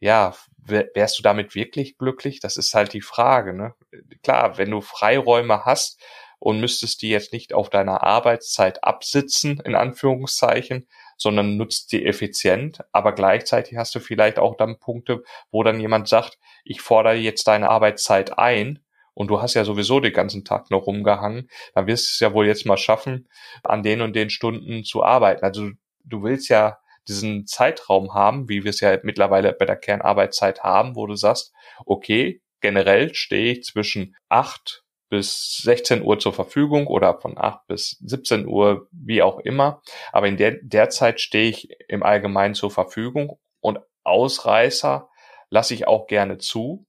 ja, 0.00 0.34
wärst 0.58 1.18
du 1.18 1.22
damit 1.22 1.54
wirklich 1.54 1.96
glücklich? 1.96 2.40
Das 2.40 2.56
ist 2.56 2.74
halt 2.74 2.92
die 2.92 3.02
Frage. 3.02 3.54
Ne? 3.54 3.74
Klar, 4.22 4.58
wenn 4.58 4.70
du 4.70 4.80
Freiräume 4.80 5.64
hast 5.64 6.02
und 6.38 6.58
müsstest 6.58 7.02
die 7.02 7.10
jetzt 7.10 7.32
nicht 7.32 7.52
auf 7.52 7.70
deiner 7.70 8.02
Arbeitszeit 8.02 8.82
absitzen, 8.82 9.60
in 9.60 9.74
Anführungszeichen, 9.74 10.88
sondern 11.20 11.58
nutzt 11.58 11.92
die 11.92 12.06
effizient, 12.06 12.80
aber 12.92 13.12
gleichzeitig 13.12 13.76
hast 13.76 13.94
du 13.94 14.00
vielleicht 14.00 14.38
auch 14.38 14.56
dann 14.56 14.78
Punkte, 14.78 15.22
wo 15.50 15.62
dann 15.62 15.78
jemand 15.78 16.08
sagt, 16.08 16.38
ich 16.64 16.80
fordere 16.80 17.14
jetzt 17.14 17.46
deine 17.46 17.68
Arbeitszeit 17.68 18.38
ein 18.38 18.82
und 19.12 19.28
du 19.28 19.42
hast 19.42 19.52
ja 19.52 19.64
sowieso 19.64 20.00
den 20.00 20.14
ganzen 20.14 20.46
Tag 20.46 20.70
noch 20.70 20.86
rumgehangen, 20.86 21.50
dann 21.74 21.86
wirst 21.86 22.06
du 22.06 22.12
es 22.14 22.20
ja 22.20 22.32
wohl 22.32 22.46
jetzt 22.46 22.64
mal 22.64 22.78
schaffen, 22.78 23.28
an 23.62 23.82
den 23.82 24.00
und 24.00 24.16
den 24.16 24.30
Stunden 24.30 24.82
zu 24.82 25.04
arbeiten. 25.04 25.44
Also 25.44 25.70
du 26.04 26.22
willst 26.22 26.48
ja 26.48 26.78
diesen 27.06 27.46
Zeitraum 27.46 28.14
haben, 28.14 28.48
wie 28.48 28.64
wir 28.64 28.70
es 28.70 28.80
ja 28.80 28.98
mittlerweile 29.02 29.52
bei 29.52 29.66
der 29.66 29.76
Kernarbeitszeit 29.76 30.62
haben, 30.62 30.96
wo 30.96 31.06
du 31.06 31.16
sagst, 31.16 31.52
okay, 31.84 32.40
generell 32.62 33.14
stehe 33.14 33.52
ich 33.52 33.64
zwischen 33.64 34.16
acht 34.30 34.84
bis 35.10 35.58
16 35.64 36.02
Uhr 36.02 36.18
zur 36.18 36.32
Verfügung 36.32 36.86
oder 36.86 37.20
von 37.20 37.36
8 37.36 37.66
bis 37.66 37.98
17 38.00 38.46
Uhr, 38.46 38.88
wie 38.92 39.22
auch 39.22 39.40
immer. 39.40 39.82
Aber 40.12 40.28
in 40.28 40.36
der, 40.36 40.52
der 40.62 40.88
Zeit 40.88 41.20
stehe 41.20 41.50
ich 41.50 41.68
im 41.88 42.02
Allgemeinen 42.02 42.54
zur 42.54 42.70
Verfügung 42.70 43.38
und 43.60 43.80
Ausreißer 44.04 45.08
lasse 45.50 45.74
ich 45.74 45.86
auch 45.86 46.06
gerne 46.06 46.38
zu. 46.38 46.86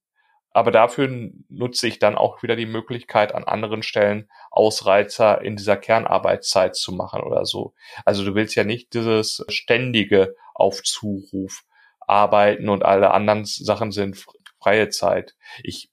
Aber 0.54 0.72
dafür 0.72 1.10
nutze 1.50 1.88
ich 1.88 1.98
dann 1.98 2.16
auch 2.16 2.44
wieder 2.44 2.56
die 2.56 2.66
Möglichkeit, 2.66 3.34
an 3.34 3.46
anderen 3.46 3.84
Stellen 3.84 4.30
Ausreizer 4.52 5.42
in 5.42 5.56
dieser 5.56 5.78
Kernarbeitszeit 5.78 6.76
zu 6.76 6.92
machen 6.92 7.24
oder 7.24 7.46
so. 7.46 7.74
Also 8.06 8.24
du 8.24 8.36
willst 8.36 8.56
ja 8.56 8.66
nicht 8.66 8.94
dieses 8.94 9.46
ständige 9.48 10.36
auf 10.54 10.84
Zuruf 10.84 11.64
arbeiten 12.00 12.70
und 12.70 12.84
alle 12.84 13.12
anderen 13.12 13.46
Sachen 13.46 13.92
sind 13.92 14.24
freie 14.60 14.90
Zeit. 14.90 15.36
Ich 15.64 15.91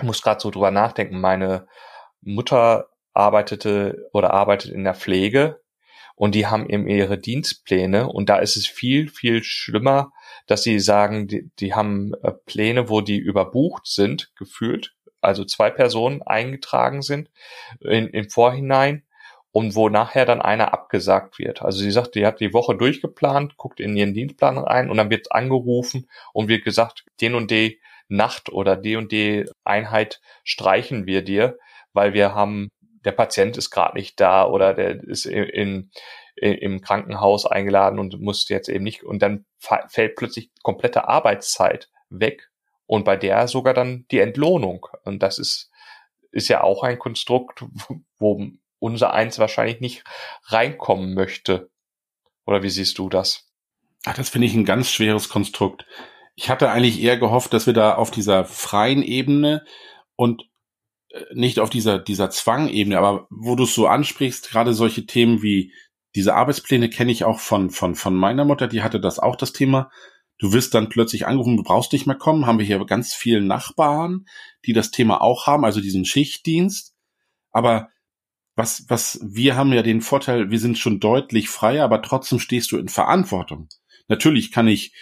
ich 0.00 0.06
muss 0.06 0.22
gerade 0.22 0.40
so 0.40 0.50
drüber 0.50 0.70
nachdenken. 0.70 1.20
Meine 1.20 1.66
Mutter 2.22 2.88
arbeitete 3.12 4.08
oder 4.12 4.32
arbeitet 4.32 4.72
in 4.72 4.84
der 4.84 4.94
Pflege 4.94 5.60
und 6.14 6.34
die 6.34 6.46
haben 6.46 6.68
eben 6.68 6.86
ihre 6.88 7.18
Dienstpläne 7.18 8.08
und 8.08 8.28
da 8.28 8.36
ist 8.38 8.56
es 8.56 8.66
viel, 8.66 9.08
viel 9.08 9.42
schlimmer, 9.42 10.12
dass 10.46 10.62
sie 10.62 10.80
sagen, 10.80 11.28
die, 11.28 11.50
die 11.58 11.74
haben 11.74 12.12
äh, 12.22 12.32
Pläne, 12.46 12.88
wo 12.88 13.00
die 13.00 13.18
überbucht 13.18 13.86
sind, 13.86 14.32
gefühlt, 14.36 14.94
also 15.20 15.44
zwei 15.44 15.70
Personen 15.70 16.22
eingetragen 16.22 17.02
sind 17.02 17.30
in, 17.80 18.08
im 18.08 18.30
Vorhinein 18.30 19.04
und 19.52 19.74
wo 19.74 19.88
nachher 19.88 20.24
dann 20.24 20.40
einer 20.40 20.72
abgesagt 20.72 21.38
wird. 21.38 21.62
Also 21.62 21.80
sie 21.80 21.90
sagt, 21.90 22.14
die 22.14 22.24
hat 22.24 22.40
die 22.40 22.54
Woche 22.54 22.76
durchgeplant, 22.76 23.56
guckt 23.56 23.80
in 23.80 23.96
ihren 23.96 24.14
Dienstplan 24.14 24.58
rein 24.58 24.90
und 24.90 24.96
dann 24.96 25.10
wird 25.10 25.32
angerufen 25.32 26.08
und 26.32 26.48
wird 26.48 26.64
gesagt, 26.64 27.04
den 27.20 27.34
und 27.34 27.50
den 27.50 27.74
Nacht 28.10 28.50
oder 28.50 28.76
die 28.76 28.96
und 28.96 29.12
die 29.12 29.48
Einheit 29.64 30.20
streichen 30.44 31.06
wir 31.06 31.22
dir, 31.22 31.58
weil 31.92 32.12
wir 32.12 32.34
haben, 32.34 32.68
der 33.04 33.12
Patient 33.12 33.56
ist 33.56 33.70
gerade 33.70 33.96
nicht 33.96 34.20
da 34.20 34.46
oder 34.46 34.74
der 34.74 35.02
ist 35.02 35.26
in, 35.26 35.90
in, 36.36 36.54
im 36.54 36.80
Krankenhaus 36.80 37.46
eingeladen 37.46 37.98
und 37.98 38.20
muss 38.20 38.48
jetzt 38.48 38.68
eben 38.68 38.84
nicht, 38.84 39.02
und 39.04 39.22
dann 39.22 39.44
fällt 39.58 40.16
plötzlich 40.16 40.50
komplette 40.62 41.08
Arbeitszeit 41.08 41.88
weg 42.08 42.50
und 42.86 43.04
bei 43.04 43.16
der 43.16 43.46
sogar 43.46 43.74
dann 43.74 44.06
die 44.10 44.18
Entlohnung. 44.18 44.86
Und 45.04 45.22
das 45.22 45.38
ist, 45.38 45.70
ist 46.32 46.48
ja 46.48 46.62
auch 46.62 46.82
ein 46.82 46.98
Konstrukt, 46.98 47.64
wo 48.18 48.44
unser 48.80 49.12
eins 49.12 49.38
wahrscheinlich 49.38 49.80
nicht 49.80 50.04
reinkommen 50.44 51.14
möchte. 51.14 51.70
Oder 52.44 52.64
wie 52.64 52.70
siehst 52.70 52.98
du 52.98 53.08
das? 53.08 53.46
Ach, 54.06 54.14
das 54.14 54.30
finde 54.30 54.48
ich 54.48 54.54
ein 54.54 54.64
ganz 54.64 54.90
schweres 54.90 55.28
Konstrukt. 55.28 55.86
Ich 56.40 56.48
hatte 56.48 56.70
eigentlich 56.70 57.02
eher 57.02 57.18
gehofft, 57.18 57.52
dass 57.52 57.66
wir 57.66 57.74
da 57.74 57.96
auf 57.96 58.10
dieser 58.10 58.46
freien 58.46 59.02
Ebene 59.02 59.62
und 60.16 60.48
äh, 61.10 61.22
nicht 61.34 61.60
auf 61.60 61.68
dieser, 61.68 61.98
dieser 61.98 62.30
Zwangebene, 62.30 62.96
aber 62.96 63.26
wo 63.28 63.56
du 63.56 63.64
es 63.64 63.74
so 63.74 63.86
ansprichst, 63.86 64.48
gerade 64.48 64.72
solche 64.72 65.04
Themen 65.04 65.42
wie 65.42 65.74
diese 66.14 66.34
Arbeitspläne 66.34 66.88
kenne 66.88 67.12
ich 67.12 67.24
auch 67.24 67.40
von, 67.40 67.68
von, 67.68 67.94
von 67.94 68.14
meiner 68.14 68.46
Mutter, 68.46 68.68
die 68.68 68.82
hatte 68.82 69.00
das 69.00 69.18
auch 69.18 69.36
das 69.36 69.52
Thema. 69.52 69.90
Du 70.38 70.54
wirst 70.54 70.72
dann 70.72 70.88
plötzlich 70.88 71.26
angerufen, 71.26 71.58
du 71.58 71.62
brauchst 71.62 71.92
nicht 71.92 72.06
mehr 72.06 72.16
kommen. 72.16 72.46
Haben 72.46 72.58
wir 72.58 72.64
hier 72.64 72.82
ganz 72.86 73.12
viele 73.12 73.42
Nachbarn, 73.42 74.24
die 74.64 74.72
das 74.72 74.90
Thema 74.90 75.20
auch 75.20 75.46
haben, 75.46 75.66
also 75.66 75.82
diesen 75.82 76.06
Schichtdienst. 76.06 76.96
Aber 77.50 77.90
was, 78.56 78.86
was, 78.88 79.20
wir 79.22 79.56
haben 79.56 79.74
ja 79.74 79.82
den 79.82 80.00
Vorteil, 80.00 80.50
wir 80.50 80.58
sind 80.58 80.78
schon 80.78 81.00
deutlich 81.00 81.50
freier, 81.50 81.84
aber 81.84 82.00
trotzdem 82.00 82.38
stehst 82.38 82.72
du 82.72 82.78
in 82.78 82.88
Verantwortung. 82.88 83.68
Natürlich 84.08 84.52
kann 84.52 84.68
ich 84.68 84.94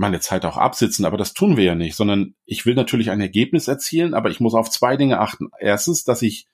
meine 0.00 0.20
Zeit 0.20 0.46
auch 0.46 0.56
absitzen, 0.56 1.04
aber 1.04 1.18
das 1.18 1.34
tun 1.34 1.58
wir 1.58 1.64
ja 1.64 1.74
nicht, 1.74 1.94
sondern 1.94 2.34
ich 2.46 2.64
will 2.64 2.74
natürlich 2.74 3.10
ein 3.10 3.20
Ergebnis 3.20 3.68
erzielen, 3.68 4.14
aber 4.14 4.30
ich 4.30 4.40
muss 4.40 4.54
auf 4.54 4.70
zwei 4.70 4.96
Dinge 4.96 5.20
achten. 5.20 5.50
Erstens, 5.60 6.04
dass 6.04 6.22
ich 6.22 6.46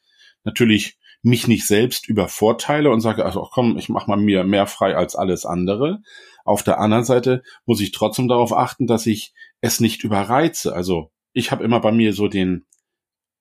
natürlich 0.43 0.99
mich 1.23 1.47
nicht 1.47 1.65
selbst 1.65 2.09
übervorteile 2.09 2.91
und 2.91 3.01
sage, 3.01 3.25
also 3.25 3.49
komm, 3.49 3.79
ich 3.79 3.89
mache 3.89 4.11
mal 4.11 4.17
mir 4.17 4.43
mehr 4.43 4.67
frei 4.67 4.97
als 4.97 5.15
alles 5.15 5.47
andere. 5.47 6.03
Auf 6.45 6.65
der 6.65 6.81
anderen 6.81 7.05
Seite 7.05 7.45
muss 7.67 7.81
ich 7.81 7.93
trotzdem 7.93 8.27
darauf 8.27 8.53
achten, 8.53 8.89
dass 8.89 9.07
ich 9.07 9.33
es 9.61 9.79
nicht 9.79 10.03
überreize. 10.03 10.75
Also 10.75 11.13
ich 11.33 11.53
habe 11.53 11.63
immer 11.63 11.79
bei 11.79 11.93
mir 11.93 12.15
so 12.15 12.27
den, 12.27 12.67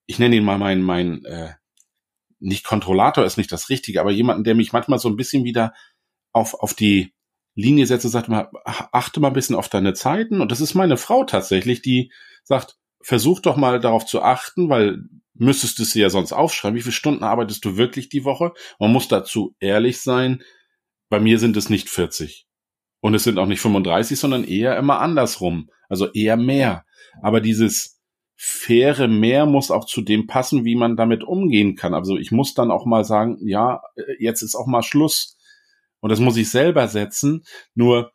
ich 0.06 0.20
nenne 0.20 0.36
ihn 0.36 0.46
mal 0.46 0.60
mein, 0.60 0.84
mein, 0.84 1.26
äh, 1.26 1.54
nicht 2.40 2.64
Kontrollator 2.64 3.26
ist 3.26 3.38
nicht 3.38 3.52
das 3.52 3.70
Richtige, 3.70 4.02
aber 4.02 4.12
jemanden, 4.12 4.44
der 4.44 4.54
mich 4.54 4.72
manchmal 4.72 5.00
so 5.00 5.10
ein 5.10 5.16
bisschen 5.16 5.46
wieder 5.46 5.74
auf, 6.32 6.54
auf 6.54 6.76
die 6.76 7.15
Linie 7.56 7.88
setzt 7.88 8.06
und 8.06 8.12
sagt 8.12 8.30
mal, 8.30 8.50
achte 8.64 9.20
mal 9.20 9.30
ein 9.30 9.34
bisschen 9.34 9.56
auf 9.56 9.70
deine 9.70 9.94
Zeiten. 9.94 10.42
Und 10.42 10.52
das 10.52 10.62
ist 10.62 10.76
meine 10.76 10.98
Frau 10.98 11.24
tatsächlich, 11.24 11.82
die 11.82 12.12
sagt, 12.44 12.78
versuch 13.02 13.40
doch 13.40 13.56
mal 13.56 13.80
darauf 13.80 14.06
zu 14.06 14.22
achten, 14.22 14.70
weil 14.70 15.04
müsstest 15.34 15.80
du 15.80 15.84
es 15.84 15.94
ja 15.94 16.10
sonst 16.10 16.34
aufschreiben. 16.34 16.78
Wie 16.78 16.82
viele 16.82 16.94
Stunden 16.94 17.24
arbeitest 17.24 17.64
du 17.66 17.78
wirklich 17.78 18.10
die 18.10 18.26
Woche? 18.26 18.54
Man 18.80 18.92
muss 18.92 19.08
dazu 19.08 19.56
ehrlich 19.60 20.02
sein. 20.02 20.44
Bei 21.10 21.20
mir 21.20 21.40
sind 21.40 21.56
es 21.58 21.70
nicht 21.70 21.90
40. 21.90 22.46
Und 23.02 23.14
es 23.14 23.24
sind 23.24 23.38
auch 23.38 23.46
nicht 23.46 23.62
35, 23.62 24.20
sondern 24.20 24.44
eher 24.44 24.78
immer 24.78 25.00
andersrum. 25.00 25.70
Also 25.88 26.12
eher 26.12 26.38
mehr. 26.38 26.86
Aber 27.22 27.42
dieses 27.42 28.02
faire 28.36 29.08
Mehr 29.08 29.46
muss 29.46 29.72
auch 29.72 29.86
zu 29.86 30.02
dem 30.02 30.28
passen, 30.28 30.66
wie 30.66 30.76
man 30.76 30.98
damit 30.98 31.24
umgehen 31.24 31.76
kann. 31.76 31.94
Also 31.94 32.18
ich 32.18 32.32
muss 32.32 32.54
dann 32.54 32.72
auch 32.72 32.86
mal 32.86 33.06
sagen, 33.06 33.38
ja, 33.42 33.82
jetzt 34.20 34.42
ist 34.42 34.56
auch 34.56 34.68
mal 34.68 34.84
Schluss. 34.84 35.35
Und 36.00 36.10
das 36.10 36.20
muss 36.20 36.38
ich 36.38 36.50
selber 36.50 36.88
setzen. 36.88 37.44
Nur 37.74 38.14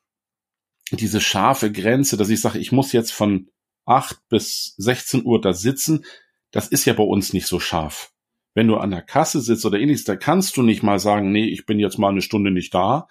diese 0.92 1.20
scharfe 1.20 1.70
Grenze, 1.72 2.16
dass 2.16 2.30
ich 2.30 2.40
sage, 2.40 2.58
ich 2.58 2.72
muss 2.72 2.92
jetzt 2.92 3.12
von 3.12 3.48
8 3.86 4.28
bis 4.28 4.74
16 4.78 5.24
Uhr 5.24 5.40
da 5.40 5.52
sitzen, 5.52 6.04
das 6.50 6.68
ist 6.68 6.84
ja 6.84 6.94
bei 6.94 7.02
uns 7.02 7.32
nicht 7.32 7.46
so 7.46 7.60
scharf. 7.60 8.12
Wenn 8.54 8.66
du 8.66 8.76
an 8.76 8.90
der 8.90 9.02
Kasse 9.02 9.40
sitzt 9.40 9.64
oder 9.64 9.78
ähnliches, 9.78 10.04
da 10.04 10.16
kannst 10.16 10.56
du 10.56 10.62
nicht 10.62 10.82
mal 10.82 10.98
sagen, 10.98 11.30
nee, 11.30 11.46
ich 11.46 11.66
bin 11.66 11.78
jetzt 11.78 11.98
mal 11.98 12.08
eine 12.08 12.22
Stunde 12.22 12.50
nicht 12.50 12.74
da. 12.74 13.06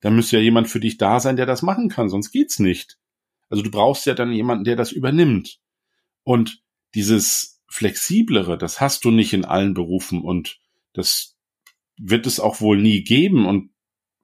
Da 0.00 0.10
müsste 0.10 0.36
ja 0.36 0.42
jemand 0.42 0.68
für 0.68 0.80
dich 0.80 0.96
da 0.96 1.20
sein, 1.20 1.36
der 1.36 1.46
das 1.46 1.62
machen 1.62 1.88
kann, 1.88 2.08
sonst 2.08 2.30
geht's 2.30 2.58
nicht. 2.58 2.98
Also 3.50 3.62
du 3.62 3.70
brauchst 3.70 4.06
ja 4.06 4.14
dann 4.14 4.32
jemanden, 4.32 4.64
der 4.64 4.76
das 4.76 4.92
übernimmt. 4.92 5.58
Und 6.22 6.62
dieses 6.94 7.62
flexiblere, 7.68 8.56
das 8.56 8.80
hast 8.80 9.04
du 9.04 9.10
nicht 9.10 9.32
in 9.32 9.44
allen 9.44 9.74
Berufen 9.74 10.22
und 10.22 10.58
das 10.94 11.36
wird 11.98 12.26
es 12.26 12.40
auch 12.40 12.60
wohl 12.60 12.80
nie 12.80 13.02
geben. 13.02 13.46
Und 13.46 13.70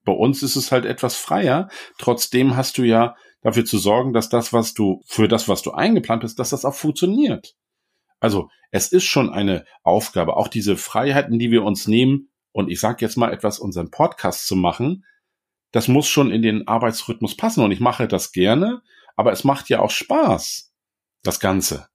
bei 0.05 0.13
uns 0.13 0.43
ist 0.43 0.57
es 0.57 0.73
halt 0.73 0.85
etwas 0.85 1.17
freier. 1.17 1.69
Trotzdem 1.99 2.57
hast 2.57 2.79
du 2.79 2.83
ja 2.83 3.17
dafür 3.43 3.65
zu 3.65 3.79
sorgen, 3.79 4.13
dass 4.13 4.29
das, 4.29 4.53
was 4.53 4.75
du, 4.75 5.03
für 5.07 5.29
das, 5.29 5.49
was 5.49 5.63
du 5.63 5.73
eingeplant 5.73 6.25
hast, 6.25 6.39
dass 6.39 6.51
das 6.51 6.65
auch 6.65 6.75
funktioniert. 6.75 7.55
Also 8.21 8.49
es 8.71 8.91
ist 8.91 9.05
schon 9.05 9.31
eine 9.31 9.65
Aufgabe, 9.83 10.37
auch 10.37 10.49
diese 10.49 10.77
Freiheiten, 10.77 11.39
die 11.39 11.51
wir 11.51 11.63
uns 11.63 11.87
nehmen, 11.87 12.31
und 12.53 12.71
ich 12.71 12.79
sage 12.79 13.05
jetzt 13.05 13.17
mal 13.17 13.33
etwas, 13.33 13.59
unseren 13.59 13.91
Podcast 13.91 14.47
zu 14.47 14.55
machen, 14.55 15.05
das 15.73 15.89
muss 15.89 16.07
schon 16.07 16.31
in 16.31 16.41
den 16.41 16.69
Arbeitsrhythmus 16.69 17.37
passen. 17.37 17.65
Und 17.65 17.73
ich 17.73 17.81
mache 17.81 18.07
das 18.07 18.31
gerne, 18.31 18.81
aber 19.17 19.33
es 19.33 19.43
macht 19.43 19.69
ja 19.69 19.81
auch 19.81 19.91
Spaß, 19.91 20.73
das 21.25 21.41
Ganze. 21.41 21.89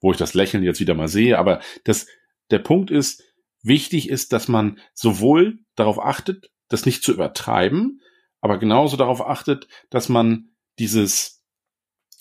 Wo 0.00 0.12
ich 0.12 0.16
das 0.16 0.34
Lächeln 0.34 0.62
jetzt 0.62 0.78
wieder 0.78 0.94
mal 0.94 1.08
sehe. 1.08 1.36
Aber 1.36 1.60
das, 1.82 2.06
der 2.52 2.60
Punkt 2.60 2.92
ist, 2.92 3.24
wichtig 3.62 4.08
ist, 4.08 4.32
dass 4.32 4.46
man 4.46 4.78
sowohl 4.94 5.58
darauf 5.74 5.98
achtet, 5.98 6.48
das 6.68 6.86
nicht 6.86 7.02
zu 7.02 7.12
übertreiben, 7.12 8.00
aber 8.40 8.58
genauso 8.58 8.96
darauf 8.96 9.26
achtet, 9.26 9.66
dass 9.90 10.08
man 10.08 10.50
dieses 10.78 11.44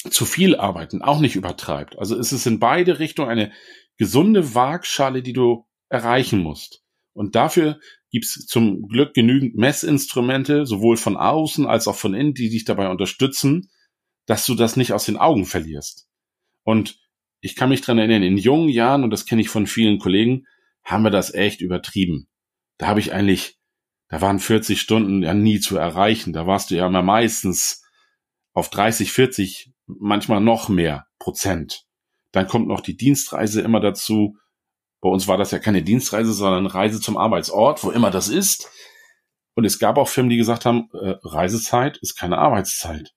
zu 0.09 0.25
viel 0.25 0.55
arbeiten 0.55 1.01
auch 1.01 1.19
nicht 1.19 1.35
übertreibt. 1.35 1.97
Also 1.97 2.17
es 2.17 2.31
ist 2.31 2.45
in 2.45 2.59
beide 2.59 2.99
Richtungen 2.99 3.29
eine 3.29 3.51
gesunde 3.97 4.55
Waagschale, 4.55 5.21
die 5.21 5.33
du 5.33 5.65
erreichen 5.89 6.39
musst. 6.39 6.83
Und 7.13 7.35
dafür 7.35 7.79
gibt's 8.11 8.45
zum 8.45 8.87
Glück 8.87 9.13
genügend 9.13 9.55
Messinstrumente, 9.55 10.65
sowohl 10.65 10.97
von 10.97 11.17
außen 11.17 11.65
als 11.65 11.87
auch 11.87 11.95
von 11.95 12.13
innen, 12.13 12.33
die 12.33 12.49
dich 12.49 12.63
dabei 12.63 12.89
unterstützen, 12.89 13.69
dass 14.27 14.45
du 14.45 14.55
das 14.55 14.75
nicht 14.75 14.93
aus 14.93 15.05
den 15.05 15.17
Augen 15.17 15.45
verlierst. 15.45 16.07
Und 16.63 16.99
ich 17.41 17.55
kann 17.55 17.69
mich 17.69 17.81
dran 17.81 17.97
erinnern, 17.97 18.23
in 18.23 18.37
jungen 18.37 18.69
Jahren, 18.69 19.03
und 19.03 19.09
das 19.09 19.25
kenne 19.25 19.41
ich 19.41 19.49
von 19.49 19.67
vielen 19.67 19.99
Kollegen, 19.99 20.45
haben 20.83 21.03
wir 21.03 21.11
das 21.11 21.33
echt 21.33 21.61
übertrieben. 21.61 22.27
Da 22.77 22.87
habe 22.87 22.99
ich 22.99 23.13
eigentlich, 23.13 23.57
da 24.09 24.21
waren 24.21 24.39
40 24.39 24.79
Stunden 24.79 25.23
ja 25.23 25.33
nie 25.33 25.59
zu 25.59 25.77
erreichen. 25.77 26.33
Da 26.33 26.47
warst 26.47 26.71
du 26.71 26.75
ja 26.75 26.87
immer 26.87 27.01
meistens 27.01 27.83
auf 28.53 28.69
30, 28.69 29.11
40 29.11 29.73
manchmal 29.85 30.41
noch 30.41 30.69
mehr 30.69 31.07
Prozent. 31.19 31.83
Dann 32.31 32.47
kommt 32.47 32.67
noch 32.67 32.81
die 32.81 32.95
Dienstreise 32.95 33.61
immer 33.61 33.79
dazu. 33.79 34.37
Bei 35.01 35.09
uns 35.09 35.27
war 35.27 35.37
das 35.37 35.51
ja 35.51 35.59
keine 35.59 35.83
Dienstreise, 35.83 36.33
sondern 36.33 36.65
Reise 36.65 37.01
zum 37.01 37.17
Arbeitsort, 37.17 37.83
wo 37.83 37.91
immer 37.91 38.11
das 38.11 38.29
ist. 38.29 38.69
Und 39.55 39.65
es 39.65 39.79
gab 39.79 39.97
auch 39.97 40.07
Firmen, 40.07 40.29
die 40.29 40.37
gesagt 40.37 40.65
haben, 40.65 40.89
äh, 40.93 41.15
Reisezeit 41.23 41.97
ist 41.97 42.15
keine 42.15 42.37
Arbeitszeit. 42.37 43.13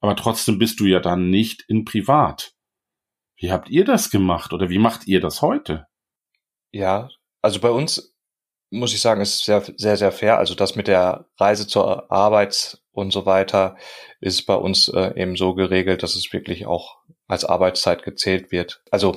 Aber 0.00 0.16
trotzdem 0.16 0.58
bist 0.58 0.80
du 0.80 0.86
ja 0.86 1.00
dann 1.00 1.30
nicht 1.30 1.64
in 1.68 1.84
Privat. 1.84 2.54
Wie 3.36 3.50
habt 3.50 3.68
ihr 3.70 3.84
das 3.84 4.10
gemacht 4.10 4.52
oder 4.52 4.68
wie 4.68 4.78
macht 4.78 5.06
ihr 5.06 5.20
das 5.20 5.42
heute? 5.42 5.86
Ja, 6.72 7.08
also 7.42 7.60
bei 7.60 7.70
uns 7.70 8.09
muss 8.70 8.94
ich 8.94 9.00
sagen, 9.00 9.20
ist 9.20 9.44
sehr, 9.44 9.62
sehr, 9.76 9.96
sehr 9.96 10.12
fair. 10.12 10.38
Also 10.38 10.54
das 10.54 10.76
mit 10.76 10.88
der 10.88 11.26
Reise 11.38 11.66
zur 11.66 12.10
Arbeit 12.10 12.78
und 12.92 13.12
so 13.12 13.26
weiter 13.26 13.76
ist 14.20 14.46
bei 14.46 14.54
uns 14.54 14.88
äh, 14.88 15.12
eben 15.20 15.36
so 15.36 15.54
geregelt, 15.54 16.02
dass 16.02 16.14
es 16.14 16.32
wirklich 16.32 16.66
auch 16.66 16.98
als 17.26 17.44
Arbeitszeit 17.44 18.02
gezählt 18.02 18.52
wird. 18.52 18.82
Also 18.90 19.16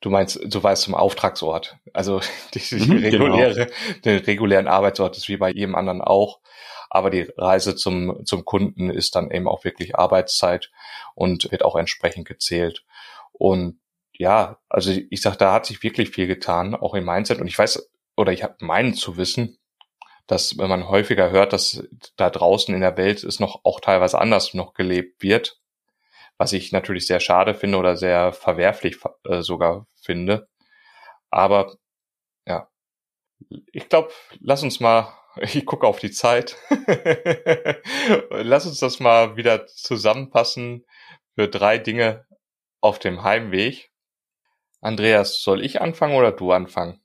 du 0.00 0.10
meinst, 0.10 0.40
du 0.42 0.62
weißt 0.62 0.82
zum 0.82 0.94
Auftragsort. 0.94 1.76
Also 1.92 2.20
die, 2.54 2.58
die 2.70 2.76
mhm, 2.76 3.02
genau. 3.02 3.24
reguläre, 3.24 3.54
genau. 3.54 4.00
den 4.04 4.18
regulären 4.24 4.68
Arbeitsort 4.68 5.16
ist 5.16 5.28
wie 5.28 5.36
bei 5.36 5.50
jedem 5.50 5.74
anderen 5.74 6.00
auch. 6.00 6.40
Aber 6.88 7.10
die 7.10 7.30
Reise 7.36 7.76
zum, 7.76 8.24
zum 8.24 8.44
Kunden 8.44 8.90
ist 8.90 9.14
dann 9.14 9.30
eben 9.30 9.46
auch 9.46 9.64
wirklich 9.64 9.96
Arbeitszeit 9.96 10.70
und 11.14 11.50
wird 11.52 11.64
auch 11.64 11.76
entsprechend 11.76 12.26
gezählt. 12.26 12.84
Und 13.32 13.78
ja, 14.12 14.58
also 14.68 14.90
ich 14.90 15.22
sag, 15.22 15.36
da 15.36 15.52
hat 15.52 15.66
sich 15.66 15.82
wirklich 15.82 16.10
viel 16.10 16.26
getan, 16.26 16.74
auch 16.74 16.94
im 16.94 17.04
Mindset. 17.04 17.40
Und 17.40 17.46
ich 17.46 17.56
weiß, 17.56 17.90
oder 18.20 18.32
ich 18.32 18.42
habe 18.42 18.56
meinen 18.60 18.94
zu 18.94 19.16
wissen, 19.16 19.58
dass 20.26 20.58
wenn 20.58 20.68
man 20.68 20.88
häufiger 20.88 21.30
hört, 21.30 21.52
dass 21.52 21.82
da 22.16 22.30
draußen 22.30 22.74
in 22.74 22.82
der 22.82 22.96
Welt 22.96 23.24
es 23.24 23.40
noch 23.40 23.64
auch 23.64 23.80
teilweise 23.80 24.20
anders 24.20 24.54
noch 24.54 24.74
gelebt 24.74 25.22
wird, 25.22 25.60
was 26.38 26.52
ich 26.52 26.70
natürlich 26.70 27.06
sehr 27.06 27.18
schade 27.18 27.54
finde 27.54 27.78
oder 27.78 27.96
sehr 27.96 28.32
verwerflich 28.32 28.98
äh, 29.24 29.42
sogar 29.42 29.86
finde. 30.00 30.48
Aber 31.30 31.74
ja, 32.46 32.68
ich 33.72 33.88
glaube, 33.88 34.12
lass 34.40 34.62
uns 34.62 34.80
mal, 34.80 35.12
ich 35.36 35.64
gucke 35.66 35.86
auf 35.86 35.98
die 35.98 36.10
Zeit, 36.10 36.56
lass 38.30 38.66
uns 38.66 38.80
das 38.80 39.00
mal 39.00 39.36
wieder 39.36 39.66
zusammenpassen 39.66 40.84
für 41.34 41.48
drei 41.48 41.78
Dinge 41.78 42.26
auf 42.80 42.98
dem 42.98 43.22
Heimweg. 43.22 43.90
Andreas, 44.80 45.42
soll 45.42 45.64
ich 45.64 45.80
anfangen 45.80 46.16
oder 46.16 46.32
du 46.32 46.52
anfangen? 46.52 47.00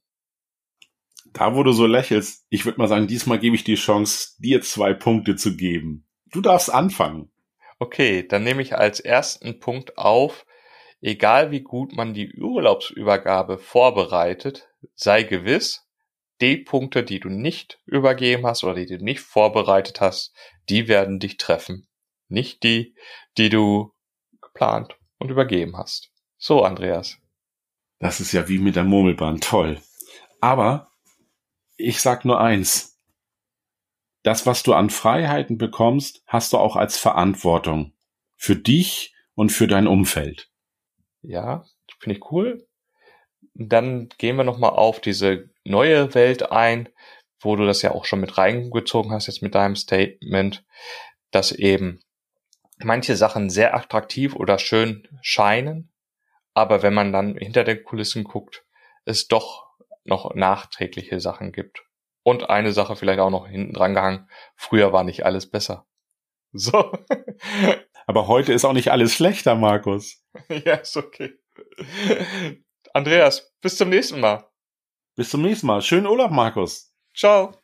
Da, 1.35 1.53
wo 1.53 1.63
du 1.63 1.73
so 1.73 1.85
lächelst, 1.85 2.45
ich 2.49 2.63
würde 2.63 2.79
mal 2.79 2.87
sagen, 2.87 3.07
diesmal 3.07 3.39
gebe 3.39 3.57
ich 3.57 3.65
die 3.65 3.75
Chance, 3.75 4.35
dir 4.39 4.61
zwei 4.61 4.93
Punkte 4.93 5.35
zu 5.35 5.57
geben. 5.57 6.07
Du 6.31 6.39
darfst 6.39 6.73
anfangen. 6.73 7.29
Okay, 7.77 8.25
dann 8.25 8.45
nehme 8.45 8.61
ich 8.61 8.77
als 8.77 9.01
ersten 9.01 9.59
Punkt 9.59 9.97
auf, 9.97 10.45
egal 11.01 11.51
wie 11.51 11.59
gut 11.59 11.91
man 11.91 12.13
die 12.13 12.33
Urlaubsübergabe 12.39 13.57
vorbereitet, 13.57 14.69
sei 14.95 15.23
gewiss, 15.23 15.85
die 16.39 16.55
Punkte, 16.55 17.03
die 17.03 17.19
du 17.19 17.27
nicht 17.27 17.81
übergeben 17.85 18.45
hast 18.45 18.63
oder 18.63 18.75
die 18.75 18.85
du 18.97 19.03
nicht 19.03 19.19
vorbereitet 19.19 19.99
hast, 19.99 20.33
die 20.69 20.87
werden 20.87 21.19
dich 21.19 21.35
treffen. 21.35 21.85
Nicht 22.29 22.63
die, 22.63 22.95
die 23.37 23.49
du 23.49 23.93
geplant 24.41 24.97
und 25.19 25.31
übergeben 25.31 25.75
hast. 25.75 26.11
So, 26.37 26.63
Andreas. 26.63 27.17
Das 27.99 28.21
ist 28.21 28.31
ja 28.31 28.47
wie 28.47 28.57
mit 28.57 28.77
der 28.77 28.85
Murmelbahn. 28.85 29.41
Toll. 29.41 29.81
Aber 30.39 30.91
ich 31.77 32.01
sag 32.01 32.25
nur 32.25 32.39
eins. 32.39 32.99
Das, 34.23 34.45
was 34.45 34.63
du 34.63 34.73
an 34.73 34.89
Freiheiten 34.89 35.57
bekommst, 35.57 36.23
hast 36.25 36.53
du 36.53 36.57
auch 36.57 36.75
als 36.75 36.97
Verantwortung. 36.97 37.93
Für 38.35 38.55
dich 38.55 39.13
und 39.35 39.51
für 39.51 39.67
dein 39.67 39.87
Umfeld. 39.87 40.49
Ja, 41.21 41.65
finde 41.99 42.17
ich 42.17 42.31
cool. 42.31 42.67
Dann 43.53 44.09
gehen 44.17 44.35
wir 44.35 44.43
nochmal 44.43 44.71
auf 44.71 44.99
diese 44.99 45.49
neue 45.63 46.13
Welt 46.13 46.51
ein. 46.51 46.89
wo 47.41 47.55
du 47.55 47.65
das 47.65 47.81
ja 47.83 47.91
auch 47.91 48.05
schon 48.05 48.21
mit 48.21 48.37
reingezogen 48.37 49.11
hast, 49.11 49.27
jetzt 49.27 49.43
mit 49.43 49.53
deinem 49.55 49.75
Statement, 49.75 50.65
dass 51.31 51.51
eben 51.51 51.99
manche 52.79 53.15
Sachen 53.15 53.49
sehr 53.49 53.75
attraktiv 53.75 54.35
oder 54.35 54.57
schön 54.57 55.07
scheinen, 55.21 55.91
aber 56.53 56.81
wenn 56.81 56.93
man 56.93 57.13
dann 57.13 57.37
hinter 57.37 57.63
den 57.63 57.83
Kulissen 57.83 58.23
guckt, 58.23 58.65
es 59.05 59.27
doch 59.27 59.64
noch 60.05 60.33
nachträgliche 60.35 61.19
Sachen 61.19 61.51
gibt. 61.51 61.83
Und 62.23 62.49
eine 62.49 62.71
Sache 62.71 62.95
vielleicht 62.95 63.19
auch 63.19 63.29
noch 63.29 63.47
hinten 63.47 63.73
dran 63.73 63.93
gehangen, 63.93 64.29
früher 64.55 64.93
war 64.93 65.03
nicht 65.03 65.25
alles 65.25 65.49
besser. 65.49 65.85
So. 66.57 66.93
Aber 68.07 68.27
heute 68.27 68.53
ist 68.53 68.63
auch 68.63 68.71
nicht 68.71 68.89
alles 68.89 69.13
schlechter, 69.13 69.55
Markus. 69.55 70.23
ja, 70.65 70.75
ist 70.75 70.95
okay. 70.95 71.33
Andreas, 72.93 73.53
bis 73.61 73.75
zum 73.75 73.89
nächsten 73.89 74.21
Mal. 74.21 74.49
Bis 75.17 75.31
zum 75.31 75.41
nächsten 75.41 75.67
Mal. 75.67 75.81
Schönen 75.81 76.07
Urlaub, 76.07 76.31
Markus. 76.31 76.93
Ciao. 77.13 77.55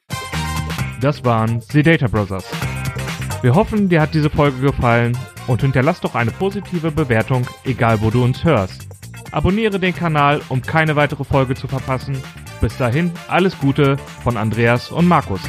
Das 0.99 1.23
waren 1.23 1.61
The 1.61 1.83
Data 1.83 2.07
Brothers. 2.07 2.45
Wir 3.41 3.55
hoffen, 3.55 3.87
dir 3.87 4.01
hat 4.01 4.13
diese 4.13 4.29
Folge 4.29 4.59
gefallen 4.59 5.17
und 5.47 5.61
hinterlass 5.61 6.01
doch 6.01 6.15
eine 6.15 6.31
positive 6.31 6.91
Bewertung, 6.91 7.47
egal 7.63 8.01
wo 8.01 8.09
du 8.09 8.23
uns 8.23 8.43
hörst. 8.43 8.90
Abonniere 9.31 9.79
den 9.79 9.95
Kanal, 9.95 10.41
um 10.49 10.61
keine 10.61 10.95
weitere 10.95 11.23
Folge 11.23 11.55
zu 11.55 11.67
verpassen. 11.67 12.21
Bis 12.59 12.77
dahin, 12.77 13.11
alles 13.27 13.57
Gute 13.57 13.97
von 14.23 14.37
Andreas 14.37 14.91
und 14.91 15.07
Markus. 15.07 15.41